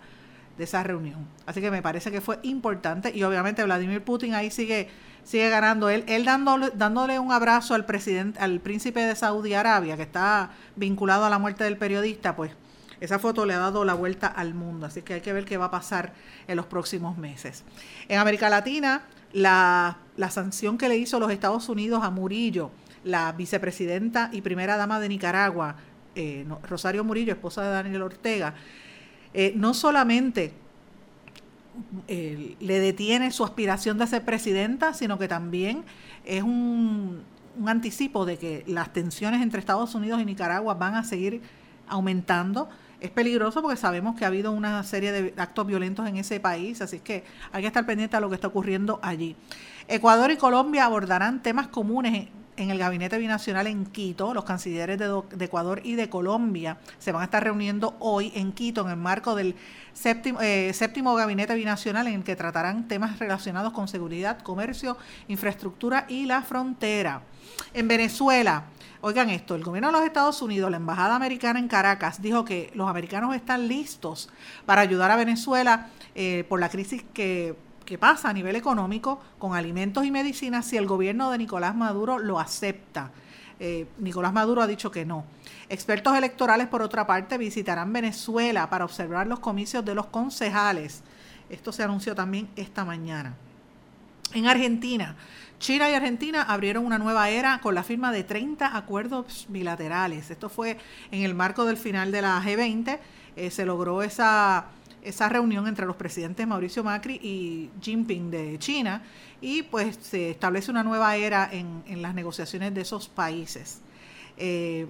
de 0.58 0.64
esa 0.64 0.84
reunión. 0.84 1.28
Así 1.46 1.62
que 1.62 1.70
me 1.70 1.82
parece 1.82 2.12
que 2.12 2.22
fue 2.22 2.40
importante 2.44 3.16
y 3.16 3.24
obviamente 3.24 3.64
Vladimir 3.64 4.04
Putin 4.04 4.34
ahí 4.34 4.50
sigue, 4.50 4.90
sigue 5.24 5.50
ganando. 5.50 5.90
Él, 5.90 6.04
él 6.08 6.26
dándole, 6.26 6.72
dándole 6.74 7.20
un 7.20 7.32
abrazo 7.32 7.76
al 7.76 7.86
presidente, 7.86 8.40
al 8.40 8.60
príncipe 8.60 9.00
de 9.02 9.16
Saudi 9.16 9.54
Arabia, 9.54 9.96
que 9.96 10.04
está 10.04 10.52
vinculado 10.76 11.26
a 11.26 11.30
la 11.30 11.38
muerte 11.38 11.64
del 11.64 11.78
periodista, 11.78 12.36
pues 12.36 12.52
esa 13.00 13.20
foto 13.20 13.46
le 13.46 13.54
ha 13.54 13.60
dado 13.60 13.86
la 13.86 13.94
vuelta 13.94 14.28
al 14.28 14.56
mundo. 14.56 14.88
Así 14.88 15.04
que 15.04 15.14
hay 15.14 15.22
que 15.22 15.34
ver 15.34 15.46
qué 15.46 15.58
va 15.58 15.66
a 15.66 15.72
pasar 15.72 16.14
en 16.48 16.58
los 16.58 16.66
próximos 16.66 17.18
meses. 17.18 17.64
En 18.08 18.20
América 18.20 18.50
Latina, 18.50 19.04
la, 19.34 19.98
la 20.18 20.32
sanción 20.32 20.80
que 20.80 20.90
le 20.90 20.98
hizo 20.98 21.20
los 21.20 21.32
Estados 21.32 21.70
Unidos 21.70 22.04
a 22.04 22.10
Murillo, 22.10 22.72
la 23.04 23.32
vicepresidenta 23.32 24.30
y 24.34 24.42
primera 24.42 24.76
dama 24.76 25.00
de 25.00 25.10
Nicaragua, 25.10 25.76
eh, 26.20 26.46
Rosario 26.64 27.06
Murillo, 27.06 27.32
esposa 27.32 27.64
de 27.64 27.70
Daniel 27.70 28.02
Ortega, 28.02 28.54
eh, 29.34 29.54
no 29.56 29.74
solamente 29.74 30.52
eh, 32.10 32.58
le 32.60 32.80
detiene 32.82 33.32
su 33.32 33.46
aspiración 33.46 33.98
de 33.98 34.06
ser 34.06 34.26
presidenta, 34.26 34.94
sino 34.94 35.18
que 35.18 35.30
también 35.30 35.86
es 36.26 36.44
un, 36.44 37.24
un 37.58 37.70
anticipo 37.70 38.26
de 38.26 38.38
que 38.38 38.66
las 38.68 38.92
tensiones 38.92 39.42
entre 39.42 39.62
Estados 39.62 39.96
Unidos 39.96 40.20
y 40.22 40.26
Nicaragua 40.26 40.74
van 40.74 40.96
a 40.96 41.06
seguir 41.06 41.42
aumentando. 41.88 42.68
Es 43.00 43.12
peligroso 43.12 43.62
porque 43.62 43.78
sabemos 43.78 44.18
que 44.18 44.26
ha 44.26 44.28
habido 44.28 44.52
una 44.52 44.84
serie 44.84 45.14
de 45.14 45.34
actos 45.38 45.66
violentos 45.66 46.06
en 46.06 46.18
ese 46.18 46.42
país, 46.42 46.82
así 46.82 47.00
que 47.00 47.24
hay 47.54 47.62
que 47.62 47.68
estar 47.68 47.86
pendiente 47.86 48.18
a 48.18 48.20
lo 48.20 48.28
que 48.28 48.36
está 48.36 48.48
ocurriendo 48.48 49.00
allí. 49.02 49.38
Ecuador 49.88 50.32
y 50.32 50.36
Colombia 50.36 50.84
abordarán 50.84 51.42
temas 51.42 51.70
comunes 51.70 52.28
en 52.60 52.72
el 52.72 52.78
gabinete 52.78 53.18
binacional 53.18 53.68
en 53.68 53.86
Quito. 53.86 54.34
Los 54.34 54.44
cancilleres 54.44 55.00
de, 55.00 55.46
Ecuador 55.46 55.82
y 55.84 55.96
de 55.96 56.10
Colombia 56.10 56.78
se 57.00 57.12
van 57.12 57.22
a 57.22 57.26
estar 57.26 57.44
reuniendo 57.44 57.96
hoy 58.00 58.32
en 58.36 58.52
Quito 58.52 58.82
en 58.82 58.90
el 58.90 58.98
marco 58.98 59.34
del 59.34 59.56
séptimo, 59.94 60.42
eh, 60.42 60.72
séptimo 60.74 61.16
gabinete 61.16 61.56
binacional 61.56 62.08
en 62.08 62.16
el 62.16 62.24
que 62.24 62.36
tratarán 62.36 62.88
temas 62.88 63.18
relacionados 63.18 63.74
con 63.74 63.88
seguridad, 63.88 64.40
comercio, 64.42 64.98
infraestructura 65.28 66.06
y 66.10 66.26
la 66.26 66.42
frontera. 66.42 67.24
En 67.74 67.88
Venezuela, 67.88 68.66
Oigan 69.02 69.30
esto, 69.30 69.56
el 69.56 69.64
gobierno 69.64 69.88
de 69.88 69.94
los 69.94 70.04
Estados 70.04 70.42
Unidos, 70.42 70.70
la 70.70 70.76
embajada 70.76 71.16
americana 71.16 71.58
en 71.58 71.70
Caracas, 71.70 72.22
dijo 72.22 72.44
que 72.44 72.70
los 72.74 72.90
americanos 72.90 73.34
están 73.34 73.70
listos 73.70 74.28
para 74.66 74.82
ayudar 74.82 75.10
a 75.10 75.16
Venezuela 75.16 75.88
eh, 76.16 76.44
por 76.50 76.60
la 76.60 76.68
crisis 76.68 77.06
que 77.14 77.56
que 77.90 77.98
pasa 77.98 78.30
a 78.30 78.34
nivel 78.34 78.56
económico 78.56 79.20
con 79.40 79.56
alimentos 79.56 80.06
y 80.06 80.12
medicinas 80.12 80.68
si 80.68 80.78
el 80.78 80.86
gobierno 80.86 81.32
de 81.32 81.40
Nicolás 81.40 81.74
Maduro 81.74 82.20
lo 82.20 82.40
acepta. 82.40 83.10
Eh, 83.60 83.88
Nicolás 83.98 84.32
Maduro 84.32 84.62
ha 84.62 84.68
dicho 84.68 84.92
que 84.92 85.08
no. 85.08 85.26
Expertos 85.70 86.16
electorales, 86.16 86.68
por 86.68 86.84
otra 86.84 87.08
parte, 87.08 87.40
visitarán 87.40 87.92
Venezuela 87.92 88.70
para 88.70 88.86
observar 88.86 89.26
los 89.26 89.40
comicios 89.40 89.84
de 89.84 89.96
los 89.96 90.06
concejales. 90.06 91.02
Esto 91.50 91.72
se 91.72 91.82
anunció 91.82 92.14
también 92.14 92.48
esta 92.56 92.86
mañana. 92.86 93.34
En 94.36 94.46
Argentina, 94.46 95.16
China 95.58 95.90
y 95.90 95.96
Argentina 95.96 96.44
abrieron 96.44 96.86
una 96.86 97.00
nueva 97.00 97.32
era 97.32 97.60
con 97.60 97.74
la 97.74 97.82
firma 97.82 98.12
de 98.12 98.24
30 98.24 98.78
acuerdos 98.78 99.48
bilaterales. 99.50 100.30
Esto 100.30 100.48
fue 100.48 100.78
en 101.10 101.24
el 101.24 101.34
marco 101.34 101.66
del 101.66 101.78
final 101.78 102.12
de 102.12 102.22
la 102.22 102.40
G20. 102.40 103.00
Eh, 103.36 103.50
se 103.50 103.66
logró 103.66 104.04
esa 104.04 104.68
esa 105.04 105.30
reunión 105.30 105.68
entre 105.68 105.86
los 105.86 105.96
presidentes 105.96 106.46
Mauricio 106.46 106.84
Macri 106.84 107.16
y 107.16 107.70
Jinping 107.82 108.32
de 108.32 108.60
China 108.60 109.04
y 109.42 109.64
pues 109.64 109.98
se 110.02 110.32
establece 110.32 110.72
una 110.72 110.84
nueva 110.84 111.16
era 111.16 111.50
en, 111.52 111.84
en 111.88 112.02
las 112.02 112.14
negociaciones 112.14 112.74
de 112.74 112.82
esos 112.82 113.08
países. 113.08 113.82
Eh, 114.38 114.88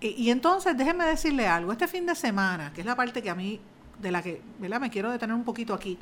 y, 0.00 0.30
entonces 0.30 0.76
déjenme 0.76 1.04
decirle 1.04 1.46
algo, 1.46 1.72
este 1.72 1.86
fin 1.86 2.06
de 2.06 2.14
semana, 2.14 2.72
que 2.72 2.80
es 2.80 2.86
la 2.86 2.96
parte 2.96 3.22
que 3.22 3.30
a 3.30 3.34
mí, 3.34 3.60
de 4.00 4.10
la 4.10 4.20
que 4.20 4.42
¿verdad? 4.58 4.80
me 4.80 4.90
quiero 4.90 5.10
detener 5.10 5.34
un 5.34 5.44
poquito 5.44 5.74
aquí, 5.74 5.96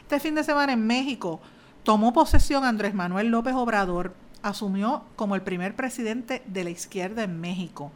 este 0.00 0.20
fin 0.20 0.34
de 0.34 0.42
semana 0.42 0.72
en 0.72 0.86
México 0.86 1.40
tomó 1.84 2.12
posesión 2.12 2.64
Andrés 2.64 2.94
Manuel 2.94 3.28
López 3.28 3.54
Obrador, 3.54 4.14
asumió 4.42 5.04
como 5.16 5.34
el 5.34 5.42
primer 5.42 5.76
presidente 5.76 6.42
de 6.46 6.64
la 6.64 6.70
izquierda 6.70 7.24
en 7.24 7.40
México. 7.40 7.92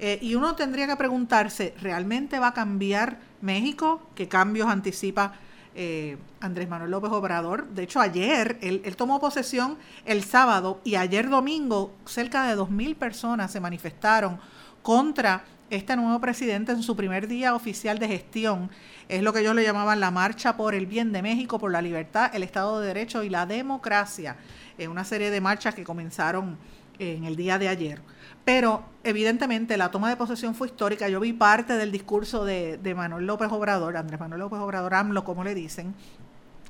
Eh, 0.00 0.18
y 0.22 0.34
uno 0.36 0.54
tendría 0.54 0.86
que 0.86 0.96
preguntarse, 0.96 1.74
¿realmente 1.80 2.38
va 2.38 2.48
a 2.48 2.54
cambiar 2.54 3.18
México? 3.40 4.00
¿Qué 4.14 4.28
cambios 4.28 4.68
anticipa 4.68 5.34
eh, 5.74 6.16
Andrés 6.40 6.68
Manuel 6.68 6.92
López 6.92 7.10
Obrador? 7.10 7.66
De 7.70 7.82
hecho, 7.82 8.00
ayer 8.00 8.58
él, 8.60 8.82
tomó 8.96 9.18
posesión 9.18 9.76
el 10.04 10.22
sábado 10.22 10.80
y 10.84 10.94
ayer 10.94 11.28
domingo 11.28 11.92
cerca 12.04 12.46
de 12.46 12.56
2.000 12.56 12.94
personas 12.94 13.50
se 13.50 13.60
manifestaron 13.60 14.38
contra 14.82 15.44
este 15.68 15.96
nuevo 15.96 16.20
presidente 16.20 16.72
en 16.72 16.82
su 16.82 16.96
primer 16.96 17.26
día 17.26 17.54
oficial 17.54 17.98
de 17.98 18.06
gestión. 18.06 18.70
Es 19.08 19.22
lo 19.22 19.32
que 19.32 19.40
ellos 19.40 19.54
le 19.56 19.64
llamaban 19.64 19.98
la 19.98 20.12
marcha 20.12 20.56
por 20.56 20.74
el 20.74 20.86
bien 20.86 21.12
de 21.12 21.22
México, 21.22 21.58
por 21.58 21.72
la 21.72 21.82
libertad, 21.82 22.30
el 22.34 22.44
Estado 22.44 22.80
de 22.80 22.86
Derecho 22.86 23.24
y 23.24 23.28
la 23.30 23.46
democracia. 23.46 24.36
en 24.78 24.92
una 24.92 25.04
serie 25.04 25.32
de 25.32 25.40
marchas 25.40 25.74
que 25.74 25.82
comenzaron 25.82 26.56
en 27.00 27.24
el 27.24 27.34
día 27.34 27.58
de 27.58 27.68
ayer. 27.68 28.00
Pero 28.48 28.82
evidentemente 29.04 29.76
la 29.76 29.90
toma 29.90 30.08
de 30.08 30.16
posesión 30.16 30.54
fue 30.54 30.68
histórica. 30.68 31.06
Yo 31.10 31.20
vi 31.20 31.34
parte 31.34 31.76
del 31.76 31.92
discurso 31.92 32.46
de, 32.46 32.80
Manuel 32.96 33.26
López 33.26 33.52
Obrador, 33.52 33.94
Andrés 33.98 34.18
Manuel 34.18 34.40
López 34.40 34.58
Obrador, 34.58 34.94
AMLO, 34.94 35.22
como 35.22 35.44
le 35.44 35.54
dicen, 35.54 35.94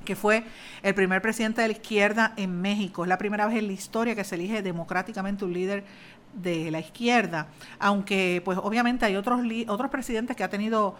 que 0.03 0.17
fue 0.17 0.43
el 0.83 0.93
primer 0.93 1.21
presidente 1.21 1.61
de 1.61 1.69
la 1.69 1.71
izquierda 1.71 2.33
en 2.35 2.59
México. 2.59 3.05
Es 3.05 3.07
la 3.07 3.17
primera 3.17 3.47
vez 3.47 3.55
en 3.55 3.67
la 3.67 3.71
historia 3.71 4.13
que 4.13 4.25
se 4.25 4.35
elige 4.35 4.61
democráticamente 4.61 5.45
un 5.45 5.53
líder 5.53 5.85
de 6.33 6.69
la 6.69 6.81
izquierda, 6.81 7.47
aunque 7.79 8.41
pues 8.43 8.57
obviamente 8.61 9.05
hay 9.05 9.15
otros, 9.15 9.39
otros 9.69 9.89
presidentes 9.89 10.35
que 10.35 10.43
ha 10.43 10.49
tenido 10.49 10.97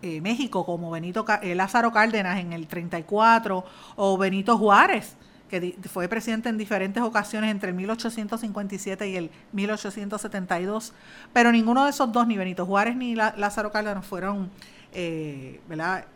eh, 0.00 0.22
México, 0.22 0.64
como 0.64 0.90
Benito 0.90 1.26
eh, 1.42 1.54
Lázaro 1.54 1.92
Cárdenas 1.92 2.40
en 2.40 2.54
el 2.54 2.66
34 2.66 3.62
o 3.96 4.16
Benito 4.16 4.56
Juárez 4.56 5.18
que 5.48 5.76
fue 5.88 6.08
presidente 6.08 6.48
en 6.48 6.58
diferentes 6.58 7.02
ocasiones 7.02 7.50
entre 7.50 7.70
el 7.70 7.76
1857 7.76 9.08
y 9.08 9.16
el 9.16 9.30
1872, 9.52 10.92
pero 11.32 11.52
ninguno 11.52 11.84
de 11.84 11.90
esos 11.90 12.10
dos, 12.12 12.26
ni 12.26 12.36
Benito 12.36 12.66
Juárez 12.66 12.96
ni 12.96 13.14
Lázaro 13.14 13.70
Cárdenas, 13.70 14.06
fueron 14.06 14.50
eh, 14.92 15.60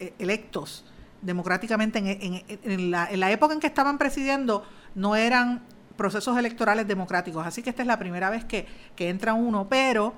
e, 0.01 0.15
electos 0.19 0.85
democráticamente 1.23 1.99
en, 1.99 2.91
la, 2.91 3.09
en 3.11 3.21
la 3.21 3.31
época 3.31 3.53
en 3.55 3.61
que 3.61 3.67
estaban 3.67 3.99
presidiendo, 3.99 4.65
no 4.95 5.17
eran 5.17 5.63
procesos 5.97 6.39
electorales 6.39 6.87
democráticos. 6.87 7.45
Así 7.47 7.63
que 7.63 7.71
esta 7.71 7.83
es 7.83 7.89
la 7.89 7.99
primera 7.99 8.31
vez 8.31 8.45
que, 8.45 8.67
que 8.95 9.09
entra 9.09 9.35
uno, 9.35 9.69
pero 9.69 10.15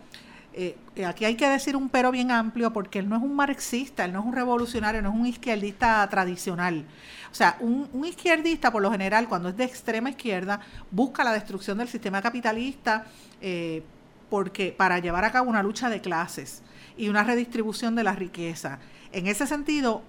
eh, 0.60 1.06
aquí 1.06 1.24
hay 1.24 1.36
que 1.36 1.48
decir 1.48 1.74
un 1.74 1.88
pero 1.88 2.10
bien 2.10 2.30
amplio 2.30 2.70
porque 2.72 2.98
él 2.98 3.08
no 3.08 3.16
es 3.16 3.22
un 3.22 3.34
marxista, 3.34 4.04
él 4.04 4.12
no 4.12 4.20
es 4.20 4.26
un 4.26 4.34
revolucionario, 4.34 5.00
no 5.00 5.08
es 5.08 5.14
un 5.14 5.26
izquierdista 5.26 6.06
tradicional. 6.10 6.84
O 7.32 7.34
sea, 7.34 7.56
un, 7.60 7.88
izquierdista 8.04 8.70
por 8.70 8.82
lo 8.82 8.90
general 8.90 9.26
cuando 9.26 9.48
es 9.48 9.56
de 9.56 9.64
extrema 9.64 10.10
izquierda 10.10 10.60
busca 10.90 11.24
la 11.24 11.32
destrucción 11.32 11.78
del 11.78 11.88
sistema 11.88 12.20
capitalista 12.20 13.06
eh, 13.40 13.82
porque 14.28 14.74
para 14.76 14.98
llevar 14.98 15.24
a 15.24 15.32
cabo 15.32 15.48
una 15.48 15.62
lucha 15.62 15.88
de 15.88 16.02
clases 16.02 16.62
y 16.98 17.08
una 17.08 17.24
redistribución 17.24 17.94
de 17.94 18.04
la 18.04 18.12
riqueza. 18.12 18.80
En 19.12 19.28
ese 19.28 19.46
sentido, 19.46 20.02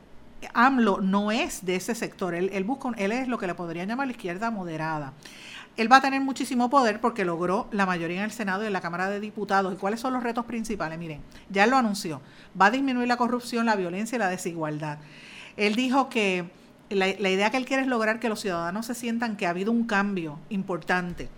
AMLO 0.54 1.00
no 1.00 1.32
es 1.32 1.64
de 1.64 1.76
ese 1.78 1.96
sector, 1.96 2.36
él, 2.36 2.50
él, 2.52 2.66
busca, 2.66 2.90
él 2.98 3.14
es 3.14 3.30
lo 3.30 3.38
que 3.38 3.48
le 3.48 3.56
podrían 3.56 3.88
llamar 3.88 4.08
la 4.08 4.14
izquierda 4.14 4.52
moderada. 4.52 5.14
Él 5.78 5.92
va 5.92 5.98
a 5.98 6.02
tener 6.02 6.22
muchísimo 6.22 6.70
poder 6.70 7.00
porque 7.00 7.24
logró 7.24 7.68
la 7.72 7.86
mayoría 7.86 8.18
en 8.18 8.24
el 8.24 8.32
Senado 8.32 8.64
y 8.64 8.68
en 8.68 8.74
la 8.74 8.82
Cámara 8.82 9.10
de 9.10 9.20
Diputados. 9.20 9.74
¿Y 9.74 9.78
cuáles 9.78 10.00
son 10.02 10.14
los 10.14 10.22
retos 10.22 10.46
principales? 10.46 11.00
Miren, 11.00 11.22
ya 11.50 11.66
lo 11.66 11.78
anunció. 11.78 12.22
Va 12.60 12.68
a 12.68 12.72
disminuir 12.72 13.08
la 13.08 13.18
corrupción, 13.18 13.66
la 13.66 13.76
violencia 13.76 14.18
y 14.18 14.20
la 14.20 14.28
desigualdad. 14.28 15.00
Él 15.56 15.76
dijo 15.76 16.10
que 16.10 16.50
la, 16.90 17.08
idea 17.08 17.50
que 17.52 17.58
él 17.58 17.66
quiere 17.66 17.84
es 17.84 17.88
lograr 17.88 18.20
que 18.20 18.28
los 18.28 18.42
ciudadanos 18.42 18.86
se 18.86 18.96
sientan 18.96 19.38
que 19.38 19.48
ha 19.48 19.52
habido 19.52 19.72
un 19.72 19.86
cambio 19.86 20.40
importante. 20.50 21.30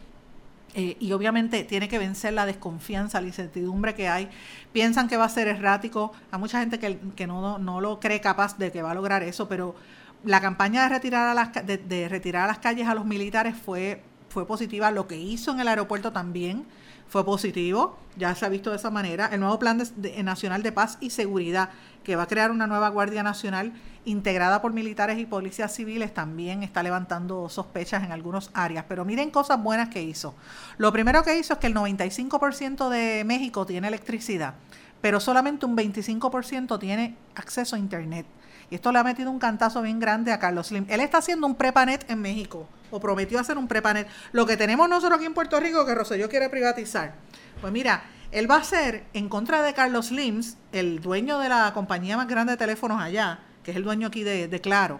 Eh, 0.75 0.97
y 0.99 1.11
obviamente 1.11 1.63
tiene 1.63 1.87
que 1.87 1.99
vencer 1.99 2.33
la 2.33 2.47
desconfianza, 2.47 3.21
la 3.21 3.27
incertidumbre 3.27 3.93
que 3.93 4.09
hay. 4.09 4.29
Piensan 4.71 5.07
que 5.07 5.17
va 5.17 5.25
a 5.25 5.29
ser 5.29 5.47
errático. 5.47 6.11
Hay 6.31 6.39
mucha 6.39 6.59
gente 6.59 6.79
que, 6.79 6.97
que 7.15 7.27
no, 7.27 7.59
no, 7.59 7.81
lo 7.81 7.99
cree 7.99 8.19
capaz 8.19 8.57
de 8.57 8.71
que 8.71 8.81
va 8.81 8.91
a 8.91 8.95
lograr 8.95 9.21
eso, 9.21 9.47
pero 9.47 9.75
la 10.23 10.41
campaña 10.41 10.83
de 10.83 10.89
retirar 10.89 11.27
a 11.29 11.33
las, 11.35 11.53
de 11.53 12.07
retirar 12.09 12.45
a 12.45 12.47
las 12.47 12.57
calles 12.57 12.87
a 12.87 12.95
los 12.95 13.05
militares 13.05 13.55
fue 13.55 14.01
fue 14.33 14.47
positiva. 14.47 14.91
Lo 14.91 15.07
que 15.07 15.17
hizo 15.17 15.51
en 15.51 15.59
el 15.59 15.67
aeropuerto 15.67 16.11
también 16.11 16.65
fue 17.07 17.23
positivo, 17.23 17.97
ya 18.17 18.33
se 18.33 18.45
ha 18.45 18.49
visto 18.49 18.71
de 18.71 18.77
esa 18.77 18.89
manera. 18.89 19.27
El 19.27 19.39
nuevo 19.39 19.59
Plan 19.59 19.81
Nacional 20.23 20.63
de 20.63 20.71
Paz 20.71 20.97
y 20.99 21.11
Seguridad, 21.11 21.69
que 22.03 22.15
va 22.15 22.23
a 22.23 22.27
crear 22.27 22.49
una 22.49 22.65
nueva 22.65 22.89
Guardia 22.89 23.21
Nacional 23.21 23.71
integrada 24.05 24.61
por 24.61 24.73
militares 24.73 25.19
y 25.19 25.25
policías 25.25 25.73
civiles, 25.73 26.13
también 26.13 26.63
está 26.63 26.81
levantando 26.81 27.47
sospechas 27.49 28.03
en 28.03 28.11
algunas 28.11 28.49
áreas. 28.55 28.85
Pero 28.89 29.05
miren 29.05 29.29
cosas 29.29 29.61
buenas 29.61 29.89
que 29.89 30.01
hizo. 30.01 30.33
Lo 30.77 30.91
primero 30.91 31.23
que 31.23 31.37
hizo 31.37 31.53
es 31.53 31.59
que 31.59 31.67
el 31.67 31.75
95% 31.75 32.89
de 32.89 33.23
México 33.25 33.67
tiene 33.67 33.87
electricidad, 33.87 34.55
pero 34.99 35.19
solamente 35.19 35.67
un 35.67 35.77
25% 35.77 36.79
tiene 36.79 37.15
acceso 37.35 37.75
a 37.75 37.79
Internet. 37.79 38.25
Y 38.73 38.77
esto 38.77 38.91
le 38.91 38.97
ha 38.97 39.03
metido 39.03 39.29
un 39.29 39.37
cantazo 39.37 39.83
bien 39.83 39.99
grande 39.99 40.31
a 40.31 40.39
Carlos 40.39 40.69
Slim. 40.69 40.87
Él 40.89 40.99
está 40.99 41.19
haciendo 41.19 41.45
un 41.45 41.53
prepanet 41.53 42.09
en 42.09 42.19
México, 42.19 42.67
o 42.89 42.99
prometió 42.99 43.39
hacer 43.39 43.55
un 43.55 43.67
prepanet. 43.67 44.07
Lo 44.31 44.47
que 44.47 44.57
tenemos 44.57 44.89
nosotros 44.89 45.17
aquí 45.17 45.27
en 45.27 45.35
Puerto 45.35 45.59
Rico, 45.59 45.85
que 45.85 45.93
Roselló 45.93 46.27
quiere 46.27 46.49
privatizar. 46.49 47.13
Pues 47.61 47.71
mira, 47.71 48.01
él 48.31 48.49
va 48.49 48.55
a 48.55 48.61
hacer 48.61 49.03
en 49.13 49.29
contra 49.29 49.61
de 49.61 49.75
Carlos 49.75 50.07
Slims, 50.07 50.57
el 50.71 51.01
dueño 51.01 51.37
de 51.37 51.49
la 51.49 51.71
compañía 51.75 52.17
más 52.17 52.27
grande 52.27 52.53
de 52.53 52.57
teléfonos 52.57 52.99
allá, 52.99 53.41
que 53.63 53.69
es 53.69 53.77
el 53.77 53.83
dueño 53.83 54.07
aquí 54.07 54.23
de, 54.23 54.59
Claro. 54.59 54.99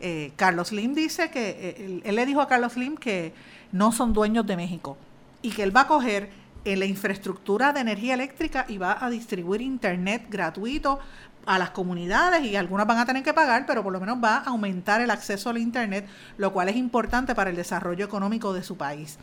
Eh, 0.00 0.32
Carlos 0.34 0.70
Slim 0.70 0.92
dice 0.92 1.30
que, 1.30 1.50
eh, 1.60 2.02
él, 2.04 2.16
le 2.16 2.26
dijo 2.26 2.40
a 2.40 2.48
Carlos 2.48 2.72
Slim 2.72 2.96
que 2.96 3.32
no 3.70 3.92
son 3.92 4.14
dueños 4.14 4.48
de 4.48 4.56
México 4.56 4.98
y 5.42 5.50
que 5.50 5.62
él 5.62 5.74
va 5.74 5.82
a 5.82 5.86
coger 5.86 6.28
en 6.64 6.80
la 6.80 6.86
infraestructura 6.86 7.72
de 7.72 7.80
energía 7.80 8.14
eléctrica 8.14 8.66
y 8.68 8.78
va 8.78 8.98
a 9.00 9.08
distribuir 9.08 9.60
internet 9.62 10.24
gratuito 10.28 10.98
a 11.46 11.58
las 11.58 11.70
comunidades 11.70 12.44
y 12.44 12.56
algunas 12.56 12.86
van 12.86 12.98
a 12.98 13.06
tener 13.06 13.22
que 13.22 13.32
pagar, 13.32 13.66
pero 13.66 13.82
por 13.84 13.92
lo 13.92 14.00
menos 14.00 14.18
va 14.22 14.38
a 14.38 14.44
aumentar 14.46 15.00
el 15.00 15.10
acceso 15.10 15.48
al 15.48 15.58
Internet, 15.58 16.06
lo 16.36 16.52
cual 16.52 16.68
es 16.68 16.76
importante 16.76 17.34
para 17.36 17.50
el 17.50 17.56
desarrollo 17.56 18.04
económico 18.04 18.52
de 18.52 18.64
su 18.64 18.76
país. 18.76 19.18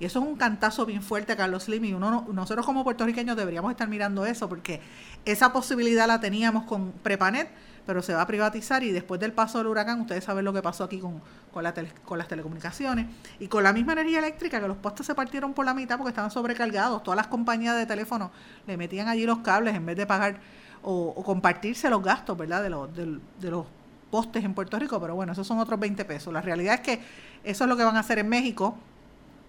Y 0.00 0.04
eso 0.04 0.18
es 0.18 0.26
un 0.26 0.36
cantazo 0.36 0.86
bien 0.86 1.02
fuerte, 1.02 1.36
Carlos 1.36 1.64
Slim, 1.64 1.84
y 1.84 1.94
uno, 1.94 2.26
nosotros 2.32 2.66
como 2.66 2.82
puertorriqueños 2.82 3.36
deberíamos 3.36 3.70
estar 3.70 3.88
mirando 3.88 4.26
eso, 4.26 4.48
porque 4.48 4.80
esa 5.24 5.52
posibilidad 5.52 6.08
la 6.08 6.20
teníamos 6.20 6.64
con 6.64 6.92
Prepanet, 6.92 7.48
pero 7.86 8.02
se 8.02 8.12
va 8.12 8.22
a 8.22 8.26
privatizar 8.26 8.82
y 8.82 8.90
después 8.90 9.18
del 9.18 9.32
paso 9.32 9.58
del 9.58 9.68
huracán, 9.68 10.00
ustedes 10.00 10.22
saben 10.22 10.44
lo 10.44 10.52
que 10.52 10.60
pasó 10.60 10.84
aquí 10.84 10.98
con, 10.98 11.22
con, 11.52 11.62
la 11.62 11.72
con 12.04 12.18
las 12.18 12.28
telecomunicaciones 12.28 13.06
y 13.38 13.48
con 13.48 13.62
la 13.62 13.72
misma 13.72 13.92
energía 13.92 14.18
eléctrica, 14.18 14.60
que 14.60 14.68
los 14.68 14.76
postes 14.76 15.06
se 15.06 15.14
partieron 15.14 15.54
por 15.54 15.64
la 15.64 15.74
mitad 15.74 15.96
porque 15.96 16.10
estaban 16.10 16.30
sobrecargados, 16.30 17.02
todas 17.02 17.16
las 17.16 17.28
compañías 17.28 17.76
de 17.76 17.86
teléfono 17.86 18.30
le 18.66 18.76
metían 18.76 19.08
allí 19.08 19.24
los 19.24 19.38
cables 19.38 19.74
en 19.74 19.86
vez 19.86 19.96
de 19.96 20.04
pagar 20.04 20.38
o, 20.82 21.22
compartirse 21.24 21.90
los 21.90 22.02
gastos, 22.02 22.36
¿verdad? 22.36 22.62
De, 22.62 22.70
los, 22.70 22.88
de, 22.94 23.50
los 23.50 23.66
postes 24.10 24.44
en 24.44 24.54
Puerto 24.54 24.78
Rico, 24.78 25.00
pero 25.00 25.14
bueno, 25.14 25.32
esos 25.32 25.46
son 25.46 25.58
otros 25.58 25.78
20 25.78 26.04
pesos. 26.04 26.32
La 26.32 26.40
realidad 26.40 26.74
es 26.74 26.80
que 26.80 27.00
eso 27.44 27.64
es 27.64 27.70
lo 27.70 27.76
que 27.76 27.84
van 27.84 27.96
a 27.96 28.00
hacer 28.00 28.18
en 28.18 28.28
México. 28.28 28.76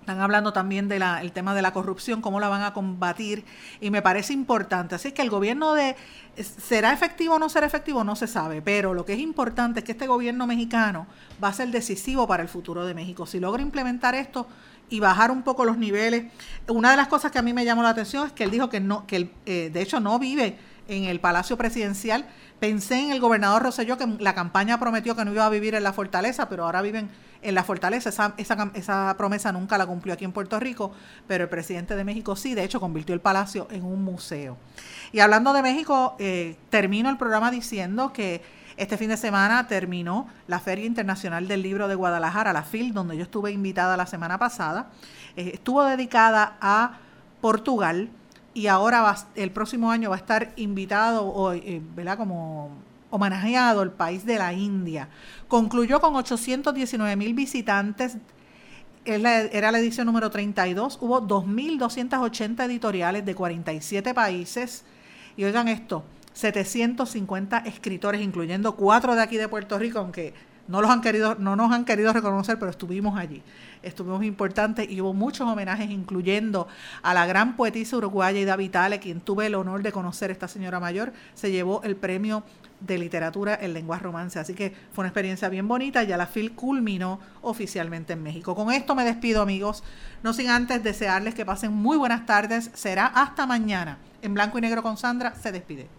Están 0.01 0.21
hablando 0.21 0.53
también 0.53 0.87
del 0.87 1.03
el 1.03 1.31
tema 1.31 1.53
de 1.53 1.61
la 1.61 1.71
corrupción, 1.71 2.21
cómo 2.21 2.39
la 2.39 2.49
van 2.49 2.63
a 2.63 2.73
combatir, 2.73 3.45
y 3.79 3.91
me 3.91 4.01
parece 4.01 4.33
importante. 4.33 4.95
Así 4.95 5.11
que 5.11 5.21
el 5.21 5.29
gobierno 5.29 5.73
de, 5.73 5.95
¿será 6.35 6.93
efectivo 6.93 7.35
o 7.35 7.39
no 7.39 7.47
será 7.47 7.67
efectivo? 7.67 8.03
No 8.03 8.15
se 8.15 8.25
sabe, 8.25 8.61
pero 8.61 8.93
lo 8.93 9.05
que 9.05 9.13
es 9.13 9.19
importante 9.19 9.79
es 9.79 9.85
que 9.85 9.91
este 9.91 10.07
gobierno 10.07 10.47
mexicano 10.47 11.05
va 11.43 11.49
a 11.49 11.53
ser 11.53 11.69
decisivo 11.69 12.27
para 12.27 12.41
el 12.41 12.49
futuro 12.49 12.85
de 12.85 12.93
México. 12.93 13.25
Si 13.27 13.39
logra 13.39 13.61
implementar 13.61 14.15
esto 14.15 14.47
y 14.89 14.99
bajar 14.99 15.29
un 15.29 15.43
poco 15.43 15.63
los 15.65 15.77
niveles, 15.77 16.25
una 16.67 16.91
de 16.91 16.97
las 16.97 17.07
cosas 17.07 17.31
que 17.31 17.37
a 17.37 17.43
mí 17.43 17.53
me 17.53 17.63
llamó 17.63 17.83
la 17.83 17.89
atención 17.89 18.25
es 18.25 18.33
que 18.33 18.43
él 18.43 18.51
dijo 18.51 18.69
que 18.69 18.79
no, 18.79 19.05
que 19.05 19.31
eh, 19.45 19.69
de 19.71 19.81
hecho 19.81 19.99
no 19.99 20.17
vive 20.17 20.57
en 20.89 21.05
el 21.05 21.19
Palacio 21.19 21.57
Presidencial. 21.57 22.25
Pensé 22.59 22.99
en 22.99 23.11
el 23.11 23.21
gobernador 23.21 23.63
Rosselló, 23.63 23.97
que 23.97 24.05
la 24.19 24.35
campaña 24.35 24.79
prometió 24.79 25.15
que 25.15 25.23
no 25.23 25.31
iba 25.31 25.45
a 25.45 25.49
vivir 25.49 25.75
en 25.75 25.83
la 25.83 25.93
fortaleza, 25.93 26.49
pero 26.49 26.65
ahora 26.65 26.81
viven 26.81 27.09
en 27.41 27.55
la 27.55 27.63
fortaleza. 27.63 28.09
Esa, 28.09 28.33
esa, 28.37 28.71
esa 28.73 29.15
promesa 29.17 29.51
nunca 29.53 29.77
la 29.77 29.85
cumplió 29.85 30.13
aquí 30.13 30.25
en 30.25 30.33
Puerto 30.33 30.59
Rico, 30.59 30.91
pero 31.27 31.45
el 31.45 31.49
presidente 31.49 31.95
de 31.95 32.03
México 32.03 32.35
sí, 32.35 32.55
de 32.55 32.63
hecho, 32.65 32.81
convirtió 32.81 33.15
el 33.15 33.21
palacio 33.21 33.67
en 33.71 33.85
un 33.85 34.03
museo. 34.03 34.57
Y 35.13 35.21
hablando 35.21 35.53
de 35.53 35.61
México, 35.61 36.15
eh, 36.19 36.57
termino 36.69 37.09
el 37.09 37.17
programa 37.17 37.49
diciendo 37.49 38.11
que 38.11 38.41
este 38.79 38.97
fin 38.97 39.09
de 39.09 39.17
semana 39.17 39.67
terminó 39.67 40.27
la 40.47 40.59
Feria 40.59 40.85
Internacional 40.85 41.47
del 41.47 41.61
Libro 41.61 41.87
de 41.87 41.95
Guadalajara, 41.95 42.53
la 42.53 42.63
FIL, 42.63 42.93
donde 42.93 43.17
yo 43.17 43.23
estuve 43.23 43.51
invitada 43.51 43.97
la 43.97 44.05
semana 44.05 44.37
pasada. 44.37 44.87
Eh, 45.35 45.51
estuvo 45.53 45.83
dedicada 45.83 46.57
a 46.61 46.97
Portugal 47.41 48.09
y 48.59 48.67
ahora 48.67 49.15
el 49.35 49.51
próximo 49.51 49.89
año 49.89 50.09
va 50.09 50.17
a 50.17 50.19
estar 50.19 50.51
invitado 50.57 51.25
o, 51.25 51.53
eh, 51.53 51.81
¿verdad? 51.95 52.17
como 52.17 52.71
homenajeado 53.09 53.83
el 53.83 53.91
país 53.91 54.25
de 54.25 54.37
la 54.37 54.51
India. 54.51 55.07
Concluyó 55.47 56.01
con 56.01 56.13
819 56.17 57.15
mil 57.15 57.33
visitantes. 57.33 58.17
Era 59.05 59.71
la 59.71 59.79
edición 59.79 60.07
número 60.07 60.29
32. 60.29 60.97
Hubo 60.99 61.25
2.280 61.25 62.65
editoriales 62.65 63.25
de 63.25 63.33
47 63.33 64.13
países. 64.13 64.83
Y 65.37 65.45
oigan 65.45 65.69
esto, 65.69 66.03
750 66.33 67.59
escritores, 67.59 68.21
incluyendo 68.21 68.75
cuatro 68.75 69.15
de 69.15 69.21
aquí 69.21 69.37
de 69.37 69.47
Puerto 69.47 69.79
Rico, 69.79 69.99
aunque 69.99 70.33
no, 70.69 70.81
los 70.81 70.91
han 70.91 71.01
querido, 71.01 71.35
no 71.39 71.55
nos 71.55 71.71
han 71.71 71.83
querido 71.83 72.13
reconocer, 72.13 72.59
pero 72.59 72.69
estuvimos 72.69 73.17
allí. 73.17 73.41
Estuvimos 73.81 74.23
importantes 74.23 74.87
y 74.87 75.01
hubo 75.01 75.13
muchos 75.13 75.47
homenajes, 75.47 75.89
incluyendo 75.89 76.67
a 77.01 77.15
la 77.15 77.25
gran 77.25 77.55
poetisa 77.55 77.97
uruguaya 77.97 78.39
Ida 78.39 78.55
Vitale, 78.55 78.99
quien 78.99 79.19
tuve 79.19 79.47
el 79.47 79.55
honor 79.55 79.81
de 79.81 79.91
conocer, 79.91 80.29
esta 80.29 80.47
señora 80.47 80.79
mayor, 80.79 81.11
se 81.33 81.51
llevó 81.51 81.81
el 81.83 81.95
premio 81.95 82.43
de 82.81 82.99
literatura 82.99 83.57
en 83.59 83.73
lengua 83.73 83.97
romance. 83.97 84.37
Así 84.37 84.53
que 84.53 84.75
fue 84.93 85.01
una 85.01 85.09
experiencia 85.09 85.49
bien 85.49 85.67
bonita. 85.67 86.03
Ya 86.03 86.17
la 86.17 86.27
FIL 86.27 86.51
culminó 86.51 87.19
oficialmente 87.41 88.13
en 88.13 88.21
México. 88.21 88.55
Con 88.55 88.71
esto 88.71 88.93
me 88.93 89.03
despido, 89.03 89.41
amigos. 89.41 89.83
No 90.21 90.33
sin 90.33 90.49
antes 90.49 90.83
desearles 90.83 91.33
que 91.33 91.45
pasen 91.45 91.73
muy 91.73 91.97
buenas 91.97 92.27
tardes. 92.27 92.69
Será 92.75 93.07
hasta 93.07 93.47
mañana. 93.47 93.97
En 94.21 94.35
blanco 94.35 94.59
y 94.59 94.61
negro 94.61 94.83
con 94.83 94.97
Sandra 94.97 95.33
se 95.33 95.51
despide. 95.51 95.98